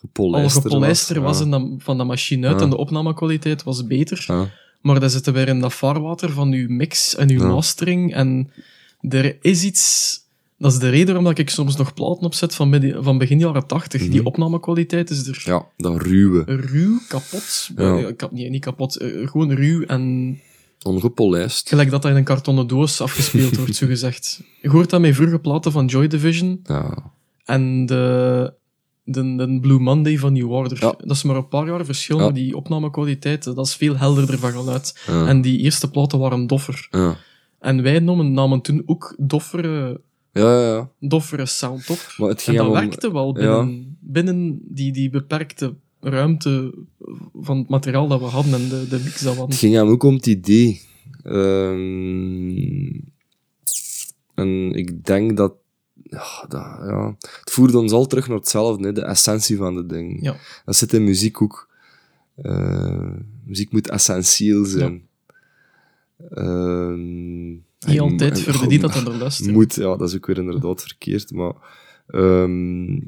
[0.00, 1.40] gepolijster gepolijster was,
[1.78, 4.26] van de machine uit en de opnamekwaliteit was beter.
[4.80, 8.14] Maar dan zitten we weer in dat vaarwater van uw mix en uw mastering.
[8.14, 8.50] En
[9.08, 10.14] er is iets...
[10.58, 13.66] Dat is de reden waarom ik soms nog platen opzet van, midden- van begin jaren
[13.66, 14.00] 80.
[14.00, 14.26] Die Mhm.
[14.26, 16.42] opnamekwaliteit is er ja, dat ruwe.
[16.46, 17.70] ruw, kapot.
[17.76, 17.96] Ja.
[17.98, 18.96] Eh, kap- nee, niet kapot.
[18.96, 20.38] eh, gewoon ruw en
[20.82, 21.68] Ongepolijst.
[21.68, 24.40] gelijk dat dat in een kartonnen doos afgespeeld wordt, zo gezegd.
[24.62, 27.10] Je hoort dat met vroege platen van Joy Division Ja.
[27.44, 28.52] en de,
[29.06, 30.78] de, de Blue Monday van New Order.
[30.80, 30.94] Ja.
[30.98, 34.52] Dat is maar een paar jaar verschil, maar die opnamekwaliteit, dat is veel helderder van
[34.52, 35.04] geluid.
[35.06, 36.88] En die eerste platen waren doffer.
[36.90, 37.16] ja.
[37.60, 40.00] En wij namen, namen toen ook doffere,
[40.32, 40.90] Ja, ja, ja.
[41.00, 42.14] doffere sound op.
[42.16, 42.72] Maar het En dat om...
[42.72, 46.74] werkte wel binnen, binnen die, die beperkte ruimte
[47.34, 49.56] van het materiaal dat we hadden en de, de mix dat we Het hadden.
[49.56, 50.80] ging hem ook om het idee.
[51.22, 53.00] Ehm,
[54.34, 55.54] en ik denk dat,
[56.10, 56.62] ja, dat...
[56.88, 60.22] Ja, het voerde ons al terug naar hetzelfde, hè, de essentie van de ding.
[60.22, 60.36] Ja.
[60.64, 61.68] Dat zit in muziek ook.
[62.36, 63.10] Eh,
[63.44, 65.08] muziek moet essentieel zijn.
[66.30, 69.52] Ehm, Niet altijd voor de die dat er luisteren.
[69.52, 71.30] moet, ja, dat is ook weer inderdaad verkeerd.
[71.30, 71.54] Maar
[72.06, 73.00] ehm,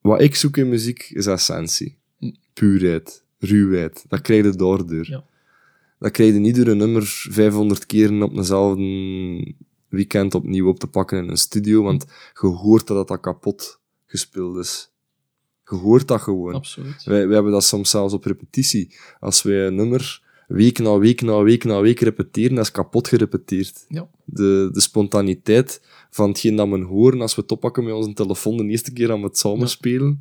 [0.00, 1.96] wat ik zoek in muziek is essentie.
[2.18, 2.30] Hm.
[2.52, 4.04] Puurheid, ruwheid.
[4.08, 5.06] Dat krijg je daardoor.
[5.10, 5.24] Ja.
[5.98, 8.82] Dat krijg je niet door een nummer 500 keren op dezelfde
[9.90, 12.06] weekend opnieuw op te pakken in een studio, want
[12.40, 14.90] je hoort dat dat kapot gespeeld is.
[15.70, 16.54] Je hoort dat gewoon.
[16.54, 17.04] Absoluut.
[17.04, 18.94] Wij, wij hebben dat soms zelfs op repetitie.
[19.20, 23.08] Als wij een nummer week na week na week na week repeteren, dat is kapot
[23.08, 23.84] gerepeteerd.
[23.88, 24.08] Ja.
[24.24, 28.56] De, de spontaniteit van hetgeen dat we horen als we het oppakken met onze telefoon
[28.56, 30.18] de eerste keer aan het samenspelen,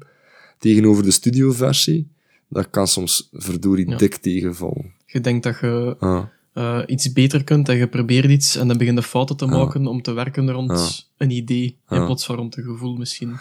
[0.57, 2.07] tegenover de studioversie,
[2.47, 3.97] dat kan soms verdorie Ja.
[3.97, 4.93] dik tegenvallen.
[5.05, 8.77] Je denkt dat je Ah, eh, iets beter kunt en je probeert iets en dan
[8.77, 9.51] begin je fouten te Ja.
[9.51, 10.88] maken om te werken rond Ja.
[11.26, 12.05] een idee in Ja.
[12.05, 13.35] plaats van rond een gevoel misschien.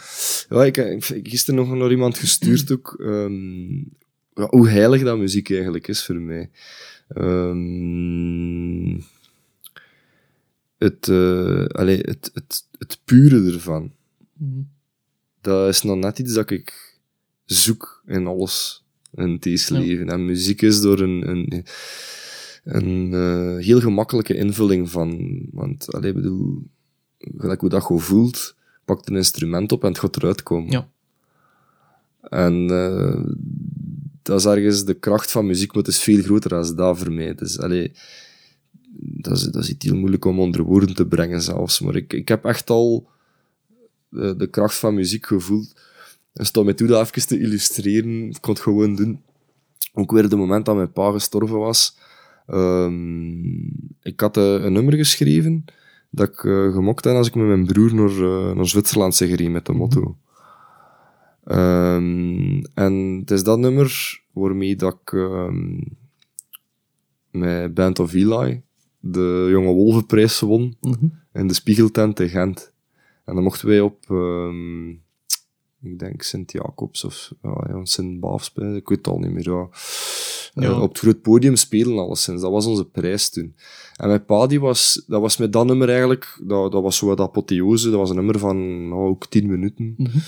[0.49, 3.71] Ja, ik heb gisteren nog naar iemand gestuurd ook, ehm,
[4.33, 6.49] ja, hoe heilig dat muziek eigenlijk is voor mij.
[7.07, 8.99] Ehm,
[10.77, 11.09] het,
[11.75, 13.91] allee, het, het, het pure ervan,
[14.33, 14.59] Mhm.
[15.41, 16.97] dat is nog net iets dat ik
[17.45, 18.83] zoek in alles
[19.13, 19.79] in deze Ja.
[19.79, 20.09] leven.
[20.09, 21.63] En muziek is door een, een,
[22.75, 26.63] een eh, heel gemakkelijke invulling van, want, allee, bedoel,
[27.37, 28.55] gelijk hoe dat je voelt,
[28.85, 30.71] pakt een instrument op en het gaat eruit komen.
[30.71, 30.89] Ja.
[32.21, 33.23] En eh,
[34.21, 37.35] dat is ergens, de kracht van muziek moet is veel groter dan dat voor mij.
[37.35, 37.91] Dus, allee,
[38.99, 41.79] dat is, dat is iets heel moeilijk om onder woorden te brengen zelfs.
[41.79, 43.09] Maar ik, ik heb echt al
[44.09, 45.73] de, de kracht van muziek gevoeld.
[46.33, 48.29] En stond mij toe dat even te illustreren.
[48.29, 49.21] Ik kon het gewoon doen.
[49.93, 51.97] Ook weer het moment dat mijn pa gestorven was.
[52.49, 53.41] Ehm,
[54.01, 55.65] ik had eh, een nummer geschreven
[56.09, 59.49] dat ik uh, gemokt heb als ik met mijn broer naar, uh, naar Zwitserland zeg
[59.49, 60.17] met de motto.
[61.45, 65.83] Um, en het is dat nummer waarmee dat ik um,
[67.31, 68.61] met Band of Eli
[68.99, 70.77] de Jonge Wolvenprijs won
[71.33, 72.73] in de Spiegeltent in Gent.
[73.25, 75.01] En dan mochten wij op, um,
[75.81, 79.49] ik denk Sint-Jacobs of ja, Sint-Baafs, ik weet het al niet meer.
[79.49, 79.69] Ja.
[80.53, 80.69] Ja.
[80.69, 82.41] Uh, op het groot podium spelen alleszins.
[82.41, 83.55] Dat was onze prijs toen.
[83.95, 87.05] En mijn pa, die was, dat was met dat nummer eigenlijk, dat, dat was zo
[87.05, 89.93] wat apotheose, dat was een nummer van nou, ook tien minuten.
[89.97, 90.21] Mm -hmm.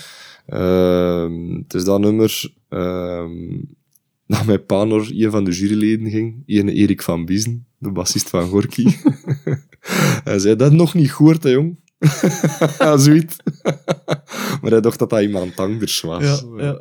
[0.60, 3.26] uh, het is dat nummer uh,
[4.28, 8.30] dat mijn pa naar een van de juryleden ging, een Erik van Biezen, de bassist
[8.30, 8.86] van Gorky.
[10.24, 11.80] hij zei, dat nog niet gehoord, hè, jong.
[12.80, 13.38] ja, zoiets.
[14.62, 16.24] maar hij dacht dat dat iemand anders was.
[16.24, 16.80] Ja, ja.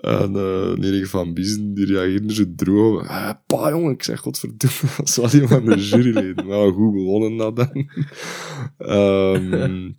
[0.00, 0.32] En
[0.80, 3.08] uh, van Biezen, die reageerde zo droog.
[3.08, 4.76] Ah, pa, jongen, ik zeg, godverdomme,
[5.14, 6.46] dat die van de juryleden.
[6.46, 7.90] Maar goed gewonnen dat dan.
[8.78, 9.98] um,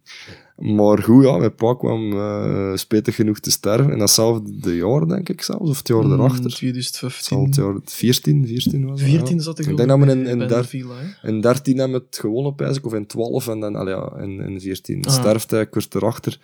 [0.60, 3.92] maar goed, ja, mijn pa kwam uh, spetig genoeg te sterven.
[3.92, 6.52] En datzelfde jaar, denk ik zelfs, of het jaar erachter.
[6.52, 7.46] 2015.
[7.46, 9.42] Het jaar 14, 14 was 14 ja.
[9.42, 12.56] zat ik Ik denk dat we in, in, der, Villa, in 13 hebben het gewonnen,
[12.56, 15.14] pijs of in 12, en dan, allee, ja, in, in 14 ah.
[15.14, 16.40] sterfte ik kort erachter.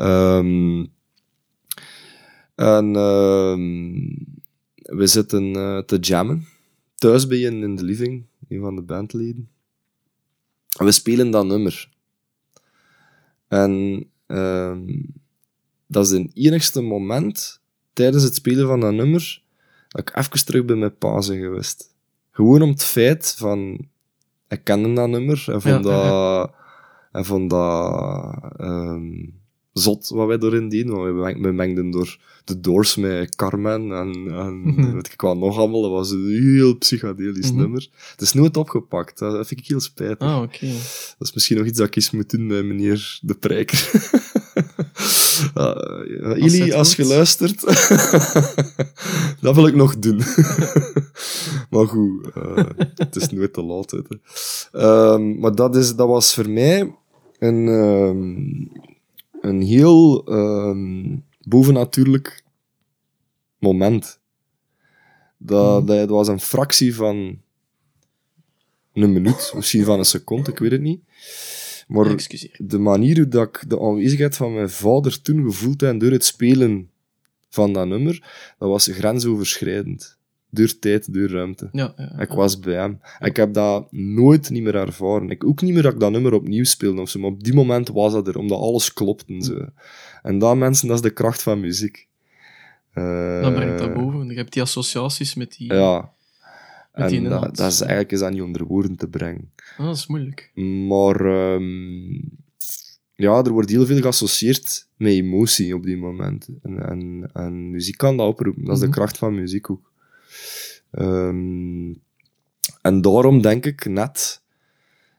[0.00, 0.90] Um,
[2.54, 3.56] en uh,
[4.96, 6.46] we zitten uh, te jammen.
[6.94, 9.48] Thuis bij je in de living, een van de bandleden.
[10.78, 11.96] En we spelen dat nummer.
[13.48, 14.76] En uh,
[15.86, 17.60] dat is het enigste moment
[17.92, 19.42] tijdens het spelen van dat nummer
[19.88, 21.94] dat ik even terug bij mijn pa ben geweest.
[22.30, 23.88] Gewoon om het feit van...
[24.48, 26.04] Ik kende dat nummer en vond ja, dat...
[26.04, 26.54] Ja.
[27.12, 28.38] En vond dat...
[28.60, 29.40] Um,
[29.78, 31.14] zot wat wij erin deden.
[31.14, 32.18] We, we mengden door
[32.48, 35.82] de Doors met Carmen en, en weet ik wat nog allemaal.
[35.82, 37.60] Dat was een heel psychedelisch mm -hmm.
[37.60, 37.88] nummer.
[38.10, 39.18] Het is nooit opgepakt.
[39.18, 40.18] Dat vind ik heel spijtig.
[40.18, 40.44] Ah, oké.
[40.44, 40.72] Okay.
[41.18, 43.90] Dat is misschien nog iets dat ik eens moet doen met meneer De Prijker.
[45.56, 47.60] uh, Ili, als je luistert,
[49.40, 50.16] dat wil ik nog doen.
[51.70, 52.64] maar goed, uh,
[52.94, 53.92] het is nooit te laat.
[54.72, 56.94] Um, maar dat, is, dat was voor mij
[57.38, 57.66] een...
[57.66, 58.70] Um,
[59.40, 62.44] een heel um, bovennatuurlijk
[63.58, 64.20] moment.
[65.36, 65.86] Dat, mm.
[65.86, 67.40] dat, dat, was een fractie van
[68.92, 71.00] een minuut, misschien van een seconde, ik weet het niet.
[71.88, 72.56] Maar Excuseer.
[72.58, 76.24] de manier hoe dat ik de aanwezigheid van mijn vader toen gevoeld heb door het
[76.24, 76.90] spelen
[77.48, 78.12] van dat nummer,
[78.58, 80.17] dat was grensoverschrijdend.
[80.50, 81.68] Door tijd, door ruimte.
[81.72, 82.20] Ja, ja, ja.
[82.20, 83.00] Ik was bij hem.
[83.20, 85.30] Ik heb dat nooit niet meer ervaren.
[85.30, 87.54] Ik ook niet meer dat ik dat nummer opnieuw speelde of zo, maar op die
[87.54, 89.66] moment was dat er, omdat alles klopt en zo.
[90.22, 92.06] En dat, mensen, dat is de kracht van muziek.
[92.94, 94.28] Uh, dat brengt dat boven.
[94.28, 95.72] Je hebt die associaties met die...
[95.72, 96.12] Ja.
[96.94, 99.50] Met die en dat, dat, is eigenlijk is dat niet onder woorden te brengen.
[99.76, 100.50] Ah, dat is moeilijk.
[100.86, 101.20] Maar...
[101.20, 102.36] Um,
[103.14, 106.58] ja, er wordt heel veel geassocieerd met emotie op die momenten.
[106.62, 108.64] En, en, en muziek kan dat oproepen.
[108.64, 109.87] Dat is de kracht van muziek ook.
[110.90, 112.02] Um,
[112.82, 114.42] en daarom denk ik net,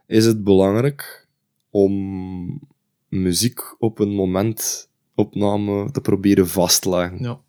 [0.08, 1.28] is het belangrijk
[1.70, 2.68] om
[3.08, 7.20] muziek op een momentopname te proberen vast te leggen.
[7.20, 7.40] Ja.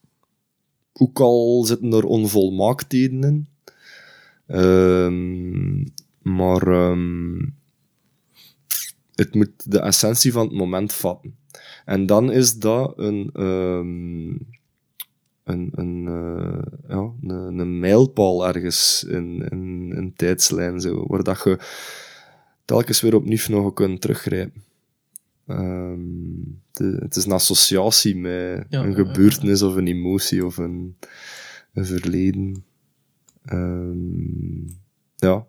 [0.92, 3.48] Ook al zitten er onvolmaaktheden in.
[4.56, 5.92] Um,
[6.22, 7.54] maar um,
[9.14, 11.36] het moet de essentie van het moment vatten.
[11.84, 14.46] En dan is dat een, um,
[15.52, 21.42] een, een, uh, ja, een, een mijlpaal ergens in, in, in tijdslijn, zo, waar dat
[21.44, 21.58] je
[22.64, 24.62] telkens weer opnieuw nog kunt teruggrijpen.
[25.46, 30.46] Um, de, het is een associatie met Ja, een ja, ja, gebeurtenis of een emotie
[30.46, 30.96] of een,
[31.72, 32.64] een verleden.
[33.52, 34.78] Um,
[35.16, 35.46] ja.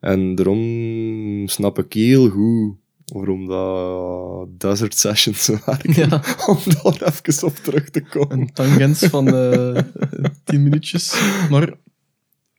[0.00, 2.76] En daarom snap ik heel goed
[3.14, 5.94] waarom dat Desert Sessions zo werken.
[5.94, 6.22] Ja.
[6.46, 8.40] Om daar even op terug te komen.
[8.40, 9.82] Een tangent van eh,
[10.44, 11.20] tien minuutjes.
[11.50, 11.68] Maar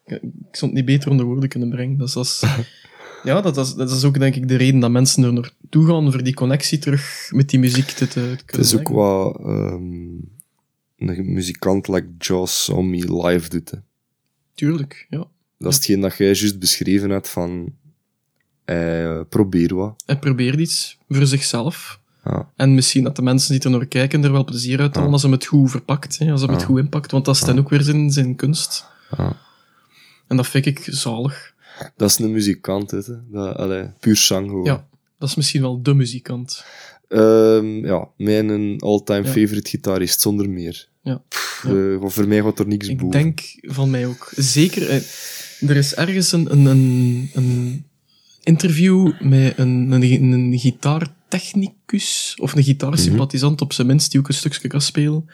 [0.06, 0.19] ik
[0.52, 1.98] zou het niet beter onder woorden kunnen brengen.
[1.98, 2.44] Dat is.
[3.23, 6.11] Ja, dat is, dat is ook denk ik de reden dat mensen er naartoe gaan,
[6.11, 10.30] voor die connectie terug met die muziek te, te kunnen Het is ook wat um,
[10.98, 13.72] een muzikant like Joss Homme live doet.
[13.72, 13.77] Hè.
[14.53, 15.27] Tuurlijk, ja.
[15.57, 17.73] Dat is hetgeen dat jij juist beschreven hebt van
[18.66, 20.04] eh, probeer wat.
[20.06, 22.00] Hij probeert iets voor zichzelf.
[22.24, 22.50] Ja.
[22.56, 25.22] En misschien dat de mensen die er naar kijken er wel plezier uit halen als
[25.22, 27.70] hem het goed verpakt, hè, als hem het goed inpakt, want dat is dan ook
[27.70, 28.86] weer zijn, zijn kunst.
[29.18, 29.38] Ja.
[30.28, 31.54] En dat vind ik zalig.
[31.98, 33.00] Dat is een muzikant, hè.
[33.32, 34.64] Dat, allee, puur zang gewoon.
[34.66, 34.88] Ja,
[35.20, 36.66] dat is misschien wel de muzikant.
[37.08, 40.88] Ehm, ja, mijn all-time favorite gitarist, zonder meer.
[41.02, 41.22] Ja.
[41.64, 43.12] Eh, voor mij gaat er niks Ik boven.
[43.12, 44.32] denk van mij ook.
[44.36, 45.02] Zeker, eh,
[45.70, 47.86] er is ergens een, een, een, een
[48.46, 54.34] interview met een, een, een gitaartechnicus, of een gitaarsympathisant op zijn minst, die ook een
[54.34, 55.30] stukje kan spelen,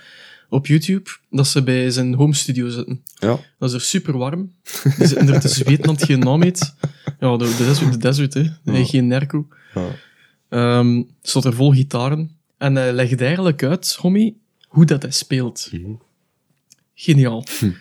[0.49, 3.03] op YouTube, dat ze bij zijn home studio zitten.
[3.13, 3.39] Ja.
[3.59, 4.51] Dat is er super warm.
[4.97, 6.75] Die zitten er te zweten dat geen naam heet.
[7.19, 8.43] Ja, de, de desert, de desert, hè.
[8.63, 9.47] Nee, Geen Nerco.
[9.73, 9.87] Ja.
[10.49, 12.31] Ehm stond er vol gitaren.
[12.57, 15.69] En hij legde eigenlijk uit, homie, hoe dat hij speelt.
[15.71, 15.91] Mhm.
[16.93, 17.45] Geniaal.
[17.59, 17.75] Hij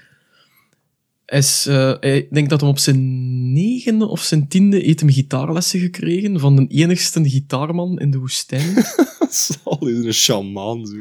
[1.31, 5.11] is, eh, hij- ik denk dat hij op zijn negende of zijn tiende heeft hem
[5.11, 8.85] gitaarlessen gekregen van de enigste gitaarman in de woestijn.
[9.31, 10.97] Zal is een shamaan, zo.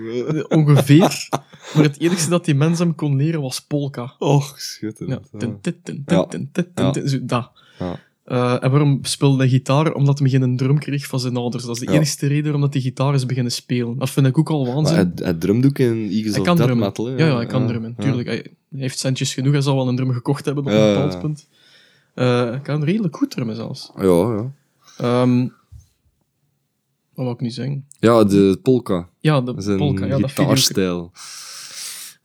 [0.47, 1.27] Ongeveer.
[1.75, 4.15] Maar het enigste dat die mens hem kon leren was polka.
[4.19, 5.29] Och, schitterend.
[6.15, 6.17] Ja.
[6.75, 6.91] Ja.
[7.07, 7.51] zo, dat.
[7.79, 7.99] Ja.
[8.29, 9.93] Eh, en waarom speelde hij gitaar?
[9.93, 11.63] Omdat hij geen drum kreeg van zijn ouders.
[11.63, 11.97] Dat is de Ja.
[11.97, 13.97] enige reden waarom dat hij gitaar is beginnen spelen.
[13.97, 14.95] Dat vind ik ook al waanzin.
[14.95, 16.87] hij, hij drumde ook in Eagles Hij kan Death drummen.
[16.87, 17.95] Metal, ja, ja, hij kan drummen.
[17.99, 18.27] Tuurlijk.
[18.27, 18.35] Hij,
[18.69, 19.51] hij heeft centjes genoeg.
[19.53, 21.47] Hij zal wel een drum gekocht hebben op een bepaald punt.
[22.13, 23.91] Eh, hij kan redelijk goed drummen zelfs.
[23.95, 24.51] Ja, ja.
[24.97, 25.47] Ehm
[27.13, 27.85] wat wou ik nu zeggen?
[27.99, 29.09] Ja, de polka.
[29.19, 30.05] Ja, de polka.
[30.05, 31.11] Ja, dat gitaarstijl.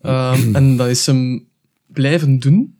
[0.01, 1.47] Ehm, en dat is hem
[1.87, 2.77] blijven doen.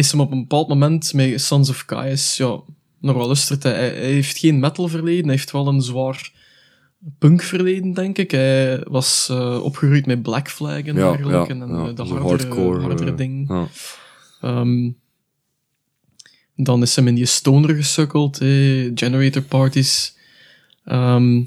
[0.00, 2.60] Is hem op een bepaald moment met Sons of Kaius, ja,
[3.00, 3.36] nog wel.
[3.58, 6.32] Hij, hij heeft geen metal verleden, hij heeft wel een zwaar
[7.18, 8.30] punk verleden, denk ik.
[8.30, 11.54] Hij was eh, opgegroeid met Black Flag en Ja, dergelijke.
[11.54, 13.48] ja, en ja, eh, de zo hardere, hardcore, hardere eh, ding.
[13.48, 13.68] Ja.
[14.40, 14.90] Ehm,
[16.56, 18.36] dan is hem in die stoner gesukkeld,
[18.94, 20.16] generator parties.
[20.84, 21.42] Ehm,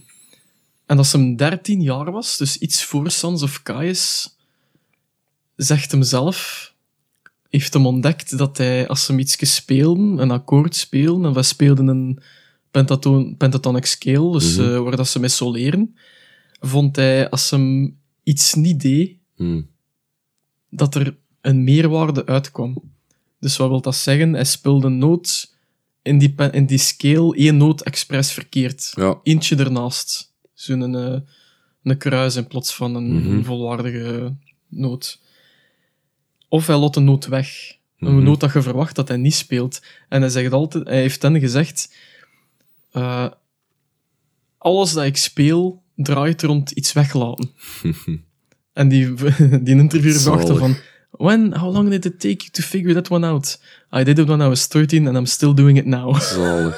[0.86, 4.38] en als hem 13 jaar was, dus iets voor Sons of Kaius,
[5.56, 6.73] zegt hem zelf,
[7.60, 11.44] heeft hem ontdekt dat hij, als ze hem iets speelden, een akkoord speelden, en we
[11.44, 12.20] speelden een
[12.72, 14.74] pentaton pentatonic scale, dus Mhm.
[14.74, 15.96] eh, waar dat ze mee soleren,
[16.60, 19.62] vond hij, als hem iets niet deed, Hm.
[20.70, 22.82] dat er een meerwaarde uitkwam.
[23.40, 24.34] Dus wat wil dat zeggen?
[24.34, 25.56] Hij speelde een noot
[26.02, 28.92] in die, in die scale, één noot expres verkeerd.
[28.96, 29.20] Ja.
[29.24, 30.34] Eentje ernaast.
[30.54, 31.20] Zo'n eh,
[31.84, 33.44] een kruis in plaats van een Mhm.
[33.44, 34.36] volwaardige
[34.68, 35.22] noot.
[36.54, 37.76] Of hij laat een noot weg.
[38.00, 38.24] Een Mhm.
[38.24, 39.82] noot dat je verwacht dat hij niet speelt.
[40.10, 41.96] En hij, zegt altijd, hij heeft dan gezegd...
[42.92, 43.28] eh,
[44.58, 47.50] alles dat ik speel, draait rond iets weglaten.
[48.74, 49.14] En die,
[49.66, 50.76] die interviewer vraagt dan van...
[51.12, 53.62] When, how long did it take you to figure that one out?
[53.96, 56.16] I did it when I was 13 and I'm still doing it now.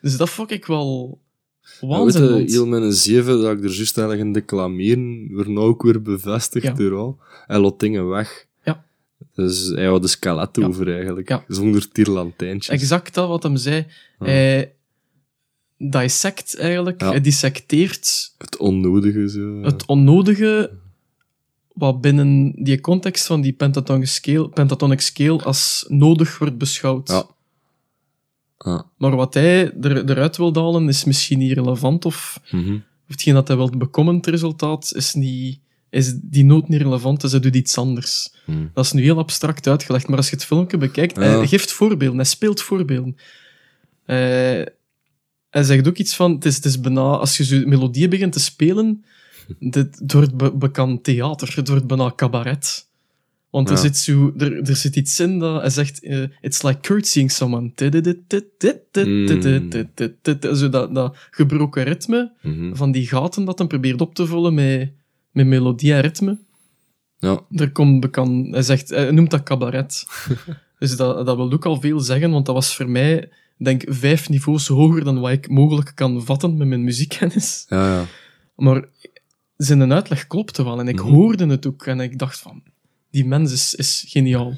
[0.00, 1.20] Dus dat vond ik wel
[1.88, 2.36] Ja, weet waanzin.
[2.46, 6.02] je, heel mijn zeven, dat ik er juist eigenlijk in declameren, wordt nou ook weer
[6.02, 6.72] bevestigd Ja.
[6.72, 7.18] door al.
[7.46, 8.46] Hij laat dingen weg.
[8.64, 8.84] Ja.
[9.34, 10.66] Dus hij houdt de skelet Ja.
[10.66, 11.28] over eigenlijk.
[11.28, 11.44] Ja.
[11.48, 12.74] Zonder tierlantijntjes.
[12.74, 13.86] Exact dat wat hem zei.
[14.18, 14.26] Ja.
[14.26, 14.72] Hij
[15.78, 17.08] dissect eigenlijk, Ja.
[17.10, 19.62] hij dissecteert Het onnodige zo.
[19.62, 20.70] het onnodige
[21.72, 27.26] wat binnen die context van die pentatonic scale, pentatonic scale als nodig wordt beschouwd.
[28.64, 28.80] Ah.
[28.96, 32.74] Maar wat hij er, eruit wil halen is misschien niet relevant of Mhm.
[32.74, 35.60] of hetgeen dat hij wil bekomen, het resultaat, is, niet,
[35.90, 38.32] is die nood niet relevant, dus hij doet iets anders.
[38.46, 38.66] Mhm.
[38.74, 41.22] Dat is nu heel abstract uitgelegd, maar als je het filmpje bekijkt, Ja.
[41.22, 43.16] hij geeft voorbeelden, hij speelt voorbeelden.
[44.04, 44.16] Eh,
[45.50, 48.32] hij zegt ook iets van, het is, het is bijna, als je zo melodieën begint
[48.32, 49.04] te spelen,
[49.58, 52.90] dit, het wordt be- bekend theater, het wordt bijna cabaret.
[53.52, 53.80] Want er, Ja.
[53.80, 57.72] zit zo, er, er zit iets in dat hij zegt, eh, it's like curtsying someone.
[60.54, 62.74] Zo dat, dat gebroken ritme Mhm.
[62.74, 64.92] van die gaten dat hij probeert op te vullen met,
[65.30, 66.38] met melodie en ritme.
[67.18, 67.40] Ja.
[67.50, 70.04] Er komt bekend, hij, zegt, hij noemt dat cabaret.
[70.78, 74.28] dus dat, dat wil ook al veel zeggen, want dat was voor mij, denk vijf
[74.28, 77.64] niveaus hoger dan wat ik mogelijk kan vatten met mijn muziekkennis.
[77.68, 78.04] Ja, ja.
[78.56, 78.84] Maar
[79.56, 81.12] zijn uitleg klopte wel en ik Mhm.
[81.12, 82.62] hoorde het ook en ik dacht van,
[83.12, 84.50] die mens is, is geniaal.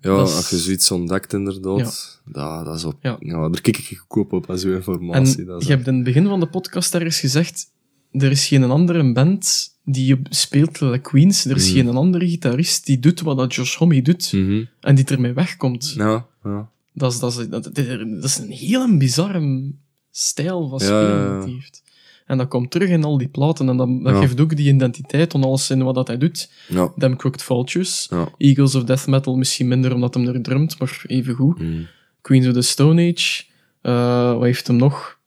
[0.00, 3.16] Ja, Dat als je zoiets ontdekt, inderdaad, dat, dat is op, Ja.
[3.20, 3.48] ja.
[3.48, 5.44] daar kijk ik ook op, zo'n En informatie.
[5.44, 7.66] dat is je hebt in het begin van de podcast ergens gezegd,
[8.12, 11.74] er is geen andere band die speelt like Queens, er is Mhm.
[11.74, 14.64] geen andere gitarist die doet wat dat Josh Homme doet Mhm.
[14.80, 15.92] en die ermee wegkomt.
[15.96, 16.70] Ja, ja.
[16.92, 17.76] Dat, is, dat, is, dat,
[18.22, 19.72] is een hele bizarre
[20.10, 21.40] stijl van Ja, spelen ja, ja.
[21.42, 21.82] hij heeft.
[22.24, 24.20] En dat komt terug in al die platen en dat, dat Ja.
[24.20, 26.50] geeft ook die identiteit aan alles in wat dat hij doet.
[26.68, 26.92] Ja.
[26.98, 28.28] Them Crooked Vultures, Ja.
[28.38, 31.58] Eagles of Death Metal misschien minder omdat hem er drumt, maar even goed.
[31.58, 31.82] Mhm.
[32.20, 33.44] Queens of the Stone Age.
[33.80, 35.18] Eh, wat heeft hem nog?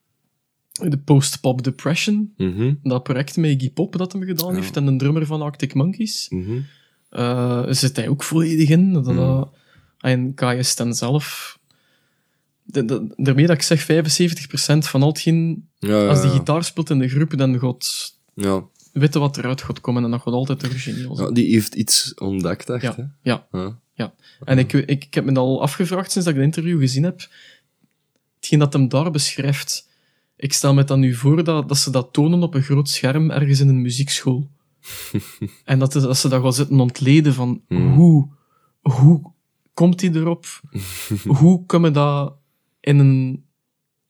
[0.89, 2.73] de Post-Pop Depression, Mhm.
[2.83, 6.27] dat project met Iggy Pop dat hem gedaan heeft, en de drummer van Arctic Monkeys.
[6.29, 6.57] Mhm.
[7.09, 8.93] Eh, zit hij ook volledig in.
[8.93, 9.49] Dat, Mm.
[9.99, 11.56] en KS ten zelf...
[12.69, 15.15] De, de, daarmee dat ik zeg 75% van al.
[15.23, 18.63] Ja, ja, Als die gitaar speelt in de groep, dan gaat Ja.
[18.93, 20.03] weten wat eruit gaat komen.
[20.03, 21.27] En dat gaat altijd origineel zijn.
[21.27, 22.81] ja, die heeft iets ontdekt, echt.
[22.83, 23.03] Ja, Hè?
[23.61, 23.79] ja.
[23.93, 24.13] Ja.
[24.43, 27.27] En ik, ik, ik heb me al afgevraagd sinds dat ik het interview gezien heb.
[28.35, 29.89] Hetgeen dat hem daar beschrijft.
[30.35, 33.31] Ik stel me dan nu voor dat, dat ze dat tonen op een groot scherm
[33.31, 34.49] ergens in een muziekschool.
[35.65, 37.93] en dat, dat ze dat gaan zitten ontleden van Hmm.
[37.93, 38.27] hoe,
[38.81, 39.31] hoe
[39.73, 40.45] komt hij erop?
[41.39, 42.36] hoe kunnen we dat
[42.87, 43.45] in een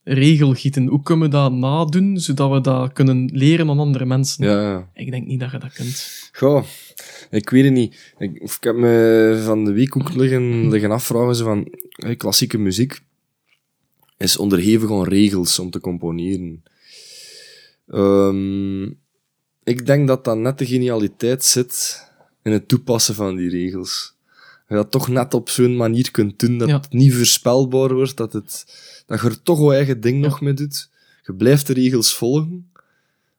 [0.03, 0.87] regel gieten?
[0.87, 4.45] Hoe kunnen we dat nadoen, zodat we dat kunnen leren aan andere mensen?
[4.45, 4.89] Ja, ja.
[4.93, 6.29] Ik denk niet dat je dat kunt.
[6.31, 6.63] Goh,
[7.29, 8.13] ik weet het niet.
[8.17, 12.57] Ik, ik heb me van de week ook liggen, liggen afvragen zo van, hey, klassieke
[12.57, 12.99] muziek
[14.17, 16.63] is onderhevig aan regels om te componeren.
[17.87, 18.83] Ehm,
[19.63, 22.05] ik denk dat dat net de genialiteit zit
[22.43, 24.16] in het toepassen van die regels.
[24.67, 26.75] Je dat toch net op zo'n manier kunt doen dat Ja.
[26.79, 28.65] het niet voorspelbaar wordt, dat, het,
[29.05, 30.89] dat je er toch je eigen ding nog mee doet.
[31.23, 32.71] Je blijft de regels volgen,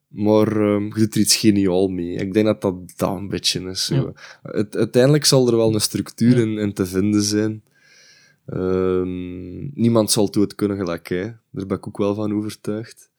[0.08, 2.14] maar ehm, je doet er iets geniaal mee.
[2.14, 3.88] Ik denk dat dat dat een beetje is.
[3.88, 4.12] Ja.
[4.42, 7.62] Het, uiteindelijk zal er wel een structuur in, in te vinden zijn.
[8.46, 11.08] Ehm, niemand zal het ooit kunnen gelijk.
[11.50, 13.10] Daar ben ik ook wel van overtuigd.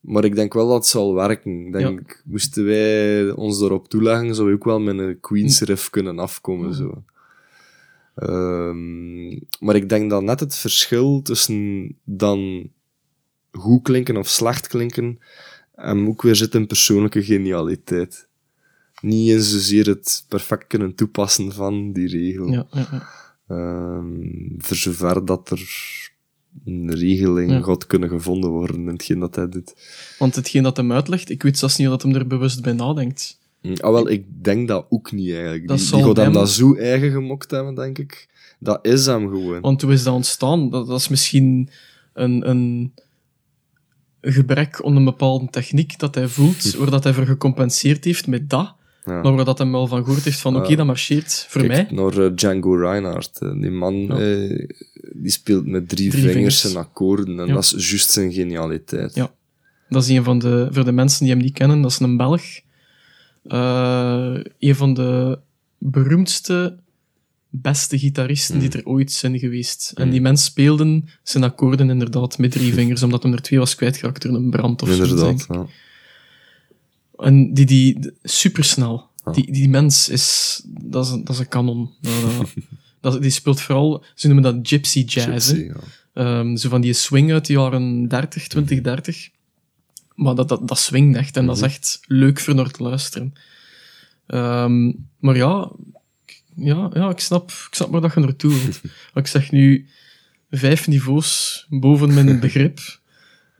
[0.00, 1.66] Maar ik denk wel dat het zal werken.
[1.66, 5.90] Ik denk, moesten wij ons erop toeleggen, zou we ook wel met een Queen's riff
[5.90, 6.74] kunnen afkomen.
[6.74, 7.02] Zo.
[8.16, 9.28] Ehm,
[9.60, 12.70] maar ik denk dat net het verschil tussen dan
[13.52, 15.18] goed klinken of slecht klinken,
[15.74, 18.28] hem ook weer zit in persoonlijke genialiteit.
[19.00, 22.48] Niet in zozeer het perfect kunnen toepassen van die regel.
[22.52, 23.08] Ja, ja, ja.
[23.48, 25.68] Ehm, voor zover dat er
[26.64, 27.62] een regeling Ja.
[27.62, 29.74] gaat kunnen gevonden worden in hetgeen dat hij doet.
[30.18, 33.38] Want hetgeen dat hem uitlegt, ik weet zelfs niet dat hem er bewust bij nadenkt.
[33.80, 35.68] Ah, wel, ik denk dat ook niet eigenlijk.
[35.68, 38.28] Dat die zal die gaat hem hem- dat zo eigen gemokt hebben, denk ik.
[38.58, 39.60] Dat is hem gewoon.
[39.60, 40.70] Want hoe is dat ontstaan?
[40.70, 41.68] Dat, dat is misschien
[42.14, 42.92] een, een
[44.20, 48.50] gebrek aan een bepaalde techniek dat hij voelt, waar dat hij voor gecompenseerd heeft met
[48.50, 48.74] dat,
[49.04, 49.22] Ja.
[49.22, 51.98] maar waar dat hij wel van gehoord heeft van oké, dat marcheert voor Kijk mij.
[51.98, 53.38] naar eh, Django Reinhardt.
[53.40, 54.18] eh, Die man Ja.
[54.18, 54.68] eh,
[55.12, 56.60] die speelt met drie, Drie vingers vingers.
[56.60, 57.40] zijn akkoorden.
[57.40, 57.52] En Ja.
[57.54, 59.14] dat is juist zijn genialiteit.
[59.14, 59.34] Ja.
[59.88, 62.16] Dat is een van de, voor de mensen die hem niet kennen, dat is een
[62.16, 62.42] Belg.
[63.48, 65.38] Eh, een van de
[65.78, 66.78] beroemdste,
[67.50, 69.92] beste gitaristen die er ooit zijn geweest.
[69.94, 73.74] En die mens speelden zijn akkoorden inderdaad met drie vingers, omdat hem er twee was
[73.74, 75.02] kwijtgeraakt door een brand of zo.
[75.02, 75.40] Inderdaad.
[75.40, 75.54] ik.
[75.54, 75.66] Ja.
[77.16, 79.08] En die, die, supersnel.
[79.22, 79.34] Ah.
[79.34, 81.90] Die, die mens is, dat is, een- dat is een kanon.
[83.00, 85.50] Dat, die speelt vooral, ze noemen dat gypsy jazz.
[85.50, 85.56] hè.
[85.56, 85.74] Gypsy, ja.
[86.12, 89.28] Ehm, zo van die swing uit de jaren 30, 20, 30.
[90.16, 91.70] Maar dat, dat, dat swingt echt en dat is Mhm.
[91.70, 93.32] echt leuk voor naar te luisteren.
[94.26, 95.70] Ehm, maar ja,
[96.26, 98.80] ik- ja, ja ik, snap, ik snap waar dat je naartoe wilt.
[99.14, 99.86] ik zeg nu
[100.50, 102.78] vijf niveaus boven mijn begrip.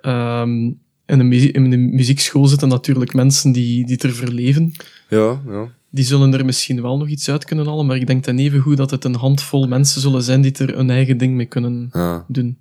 [0.01, 0.70] Ehm,
[1.07, 4.73] in, muzie- in een muziekschool zitten natuurlijk mensen die, die het er verleven.
[5.09, 5.69] Ja, ja.
[5.91, 8.61] Die zullen er misschien wel nog iets uit kunnen halen, maar ik denk dan even
[8.61, 11.89] goed dat het een handvol mensen zullen zijn die er een eigen ding mee kunnen
[11.93, 12.24] ja.
[12.28, 12.59] doen.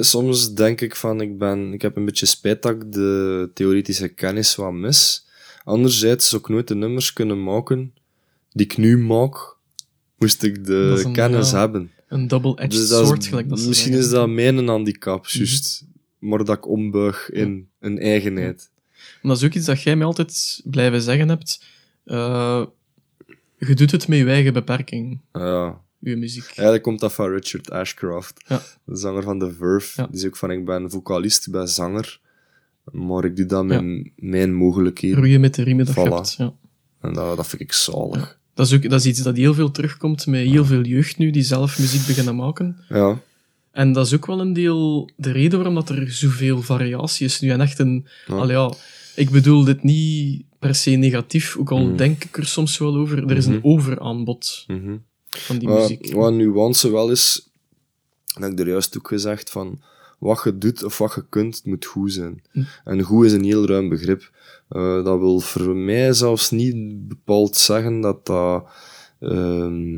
[0.00, 4.08] Soms denk ik van, ik, ben, ik heb een beetje spijt dat ik de theoretische
[4.08, 5.26] kennis wat mis.
[5.64, 7.94] Anderzijds zou ik nooit de nummers kunnen maken
[8.52, 9.56] die ik nu maak,
[10.18, 11.58] moest ik de een- kennis ja.
[11.58, 11.90] hebben.
[12.08, 14.10] Een double-edged Dus is- sword, gelijk dat ze misschien zeggen.
[14.10, 15.84] is dat mijn handicap, juist.
[16.18, 18.70] Maar dat ik ombuig in een eigenheid.
[19.22, 21.64] Maar dat is ook iets dat jij mij altijd blijven zeggen hebt.
[22.04, 22.64] Eh,
[23.58, 25.80] je doet het met je eigen beperking, Ja.
[25.98, 26.44] Je muziek.
[26.46, 28.62] Eigenlijk komt dat van Richard Ashcroft, Ja.
[28.84, 30.00] de zanger van The Verve.
[30.00, 30.06] Ja.
[30.06, 32.20] Die is ook van, ik ben vocalist, ik ben zanger,
[32.92, 35.18] maar ik doe dat met mijn mogelijkheden.
[35.18, 36.12] Roeien met de riemen dat je Voilà.
[36.14, 36.34] hebt.
[36.38, 36.52] Ja.
[37.00, 38.38] En dat, dat vind ik zalig.
[38.54, 41.30] Dat, is ook, dat is iets dat heel veel terugkomt met heel veel jeugd nu,
[41.30, 42.76] die zelf muziek beginnen maken.
[42.88, 43.20] Ja.
[43.70, 47.40] En dat is ook wel een deel de reden waarom dat er zoveel variatie is
[47.40, 47.50] nu.
[47.50, 48.06] En echt een...
[48.26, 48.34] Ja.
[48.34, 48.72] Allee, ja,
[49.16, 51.96] ik bedoel dit niet per se negatief, ook al Mm.
[51.96, 53.30] denk ik er soms wel over.
[53.30, 53.66] Er is een Mhm.
[53.66, 54.96] overaanbod Mhm.
[55.38, 56.12] Van die Wat- muziek.
[56.12, 57.48] Wat nuance wel is,
[58.26, 59.80] dat heb ik er juist ook gezegd, van
[60.18, 62.42] wat je doet of wat je kunt, moet goed zijn.
[62.52, 62.62] Hm.
[62.84, 64.30] En goed is een heel ruim begrip.
[64.68, 68.68] Eh, dat wil voor mij zelfs niet bepaald zeggen dat dat
[69.20, 69.96] ehm,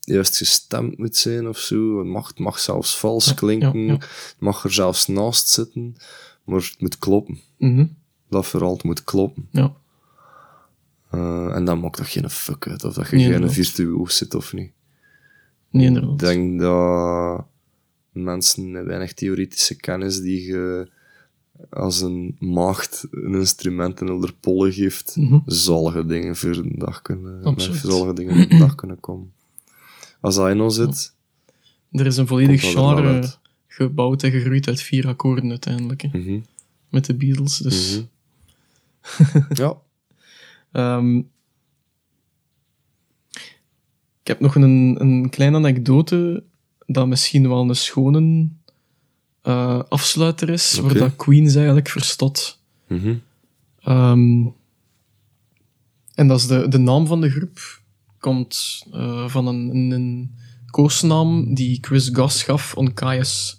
[0.00, 1.98] juist gestemd moet zijn of zo.
[1.98, 3.98] Het mag, het mag zelfs vals Ja, klinken, ja, ja.
[3.98, 5.96] het mag er zelfs naast zitten,
[6.44, 7.40] maar het moet kloppen.
[7.58, 7.86] Mhm.
[8.30, 9.48] Dat vooral, het moet kloppen.
[9.50, 9.76] Ja.
[11.10, 14.34] Eh, en dan maakt dat geen fuck uit of dat je Nee, geen virtuoos zit
[14.34, 14.72] of niet.
[15.70, 16.18] Nee, Ik inderdaad.
[16.18, 17.44] denk dat
[18.12, 20.90] mensen met weinig theoretische kennis die je
[21.70, 25.38] als een maagd een instrument in pollen geeft, Mhm.
[25.46, 27.82] zalige dingen voor de dag kunnen, Absoluut.
[27.82, 29.32] met zalige dingen voor de dag kunnen komen.
[30.20, 31.14] Als dat in ons zit,
[31.90, 33.32] Er is een volledig genre
[33.66, 36.02] gebouwd en gegroeid uit vier akkoorden uiteindelijk.
[36.12, 36.40] mhm,
[36.88, 37.56] Met de Beatles.
[37.58, 39.42] Dus mhm.
[39.62, 39.76] ja,
[40.72, 41.16] Ehm,
[44.22, 46.44] ik heb nog een, een kleine anekdote
[46.86, 48.48] dat misschien wel een schone
[49.42, 50.86] eh, afsluiter is, Oké.
[50.88, 52.62] waar dat Queens eigenlijk verstond.
[52.86, 53.14] mhm,
[53.82, 54.46] Ehm,
[56.14, 57.82] en dat is de, de naam van de groep
[58.18, 60.34] komt eh, van een, een, een
[60.66, 63.57] koosnaam die Chris Goss gaf on Caius.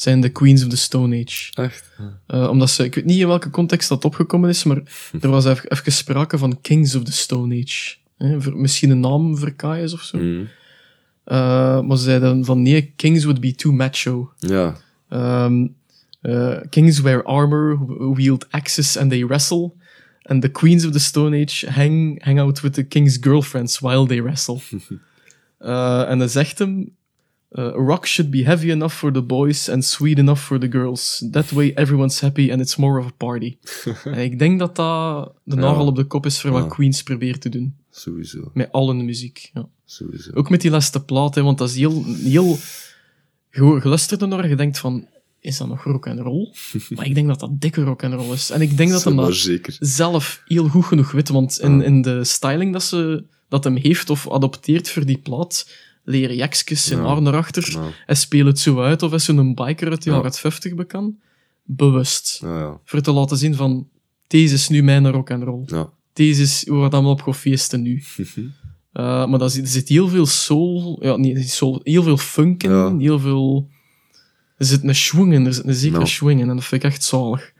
[0.00, 1.50] Zijn de Queens of the Stone Age.
[1.52, 1.90] echt.
[2.26, 4.82] Eh, omdat ze, ik weet niet in welke context dat opgekomen is, maar
[5.20, 7.96] er was even, even sprake van Kings of the Stone Age.
[8.16, 10.18] Hè, voor, misschien een naam voor Caius of zo.
[10.18, 10.44] Mhm.
[11.24, 14.32] Eh, maar ze zeiden van nee, Kings would be too macho.
[14.38, 14.76] Ja,
[15.10, 15.74] Um,
[16.22, 17.78] uh, kings wear armor,
[18.14, 19.72] wield axes, and they wrestle.
[20.22, 24.06] And the queens of the Stone Age hang, hang out with the king's girlfriends while
[24.06, 24.60] they wrestle.
[25.60, 26.96] Uh, en dan zegt hem:
[27.50, 31.24] uh, Rock should be heavy enough for the boys and sweet enough for the girls.
[31.30, 33.56] That way everyone's happy and it's more of a party.
[34.04, 35.60] en ik denk dat dat de Ja.
[35.60, 36.60] nagel op de kop is voor Ja.
[36.60, 37.74] wat Queens probeert te doen.
[37.90, 38.50] sowieso.
[38.54, 39.50] Met al hun muziek.
[39.54, 39.68] Ja.
[39.84, 40.30] Sowieso.
[40.32, 42.04] Ook met die laatste plaat, hè, want dat is heel...
[42.22, 42.58] heel
[43.50, 45.06] je, luistert er je denkt van,
[45.40, 46.52] is dat nog rock and roll?
[46.94, 48.50] maar ik denk dat dat dikke rock and roll is.
[48.50, 49.76] En ik denk dat hem dat zeker.
[49.80, 54.10] zelf heel goed genoeg weet, want in, in de styling dat, ze, dat hem heeft
[54.10, 55.70] of adopteert voor die plaat,
[56.08, 57.04] leren jaksjes en Ja.
[57.06, 60.10] haar naar achter, hij speelt het zo uit of hij is zo'n biker uit de
[60.10, 60.16] Ja.
[60.16, 61.14] jaren 50 bekend.
[61.62, 62.42] Bewust.
[62.84, 63.88] Voor te laten zien van,
[64.26, 65.62] deze is nu mijn rock and roll.
[65.66, 65.90] ja.
[66.12, 68.02] Deze is we allemaal op gaan feesten nu.
[68.92, 72.62] Eh, maar daar zit, er zit heel veel soul, ja, niet soul, heel veel funk
[72.62, 72.96] in, Ja.
[72.96, 73.68] heel veel...
[74.56, 76.90] Er zit een schwung in, er zit een zekere schwung in, en dat vind ik
[76.90, 77.52] echt zalig.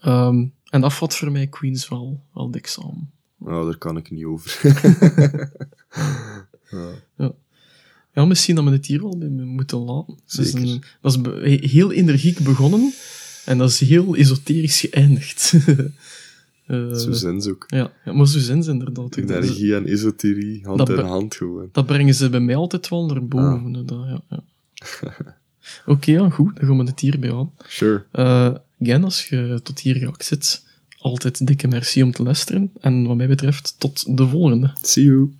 [0.00, 3.10] Ehm, en dat vat voor mij Queens wel, wel dik samen.
[3.46, 4.60] Ja, daar kan ik niet over.
[8.14, 10.18] Ja, misschien dat we het hier wel moeten laten.
[10.36, 12.92] Dat is, een- dat is heel energiek begonnen,
[13.44, 15.52] en dat is heel esoterisch geëindigd.
[16.68, 17.64] Eh, Zo zijn ze ook.
[17.68, 19.16] ja, ja, maar zo zijn ze inderdaad.
[19.16, 21.68] Energie en esoterie, hand Dat in hand gewoon.
[21.72, 23.74] Dat brengen ze bij mij altijd wel naar boven.
[23.74, 24.42] hè, Dat, ja, ja.
[25.92, 26.56] Oké, ja, goed.
[26.56, 27.50] Dan gaan we het hierbij aan.
[27.66, 28.04] Sure.
[28.12, 30.64] Eh Gen, als je tot hier geraakt zit,
[30.98, 32.70] altijd dikke merci om te luisteren.
[32.80, 34.70] En wat mij betreft, tot de volgende.
[34.82, 35.32] See you.